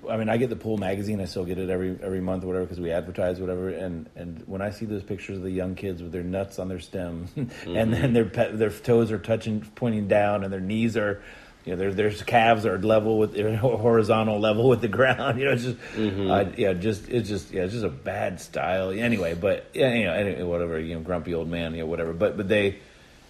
[0.10, 1.20] I mean, I get the Pull magazine.
[1.20, 3.68] I still get it every every month or whatever because we advertise whatever.
[3.68, 6.70] And and when I see those pictures of the young kids with their nuts on
[6.70, 7.28] their stem,
[7.68, 11.22] and then their pe- their toes are touching, pointing down, and their knees are.
[11.70, 15.20] You know, their their calves are level with horizontal level with the ground.
[15.40, 18.90] You know, it's just, uh, yeah, just it's just yeah, it's just a bad style.
[18.90, 20.80] Anyway, but yeah, you know, anyway, whatever.
[20.80, 22.12] You know, grumpy old man, you know, whatever.
[22.14, 22.80] But but they,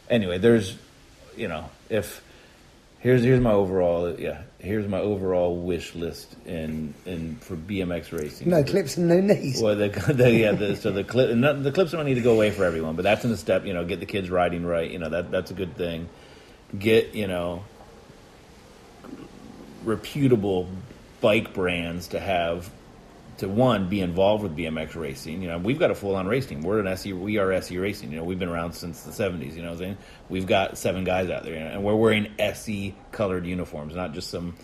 [0.09, 0.77] anyway, there's,
[1.35, 2.23] you know, if
[2.99, 8.49] here's here's my overall yeah here's my overall wish list in in for BMX racing.
[8.49, 9.61] No clips and no knees.
[9.61, 12.33] Well, the, the yeah the, so the clip not, the clips don't need to go
[12.33, 13.65] away for everyone, but that's in the step.
[13.65, 14.89] You know, get the kids riding right.
[14.89, 16.07] You know that that's a good thing.
[16.77, 17.65] Get you know
[19.83, 20.67] reputable
[21.21, 22.69] bike brands to have
[23.39, 25.41] to one be involved with BMX racing.
[25.41, 26.61] You know, we've got a full on race team.
[26.61, 27.13] We're an SE.
[27.13, 28.11] We are SE racing.
[28.11, 29.55] You know, we've been around since the seventies.
[29.55, 29.97] You know, what I'm saying
[30.29, 34.13] we've got seven guys out there, you know, and we're wearing SE colored uniforms, not
[34.13, 34.55] just some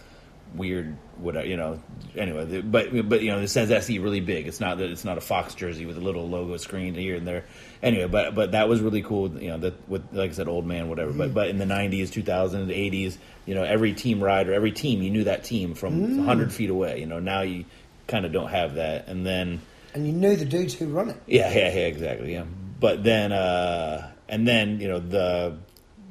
[0.57, 1.47] weird whatever.
[1.47, 1.81] You know,
[2.15, 4.47] anyway, the, but but you know, it says SE really big.
[4.47, 7.27] It's not that it's not a Fox jersey with a little logo screen here and
[7.27, 7.45] there.
[7.81, 9.29] Anyway, but but that was really cool.
[9.41, 11.11] You know, that with like I said, old man, whatever.
[11.13, 15.09] But but in the '90s, 2000s, '80s, you know, every team rider, every team, you
[15.11, 16.99] knew that team from 100 feet away.
[16.99, 17.65] You know, now you
[18.07, 19.07] kind of don't have that.
[19.07, 19.61] And then,
[19.93, 21.17] And you knew the dudes who run it.
[21.27, 22.45] yeah, yeah, yeah, exactly, yeah.
[22.79, 25.57] But then, uh, and then, you know, the,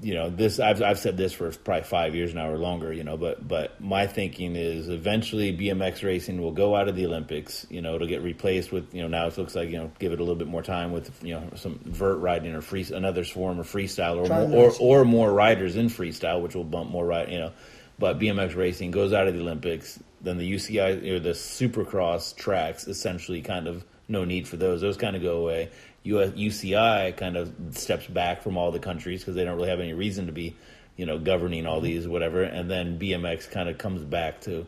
[0.05, 3.05] you know, this I've I've said this for probably five years now or longer, you
[3.05, 3.17] know.
[3.17, 7.67] But but my thinking is eventually BMX racing will go out of the Olympics.
[7.71, 10.13] You know, it'll get replaced with you know now it looks like you know give
[10.13, 13.25] it a little bit more time with you know some vert riding or free another
[13.25, 16.91] form of freestyle or Try more, or or more riders in freestyle, which will bump
[16.91, 17.33] more ride.
[17.33, 17.53] You know,
[17.99, 19.99] but BMX racing goes out of the Olympics.
[20.21, 24.83] Then the UCI or the Supercross tracks essentially kind of no need for those.
[24.83, 25.71] Those kind of go away.
[26.05, 29.95] UCI kind of steps back from all the countries because they don't really have any
[29.95, 30.55] reason to be,
[30.97, 32.43] you know, governing all these whatever.
[32.43, 34.67] And then BMX kind of comes back to,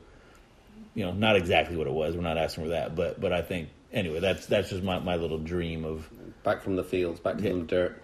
[0.95, 2.17] you know, not exactly what it was.
[2.17, 5.17] We're not asking for that, but but I think anyway that's that's just my, my
[5.17, 6.09] little dream of
[6.43, 7.53] Back from the fields, back to Yeah.
[7.55, 8.03] the dirt.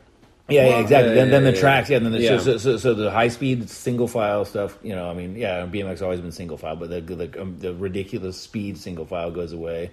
[0.49, 1.15] yeah, yeah, exactly.
[1.15, 2.01] Then, then the tracks, yeah.
[2.01, 2.39] Then the, Yeah.
[2.39, 5.09] So, so, so the high speed single file stuff, you know.
[5.09, 8.79] I mean, yeah, BMX always been single file, but the the, um, the ridiculous speed
[8.79, 9.93] single file goes away.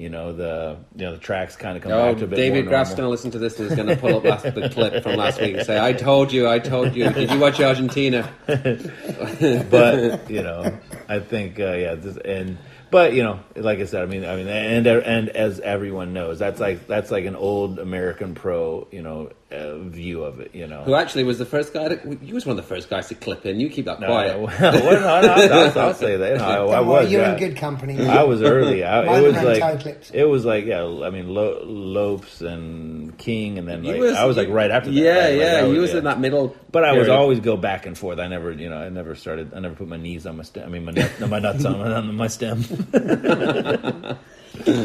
[0.00, 2.36] You know the you know the tracks kind of come Oh, back to a bit
[2.36, 4.70] David Graf's going to listen to this and is going to pull up last, the
[4.70, 7.10] clip from last week and say, "I told you, I told you.
[7.10, 10.78] Did you watch Argentina?" but you know,
[11.08, 12.56] I think uh, yeah, this, and
[12.90, 16.38] but you know, like I said, I mean, I mean, and and as everyone knows,
[16.38, 20.54] that's like that's like an old American pro, you know, uh, view of it.
[20.54, 21.88] You know, Who actually was the first guy?
[21.88, 23.58] To, you was one of the first guys to clip in.
[23.60, 24.38] You keep that No, quiet.
[24.40, 26.38] well, well, no, no, I'll, I'll say that.
[26.38, 27.10] No, I, I, was.
[27.10, 27.32] You're yeah.
[27.32, 28.06] in good company.
[28.06, 28.84] I was early.
[28.84, 30.10] I, it was like clips.
[30.10, 30.84] it was like yeah.
[30.84, 34.90] I mean, Lo, Lopes and King, and then You like, I was like right after
[34.90, 34.96] that.
[34.96, 35.46] Yeah, Like, like, yeah.
[35.58, 35.98] I was- you was yeah.
[35.98, 36.56] in that middle.
[36.72, 37.18] But I was period.
[37.18, 38.20] always go back and forth.
[38.20, 39.52] I never, you know, I never started.
[39.54, 40.66] I never put my knees on my stem.
[40.66, 42.64] I mean, my, nut, my nuts on, on my stem.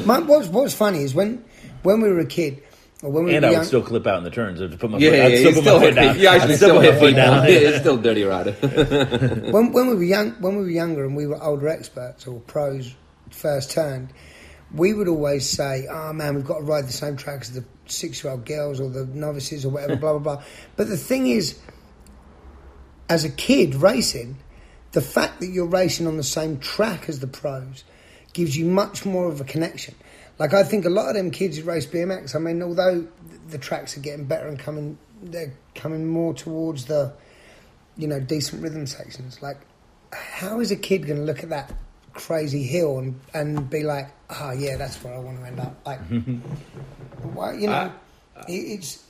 [0.05, 1.43] My, what's, what's funny is when
[1.83, 2.63] when we were a kid,
[3.05, 4.61] or when And were I young, would still clip out in the turns.
[4.61, 5.37] I'd put my Yeah, foot, yeah, I'd yeah.
[5.39, 6.07] still put still my hit foot down.
[6.15, 6.21] people.
[6.21, 7.23] You actually I'd still put my hit foot people.
[7.23, 7.43] down.
[7.45, 8.51] Yeah, it's still dirty rider.
[9.51, 12.39] when, when we were young, when we were younger, and we were older experts or
[12.41, 12.95] pros
[13.31, 14.11] first turned,
[14.73, 17.63] we would always say, "Oh man, we've got to ride the same track as the
[17.85, 20.43] six-year-old girls or the novices or whatever." blah blah blah.
[20.75, 21.59] But the thing is,
[23.09, 24.37] as a kid racing,
[24.93, 27.83] the fact that you're racing on the same track as the pros
[28.33, 29.95] gives you much more of a connection.
[30.37, 32.35] Like I think a lot of them kids who race BMX.
[32.35, 33.07] I mean, although
[33.47, 37.13] the tracks are getting better and coming, they're coming more towards the
[37.97, 39.41] you know, decent rhythm sections.
[39.41, 39.57] Like,
[40.11, 41.73] how is a kid going to look at that
[42.13, 45.75] crazy hill and, and be like, oh, yeah, that's where I want to end up?
[45.85, 45.99] Like,
[47.23, 47.91] well, you know,
[48.47, 49.03] it, it's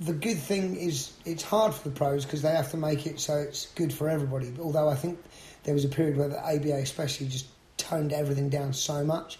[0.00, 3.20] the good thing is it's hard for the pros because they have to make it
[3.20, 4.52] so it's good for everybody.
[4.60, 5.18] Although I think
[5.62, 7.46] there was a period where the ABA especially just
[7.76, 9.38] toned everything down so much.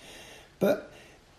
[0.62, 0.92] But,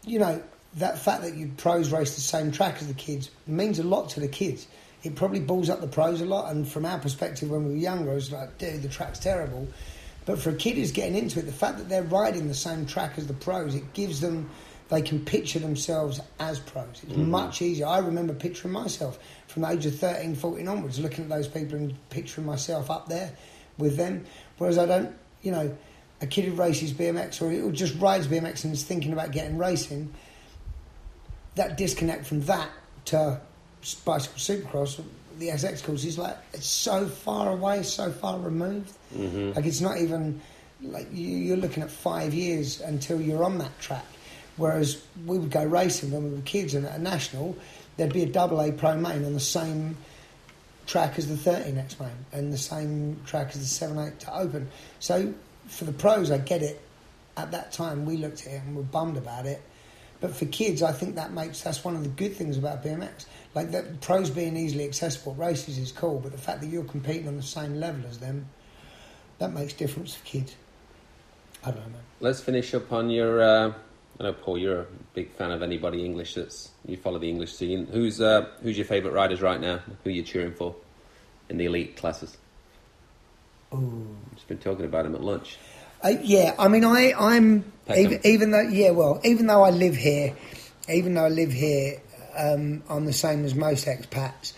[0.04, 0.44] you know,
[0.76, 4.10] that fact that you pros race the same track as the kids means a lot
[4.10, 4.68] to the kids.
[5.02, 6.52] It probably balls up the pros a lot.
[6.52, 9.70] And from our perspective, when we were younger, it was like, dude, the track's terrible.
[10.26, 12.86] But for a kid who's getting into it, the fact that they're riding the same
[12.86, 14.50] track as the pros, it gives them,
[14.90, 17.02] they can picture themselves as pros.
[17.04, 17.32] It's mm-hmm.
[17.32, 17.88] much easier.
[17.88, 21.78] I remember picturing myself from the age of 13, 14 onwards, looking at those people
[21.78, 23.32] and picturing myself up there
[23.78, 24.26] with them.
[24.58, 25.78] Whereas I don't, you know,
[26.24, 29.58] a kid who races BMX or, or just rides BMX and is thinking about getting
[29.58, 30.12] racing,
[31.56, 32.70] that disconnect from that
[33.06, 33.40] to
[34.06, 35.04] bicycle supercross,
[35.38, 38.94] the SX course is like it's so far away, so far removed.
[39.16, 39.52] Mm-hmm.
[39.52, 40.40] Like it's not even
[40.82, 44.06] like you, you're looking at five years until you're on that track.
[44.56, 47.58] Whereas we would go racing when we were kids, and at a national,
[47.98, 49.98] there'd be a double A pro main on the same
[50.86, 54.70] track as the 13X main and the same track as the 7 8 to open.
[55.00, 55.34] So
[55.68, 56.82] for the pros, I get it.
[57.36, 59.62] At that time, we looked at it and were bummed about it.
[60.24, 63.26] But for kids, I think that makes that's one of the good things about BMX.
[63.56, 67.28] Like that, pros being easily accessible races is cool, but the fact that you're competing
[67.28, 68.48] on the same level as them,
[69.40, 70.56] that makes difference for kids.
[71.64, 72.02] I don't know, man.
[72.20, 73.42] Let's finish up on your.
[73.42, 73.74] Uh,
[74.20, 77.54] I know, Paul, you're a big fan of anybody English that's you follow the English
[77.54, 77.88] scene.
[77.88, 79.80] Who's uh, who's your favourite riders right now?
[80.04, 80.76] Who are you cheering for
[81.50, 82.38] in the elite classes?
[83.74, 84.08] Ooh.
[84.36, 85.58] Just been talking about him at lunch.
[86.04, 89.96] Uh, yeah, I mean, I, I'm even, even though yeah, well, even though I live
[89.96, 90.36] here,
[90.90, 92.02] even though I live here,
[92.38, 94.54] um, I'm the same as most expats.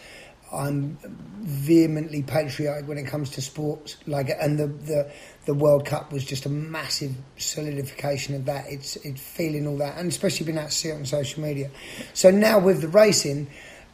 [0.52, 0.98] I'm
[1.42, 3.98] vehemently patriotic when it comes to sports.
[4.08, 5.12] Like, and the the,
[5.46, 8.66] the World Cup was just a massive solidification of that.
[8.68, 11.70] It's it's feeling all that, and especially being out to see it on social media.
[12.14, 13.50] So now with the racing,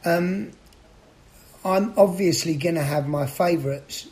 [0.06, 0.52] um,
[1.66, 4.08] I'm obviously going to have my favourites.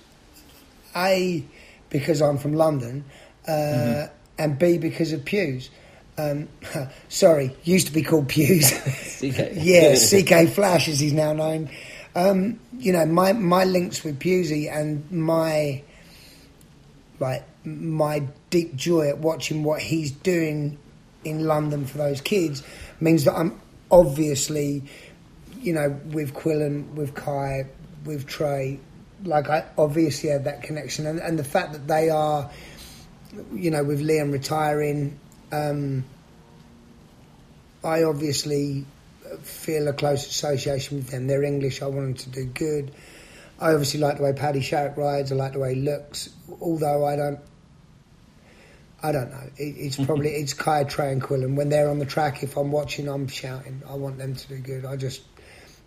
[0.96, 1.44] A
[1.90, 3.06] because I'm from London,
[3.48, 4.08] uh,
[4.38, 5.70] and B because of Pews.
[6.18, 6.50] Um,
[7.10, 8.72] sorry, used to be called Pews.
[9.20, 9.52] CK.
[9.54, 11.70] yeah, CK Flash as he's now known.
[12.16, 15.84] Um, you know, my my links with Pewsy and my
[17.20, 20.78] like my deep joy at watching what he's doing
[21.24, 22.64] in London for those kids
[23.00, 23.60] means that I'm
[23.92, 24.84] obviously,
[25.62, 27.66] you know, with Quillan, with Kye,
[28.06, 28.80] with Tre,
[29.24, 32.50] like I obviously have that connection, and, and the fact that they are,
[33.54, 35.20] you know, with Liam retiring,
[35.52, 36.06] um,
[37.84, 38.86] I obviously
[39.42, 41.28] feel a close association with them.
[41.28, 41.82] They're English.
[41.82, 42.92] I want them to do good.
[43.60, 45.32] I obviously like the way Paddy Sharrock rides.
[45.32, 46.30] I like the way he looks.
[46.62, 47.40] Although I don't,
[49.04, 49.50] I don't know.
[49.58, 53.08] It, it's probably it's Kye Tre and When they're on the track, if I'm watching,
[53.08, 53.82] I'm shouting.
[53.88, 54.86] I want them to do good.
[54.86, 55.22] I just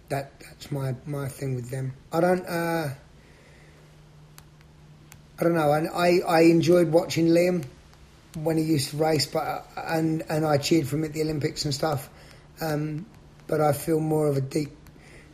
[0.09, 1.95] that that's my my thing with them.
[2.13, 2.47] I don't.
[2.47, 2.89] Uh,
[5.43, 5.73] I don't know.
[5.73, 7.65] I, I I enjoyed watching Liam
[8.37, 11.23] when he used to race, but uh, and and I cheered for him at the
[11.23, 12.09] Olympics and stuff.
[12.61, 13.07] Um,
[13.49, 14.71] but I feel more of a deep,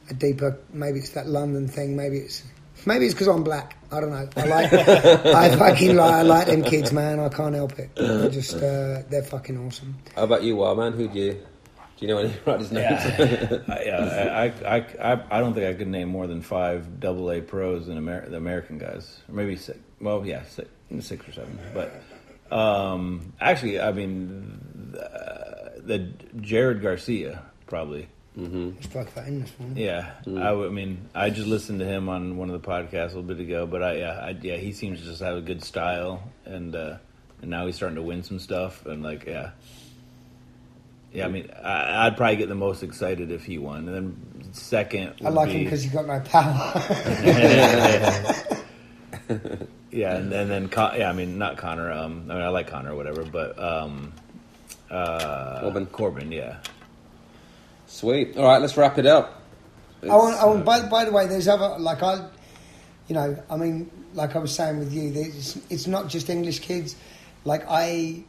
[0.08, 0.58] a deeper.
[0.72, 1.94] Maybe it's that London thing.
[1.94, 2.42] Maybe it's
[2.86, 3.76] maybe it's because I'm black.
[3.92, 4.26] I don't know.
[4.34, 7.20] I like I fucking like I like them kids, man.
[7.20, 7.94] I can't help it.
[7.94, 9.94] They're just uh, they're fucking awesome.
[10.16, 10.92] How about you, Wild Man?
[10.94, 13.04] Who do you do you know any riders' names?
[13.18, 14.52] Yeah, I, yeah.
[14.64, 17.88] I, I, I, I don't think I could name more than five double A pros
[17.88, 19.78] in Amer- the American guys, or maybe six.
[20.00, 20.68] Well, yeah, six,
[21.00, 21.58] six or seven.
[21.74, 22.02] But
[22.54, 24.58] um, actually, I mean,
[24.92, 25.98] the, the
[26.40, 28.08] Jared Garcia probably.
[28.36, 29.76] We spoke about him this morning.
[29.76, 33.06] Yeah, I, would- I mean, I just listened to him on one of the podcasts
[33.12, 35.40] a little bit ago, but I, yeah, I, yeah, he seems to just have a
[35.40, 36.98] good style, and uh,
[37.42, 39.50] and now he's starting to win some stuff, and like, yeah,
[41.12, 41.24] yeah.
[41.24, 45.14] I mean, I, I'd probably get the most excited if he won, and then second.
[45.20, 46.72] I would like be, him because he got no power.
[49.90, 51.90] yeah, and, and then Con- yeah, I mean, not Connor.
[51.90, 54.12] Um, I mean, I like Connor, or whatever, but um,
[54.90, 55.86] Uh, Corbin.
[55.86, 56.56] Corbin, yeah.
[57.86, 58.36] Sweet.
[58.36, 59.42] All right, let's wrap it up.
[60.02, 62.26] I want, I want, by, by the way, there's other like I,
[63.08, 66.60] you know, I mean, like I was saying with you, there's, it's not just English
[66.60, 66.96] kids.
[67.44, 68.22] Like I,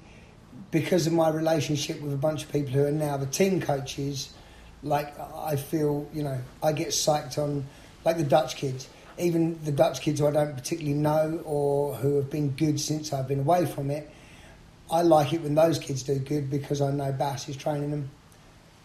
[0.72, 4.34] because of my relationship with a bunch of people who are now the team coaches,
[4.82, 7.66] like I feel, you know, I get psyched on,
[8.04, 8.88] like the Dutch kids,
[9.20, 13.14] even the Dutch kids who I don't particularly know or who have been good since
[13.14, 14.10] I've been away from it.
[14.92, 18.10] I like it when those kids do good because I know Bas is training them.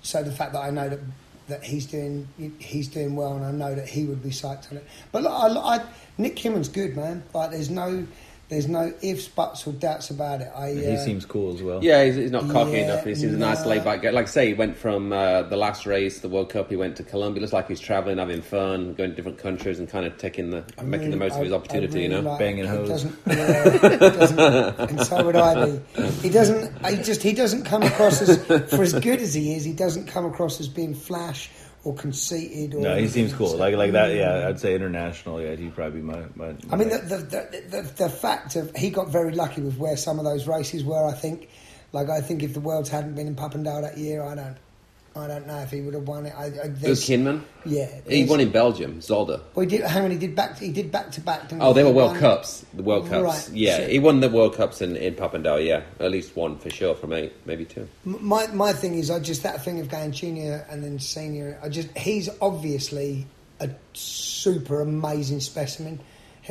[0.03, 1.01] So the fact that I know that
[1.47, 2.27] that he's doing
[2.59, 4.87] he's doing well, and I know that he would be psyched on it.
[5.13, 5.85] But look, I, I,
[6.19, 7.23] Nick Kimmann's good, man.
[7.33, 8.07] Like there's no
[8.51, 10.49] there's no ifs, buts, or doubts about it.
[10.55, 11.83] I He uh, seems cool as well.
[11.83, 13.05] Yeah, he's, he's not cocky Yeah, enough.
[13.05, 13.71] He seems a nice no.
[13.71, 14.11] laid back guy.
[14.11, 16.69] Like I say, he went from uh, the last race, the World Cup.
[16.69, 17.41] He went to Colombia.
[17.41, 20.63] Looks like he's traveling, having fun, going to different countries, and kind of taking the
[20.79, 22.03] I making the really- most of his I- I opportunity.
[22.03, 22.21] you know.
[22.21, 22.89] like- Banging he hoes.
[22.89, 24.39] Doesn't, yeah, doesn't,
[24.91, 25.81] and so would I be.
[26.23, 26.87] He doesn't.
[26.87, 28.37] He just he doesn't come across as
[28.71, 29.65] for as good as he is.
[29.65, 31.51] He doesn't come across as being flash
[31.85, 32.75] or conceited.
[32.75, 33.57] Or No, he seems cool.
[33.57, 34.15] Like like that.
[34.15, 35.41] Yeah, I'd say international.
[35.41, 36.25] Yeah, he'd probably be my.
[36.35, 39.77] my I mean, the, the, the, the, the fact of he got very lucky with
[39.77, 41.07] where some of those races were.
[41.07, 41.49] I think,
[41.93, 44.57] like I think if the worlds hadn't been in Papendal that year, I don't,
[45.17, 46.35] I don't know if he would have won it.
[46.37, 47.43] I, I, Luke there's- Kimmann.
[47.65, 49.41] yeah, He won in Belgium, Zolder.
[49.55, 49.83] Well, he did.
[49.83, 50.59] Hang on, he did back.
[50.59, 51.43] He did back to back.
[51.61, 52.65] Oh, they were World won- Cups.
[52.75, 53.23] The World Cups.
[53.23, 55.83] Right, Yeah, so- he won the World Cups in, in Papendal, yeah.
[56.01, 57.87] At least one for sure from eight, maybe two.
[58.05, 61.61] My my thing is, I just that thing of going junior and then senior.
[61.63, 63.27] I just he's obviously
[63.61, 66.01] a super amazing specimen.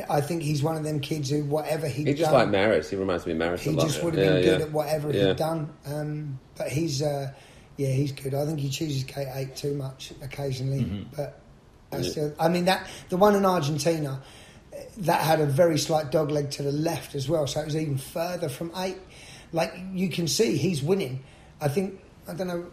[0.08, 2.88] I think he's one of them kids who whatever he He's just like Maris.
[2.90, 3.86] He reminds me of Maris a he lot.
[3.86, 5.28] just would have Yeah, been good at whatever Yeah.
[5.28, 5.68] he'd done.
[5.86, 7.30] Um, but he's, uh,
[7.76, 8.34] yeah, he's good.
[8.34, 11.40] I think he chooses gate eight too much occasionally, but
[11.92, 12.04] I Mm-hmm.
[12.04, 14.20] Still, I mean that the one in Argentina
[14.98, 17.76] that had a very slight dog leg to the left as well, so it was
[17.76, 18.96] even further from eight.
[19.52, 21.22] Like you can see, he's winning.
[21.60, 22.66] I think I don't know.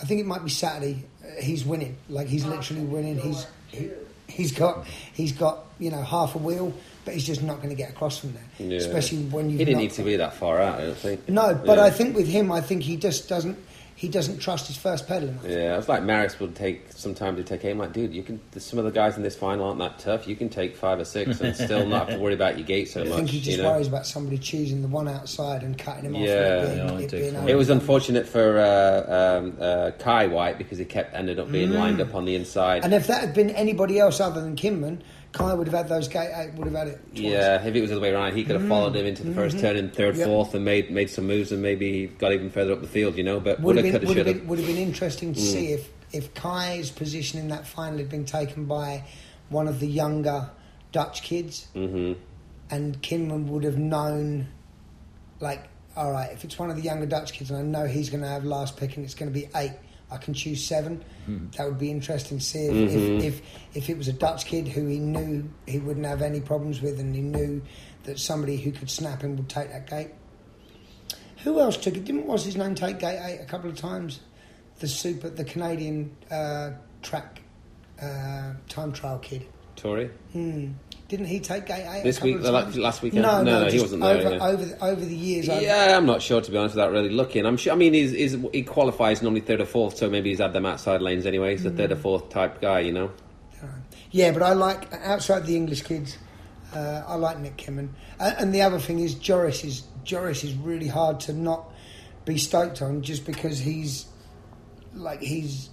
[0.00, 1.04] I think it might be Saturday.
[1.24, 1.96] uh, He's winning.
[2.08, 3.18] Like he's literally winning.
[3.18, 3.90] He's he,
[4.28, 6.72] he's got he's got you know half a wheel,
[7.04, 8.68] but he's just not going to get across from there.
[8.68, 8.76] Yeah.
[8.78, 11.28] Especially when you He didn't need to be that far out, I don't think.
[11.28, 11.84] no, but Yeah.
[11.84, 13.58] I think with him, I think he just doesn't.
[13.98, 15.44] He doesn't trust his first pedal enough.
[15.44, 17.78] Yeah, it's like Maris would take some time to take aim.
[17.78, 18.40] Like, dude, you can.
[18.56, 20.28] Some of the guys in this final aren't that tough.
[20.28, 22.88] You can take five or six and still not have to worry about your gate
[22.88, 23.16] so I much.
[23.16, 23.72] think he just you know?
[23.72, 26.22] worries about somebody choosing the one outside and cutting him off.
[26.22, 27.42] Yeah, it being, it it takes being one.
[27.42, 27.50] over.
[27.50, 31.72] It was unfortunate for uh, um, uh, Kye Whyte because he kept ended up being
[31.72, 32.82] lined up on the inside.
[32.82, 32.84] Mm.
[32.84, 35.00] And if that had been anybody else other than Kimmann,
[35.32, 36.54] Kye would have had those gate eight.
[36.54, 37.00] Would have had it.
[37.14, 37.20] Twice.
[37.22, 39.32] yeah, if it was the other way around, he could have followed him into the
[39.32, 40.18] 1st turn in third, Mm.
[40.18, 40.26] Yep.
[40.26, 43.16] fourth, and made made some moves, and maybe got even further up the field.
[43.16, 45.34] You know, but Would would have been would have been, would have been interesting Mm.
[45.34, 49.04] to see if if Kye's position in that final had been taken by
[49.50, 50.48] one of the younger
[50.92, 52.12] Dutch kids, hmm
[52.70, 54.46] and Kimmann would have known,
[55.40, 55.64] like,
[55.96, 58.22] all right, if it's one of the younger Dutch kids, and I know he's going
[58.22, 59.72] to have last pick, and it's going to be eight,
[60.10, 61.04] I can choose seven.
[61.56, 63.18] That would be interesting to see if, Mhm.
[63.18, 63.42] if, if
[63.74, 66.98] if it was a Dutch kid who he knew he wouldn't have any problems with,
[66.98, 67.60] and he knew
[68.04, 70.10] that somebody who could snap him would take that gate.
[71.44, 72.04] Who else took it?
[72.04, 74.20] Didn't was his name take gate eight a couple of times?
[74.80, 76.70] The super, the Canadian uh,
[77.02, 77.40] track
[78.00, 79.44] uh, time trial kid.
[79.76, 80.10] Tory.
[80.32, 80.68] Hmm.
[81.08, 82.00] Didn't he take gate eight?
[82.00, 82.76] a This week- times?
[82.76, 83.22] last weekend?
[83.22, 84.46] No, No, no, he wasn't there, Over, yeah.
[84.46, 87.08] over, the, over the years, over- Yeah, I'm not sure to be honest without really
[87.08, 87.46] looking.
[87.46, 87.72] I'm sure.
[87.72, 90.66] I mean, he's, he's he qualifies normally third or fourth, so maybe he's had them
[90.66, 91.52] outside lanes anyway.
[91.52, 92.02] He's a third or Mm.
[92.02, 93.10] fourth type guy, you know.
[94.10, 96.16] Yeah, but I like outside the English kids.
[96.74, 97.88] Uh, I like Nick Kimmann,
[98.20, 101.72] uh, and the other thing is Joris is Joris is really hard to not
[102.26, 104.04] be stoked on just because he's
[104.94, 105.70] like he's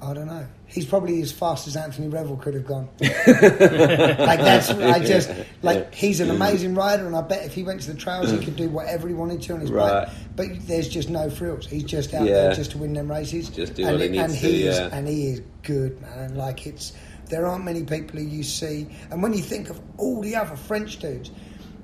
[0.00, 2.88] I don't know he's probably as fast as Anthony Revel could have gone.
[3.00, 5.30] like that's I just
[5.62, 8.38] like he's an amazing rider, and I bet if he went to the trails, he
[8.38, 10.06] could do whatever he wanted to on his Right.
[10.06, 10.14] bike.
[10.34, 11.66] But there's just no frills.
[11.66, 12.32] He's just out Yeah.
[12.34, 13.48] there just to win them races.
[13.50, 14.88] Just do and, what he needs and to, he is, yeah.
[14.92, 16.34] and he is good, man.
[16.36, 16.92] Like it's
[17.28, 20.56] there aren't many people who you see, and when you think of all the other
[20.56, 21.30] French dudes,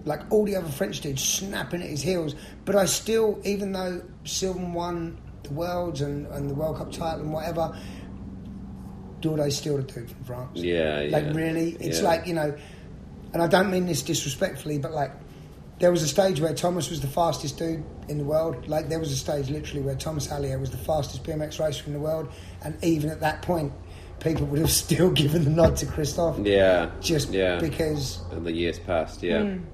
[0.05, 2.35] like all the other French dudes snapping at his heels,
[2.65, 7.21] but I still, even though Sylvain won the worlds and, and the World Cup title
[7.21, 7.77] and whatever,
[9.21, 10.51] Daudet's still the dude from France.
[10.59, 11.17] Yeah, yeah.
[11.19, 12.09] Like really, it's Yeah.
[12.09, 12.55] like you know,
[13.33, 15.13] and I don't mean this disrespectfully, but like
[15.81, 18.69] there was a stage where Thomas was the fastest dude in the world.
[18.69, 21.93] Like there was a stage literally where Thomas Allier was the fastest BMX racer in
[21.93, 22.29] the world,
[22.65, 23.73] and even at that point,
[24.21, 26.39] people would have still given the nod to Christoph.
[26.45, 27.59] Yeah, Just yeah.
[27.61, 29.43] because, And the years passed, yeah.
[29.43, 29.65] Hmm.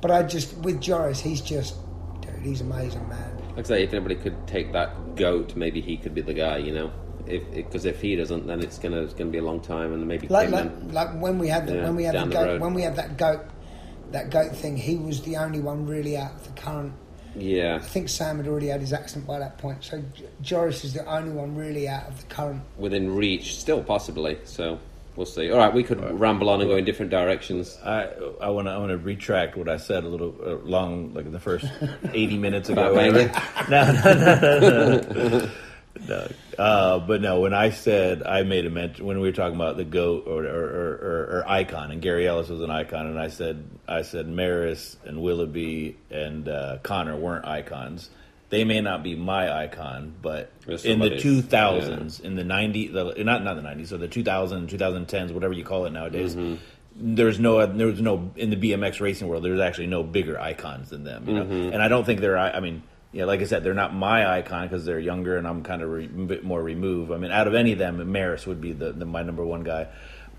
[0.00, 1.74] but I just with Joris, he's just
[2.20, 3.36] dude, he's amazing, man.
[3.56, 6.58] Like I say, if anybody could take that goat, maybe he could be the guy,
[6.58, 6.92] you know.
[7.30, 10.06] If because if, he doesn't, then it's gonna it's gonna be a long time, and
[10.06, 12.28] maybe Like, Kimmann- like, like when we had the, Yeah, when we had the down
[12.30, 13.40] the goat when we had that goat
[14.12, 16.92] that goat thing, he was the only one really out of the current.
[17.36, 17.76] Yeah.
[17.76, 20.94] I think Sam had already had his accident by that point, so J- Joris is
[20.94, 22.62] the only one really out of the current.
[22.78, 24.38] Within reach, still possibly.
[24.44, 24.78] So
[25.14, 25.50] we'll see.
[25.50, 27.78] All right, we could ramble on and go in different directions.
[27.84, 28.08] I
[28.40, 31.26] I want to I want to retract what I said a little uh, long, like
[31.26, 31.66] in the first
[32.14, 32.92] eighty minutes ago.
[32.92, 35.50] About No, no, no, no, no.
[36.08, 36.28] no.
[36.58, 39.76] Uh, but no, when I said I made a mention when we were talking about
[39.76, 43.28] the goat or or, or, or, icon, and Gary Ellis was an icon, and I
[43.28, 48.10] said I said Maris and Willoughby and uh, Connor weren't icons.
[48.50, 52.88] They may not be my icon, but in the somebody- two thousands, in the ninety,
[52.88, 56.34] the, not not the nineties, so the 2000, 2010s, whatever you call it nowadays.
[57.00, 59.44] There's no, there's no in the BMX racing world.
[59.44, 61.42] There's actually no bigger icons than them, you know.
[61.72, 62.36] And I don't think they're.
[62.38, 62.82] I mean,
[63.12, 65.90] yeah, like I said, they're not my icon because they're younger and I'm kind of
[65.90, 67.10] re, a bit more removed.
[67.12, 69.62] I mean, out of any of them, Maris would be the, the my number one
[69.64, 69.88] guy.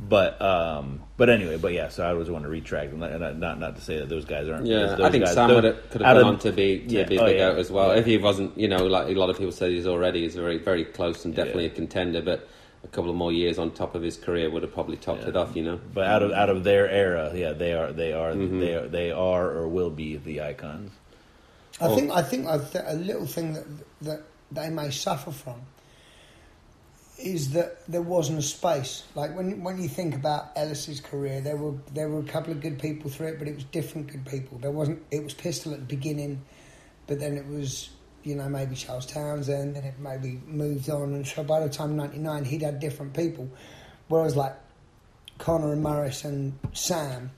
[0.02, 1.90] But um, but anyway, but yeah.
[1.90, 4.48] So I was want to retract and not not, not to say that those guys
[4.48, 4.66] aren't.
[4.66, 6.80] Yeah, those I think guys- Sam those- would have, could have gone on to be
[6.80, 7.48] to Yeah, be a oh, big yeah.
[7.50, 7.90] out as well.
[7.94, 8.00] Yeah.
[8.00, 10.58] If he wasn't, you know, like a lot of people said, he's already he's very
[10.58, 12.22] very close and definitely a contender.
[12.22, 12.48] But
[12.86, 15.36] a couple of more years on top of his career would have probably topped it
[15.36, 15.54] off.
[15.54, 15.82] You know.
[15.94, 18.60] But out of out of their era, yeah, they are they are Mm-hmm.
[18.62, 20.92] they are, they are or will be the icons.
[21.82, 23.66] I think I think a, th- a little thing that
[24.02, 25.62] that they may suffer from
[27.18, 29.04] is that there wasn't a space.
[29.16, 32.62] Like when when you think about Ellis's career, there were there were a couple of
[32.62, 34.58] good people through it, but it was different good people.
[34.58, 35.04] There wasn't.
[35.12, 36.42] It was Pistol at the beginning,
[37.08, 37.90] but then it was
[38.24, 41.14] you know maybe Charles Townsend, and it maybe moved on.
[41.14, 43.50] And so by the time '99, he'd had different people.
[44.08, 44.56] Whereas like
[45.38, 47.32] Connor and Morris and Sam,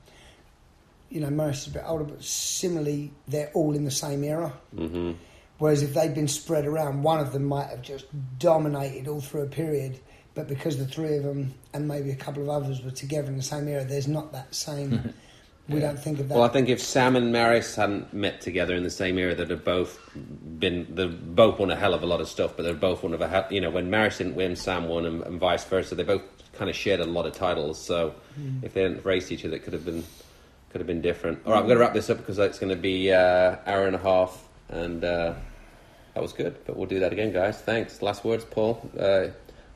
[1.12, 4.54] you know, Morris is a bit older, but similarly, they're all in the same era.
[4.76, 5.12] hmm
[5.58, 8.08] Whereas if they'd been spread around, one of them might have just
[8.40, 10.00] dominated all through a period.
[10.34, 13.38] But because the three of them and maybe a couple of others were together in
[13.38, 15.14] the same era, there's not that same.
[15.70, 16.36] we don't think of that.
[16.36, 19.52] Well, I think if Sam and Maris hadn't met together in the same era, they'd
[19.52, 20.00] have both
[20.58, 22.54] been they both won a hell of a lot of stuff.
[22.58, 25.06] But they're both one of a hell, you know when Maris didn't win, Sam won,
[25.06, 25.94] and, and vice versa.
[25.94, 26.24] They both
[26.54, 27.80] kind of shared a lot of titles.
[27.80, 28.16] So
[28.64, 30.04] if they hadn't raced each other, it could have been
[30.72, 31.40] could have been different.
[31.46, 33.86] All right, I'm going to wrap this up because it's going to be uh, hour
[33.86, 35.34] and a half, and uh,
[36.14, 36.56] that was good.
[36.66, 37.60] But we'll do that again, guys.
[37.60, 38.02] Thanks.
[38.02, 38.90] Last words, Paul.
[38.98, 39.28] Uh,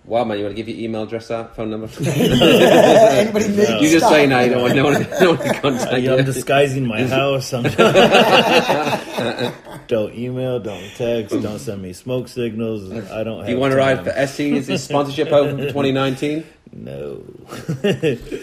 [0.08, 0.38] man!
[0.38, 1.90] you want to give your email address out, phone number?
[2.00, 4.12] Anybody need you just stuff?
[4.12, 4.40] say now.
[4.40, 6.14] You don't want no one, no one to contact I, you.
[6.14, 7.54] I'm disguising my house.
[7.54, 7.64] I'm
[9.88, 12.92] don't email, don't text, don't send me smoke signals.
[13.12, 13.40] I don't.
[13.40, 14.56] Have Do you want to ride for SE?
[14.56, 16.46] Is his sponsorship open for 2019?
[16.72, 17.24] No.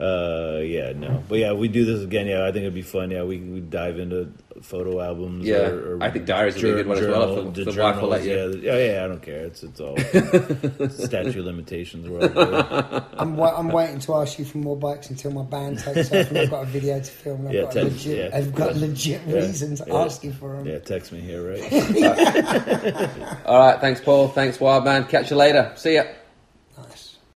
[0.00, 1.22] uh, yeah, no.
[1.28, 2.26] But yeah, we do this again.
[2.26, 3.10] Yeah, I think it'd be fun.
[3.10, 4.32] Yeah, we we dive into
[4.62, 5.44] photo albums.
[5.46, 7.62] Yeah, or, or I think diaries would be a good one as well, if the-
[7.64, 8.62] the if the wife will let journals, you.
[8.62, 9.40] Yeah, yeah, yeah, I don't care.
[9.46, 9.96] It's it's all
[10.90, 12.08] statute of limitations.
[12.08, 12.32] World.
[13.18, 16.28] I'm, wa- I'm waiting to ask you for more bikes until my band takes off
[16.30, 17.46] and I've got a video to film.
[17.46, 18.36] I've Yeah, got, text- legit, yeah.
[18.38, 19.94] I've got legit Yeah, reason yeah.
[19.96, 20.66] ask you for them.
[20.66, 21.62] Yeah, text me here, right?
[23.46, 24.28] All right, thanks, Paul.
[24.28, 25.04] Thanks, Wildman.
[25.08, 25.72] Catch you later.
[25.76, 26.04] See ya.